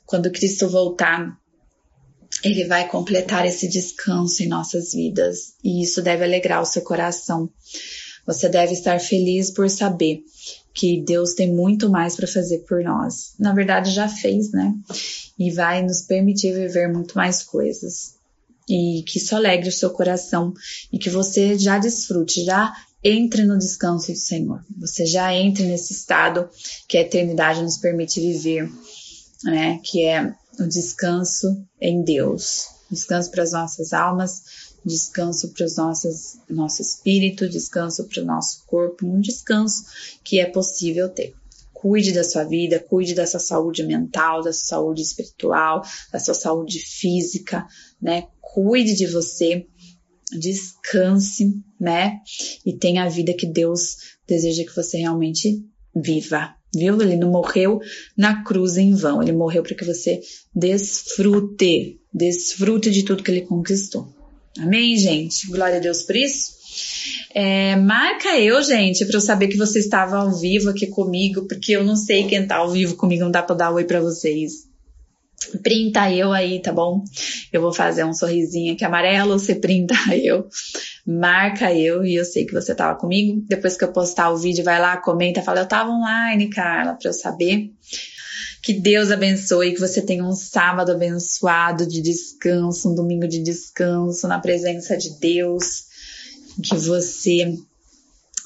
quando 0.06 0.30
Cristo 0.30 0.70
voltar, 0.70 1.38
ele 2.42 2.64
vai 2.64 2.88
completar 2.88 3.44
esse 3.44 3.68
descanso 3.68 4.42
em 4.42 4.48
nossas 4.48 4.92
vidas 4.92 5.52
e 5.62 5.82
isso 5.82 6.00
deve 6.00 6.24
alegrar 6.24 6.62
o 6.62 6.66
seu 6.66 6.80
coração. 6.80 7.50
Você 8.26 8.48
deve 8.48 8.72
estar 8.72 8.98
feliz 8.98 9.50
por 9.50 9.68
saber 9.68 10.20
que 10.74 11.00
Deus 11.00 11.34
tem 11.34 11.50
muito 11.54 11.88
mais 11.88 12.16
para 12.16 12.26
fazer 12.26 12.58
por 12.68 12.82
nós. 12.82 13.34
Na 13.38 13.54
verdade, 13.54 13.92
já 13.92 14.08
fez, 14.08 14.50
né? 14.50 14.74
E 15.38 15.50
vai 15.52 15.82
nos 15.82 16.02
permitir 16.02 16.52
viver 16.52 16.92
muito 16.92 17.16
mais 17.16 17.44
coisas. 17.44 18.14
E 18.68 19.04
que 19.06 19.18
isso 19.18 19.36
alegre 19.36 19.68
o 19.68 19.72
seu 19.72 19.90
coração 19.90 20.52
e 20.92 20.98
que 20.98 21.10
você 21.10 21.56
já 21.56 21.78
desfrute, 21.78 22.44
já 22.44 22.72
entre 23.04 23.44
no 23.44 23.56
descanso 23.58 24.10
do 24.10 24.18
Senhor. 24.18 24.64
Você 24.78 25.06
já 25.06 25.32
entre 25.32 25.64
nesse 25.64 25.92
estado 25.92 26.48
que 26.88 26.96
a 26.96 27.02
eternidade 27.02 27.62
nos 27.62 27.76
permite 27.76 28.20
viver, 28.20 28.68
né? 29.44 29.78
Que 29.84 30.04
é 30.04 30.34
o 30.58 30.66
descanso 30.66 31.64
em 31.80 32.02
Deus. 32.02 32.66
Descanso 32.90 33.30
para 33.30 33.42
as 33.42 33.52
nossas 33.52 33.92
almas, 33.92 34.42
descanso 34.84 35.52
para 35.52 35.66
o 35.66 36.54
nosso 36.54 36.82
espírito, 36.82 37.48
descanso 37.48 38.04
para 38.04 38.22
o 38.22 38.26
nosso 38.26 38.64
corpo, 38.66 39.06
um 39.06 39.20
descanso 39.20 39.84
que 40.22 40.38
é 40.38 40.46
possível 40.46 41.08
ter. 41.08 41.34
Cuide 41.72 42.12
da 42.12 42.24
sua 42.24 42.44
vida, 42.44 42.78
cuide 42.78 43.14
da 43.14 43.26
sua 43.26 43.40
saúde 43.40 43.82
mental, 43.82 44.42
da 44.42 44.52
sua 44.52 44.66
saúde 44.66 45.02
espiritual, 45.02 45.82
da 46.12 46.18
sua 46.18 46.34
saúde 46.34 46.78
física, 46.78 47.66
né? 48.00 48.28
Cuide 48.40 48.94
de 48.94 49.06
você, 49.06 49.66
descanse, 50.32 51.62
né? 51.78 52.20
E 52.64 52.72
tenha 52.72 53.04
a 53.04 53.08
vida 53.08 53.34
que 53.34 53.46
Deus 53.46 53.96
deseja 54.26 54.64
que 54.64 54.74
você 54.74 54.98
realmente 54.98 55.62
viva, 55.94 56.54
viu? 56.74 57.00
Ele 57.02 57.16
não 57.16 57.30
morreu 57.30 57.80
na 58.16 58.42
cruz 58.42 58.76
em 58.78 58.94
vão, 58.94 59.22
ele 59.22 59.32
morreu 59.32 59.62
para 59.62 59.74
que 59.74 59.84
você 59.84 60.20
desfrute, 60.54 62.00
desfrute 62.12 62.90
de 62.90 63.02
tudo 63.02 63.22
que 63.22 63.30
ele 63.30 63.42
conquistou. 63.42 64.13
Amém, 64.58 64.96
gente? 64.96 65.46
Glória 65.48 65.76
a 65.76 65.80
Deus 65.80 66.02
por 66.02 66.16
isso. 66.16 66.54
É, 67.34 67.76
marca 67.76 68.38
eu, 68.38 68.62
gente, 68.62 69.04
para 69.04 69.16
eu 69.16 69.20
saber 69.20 69.48
que 69.48 69.56
você 69.56 69.80
estava 69.80 70.16
ao 70.18 70.32
vivo 70.32 70.70
aqui 70.70 70.86
comigo, 70.86 71.46
porque 71.46 71.72
eu 71.72 71.84
não 71.84 71.96
sei 71.96 72.26
quem 72.26 72.46
tá 72.46 72.56
ao 72.56 72.70
vivo 72.70 72.96
comigo, 72.96 73.24
não 73.24 73.30
dá 73.30 73.42
para 73.42 73.56
dar 73.56 73.70
oi 73.72 73.84
para 73.84 74.00
vocês. 74.00 74.68
Printa 75.62 76.10
eu 76.10 76.32
aí, 76.32 76.60
tá 76.62 76.72
bom? 76.72 77.04
Eu 77.52 77.60
vou 77.60 77.72
fazer 77.72 78.04
um 78.04 78.14
sorrisinho 78.14 78.74
aqui 78.74 78.84
amarelo, 78.84 79.38
você 79.38 79.54
printa 79.54 79.94
eu, 80.16 80.46
marca 81.06 81.72
eu 81.74 82.04
e 82.04 82.14
eu 82.14 82.24
sei 82.24 82.46
que 82.46 82.54
você 82.54 82.74
tava 82.74 82.98
comigo. 82.98 83.44
Depois 83.48 83.76
que 83.76 83.84
eu 83.84 83.92
postar 83.92 84.30
o 84.30 84.36
vídeo, 84.36 84.64
vai 84.64 84.80
lá, 84.80 84.96
comenta, 84.96 85.42
fala, 85.42 85.60
eu 85.60 85.68
tava 85.68 85.90
online, 85.90 86.48
Carla, 86.48 86.94
para 86.94 87.10
eu 87.10 87.14
saber. 87.14 87.70
Que 88.64 88.72
Deus 88.72 89.10
abençoe, 89.10 89.74
que 89.74 89.80
você 89.80 90.00
tenha 90.00 90.24
um 90.24 90.32
sábado 90.32 90.90
abençoado 90.90 91.86
de 91.86 92.00
descanso, 92.00 92.90
um 92.90 92.94
domingo 92.94 93.28
de 93.28 93.42
descanso 93.42 94.26
na 94.26 94.38
presença 94.38 94.96
de 94.96 95.10
Deus. 95.20 95.84
Que 96.62 96.74
você 96.74 97.58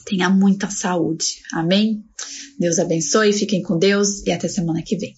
tenha 0.04 0.28
muita 0.28 0.68
saúde. 0.68 1.40
Amém? 1.52 2.04
Deus 2.58 2.80
abençoe, 2.80 3.32
fiquem 3.32 3.62
com 3.62 3.78
Deus 3.78 4.26
e 4.26 4.32
até 4.32 4.48
semana 4.48 4.82
que 4.82 4.96
vem. 4.96 5.14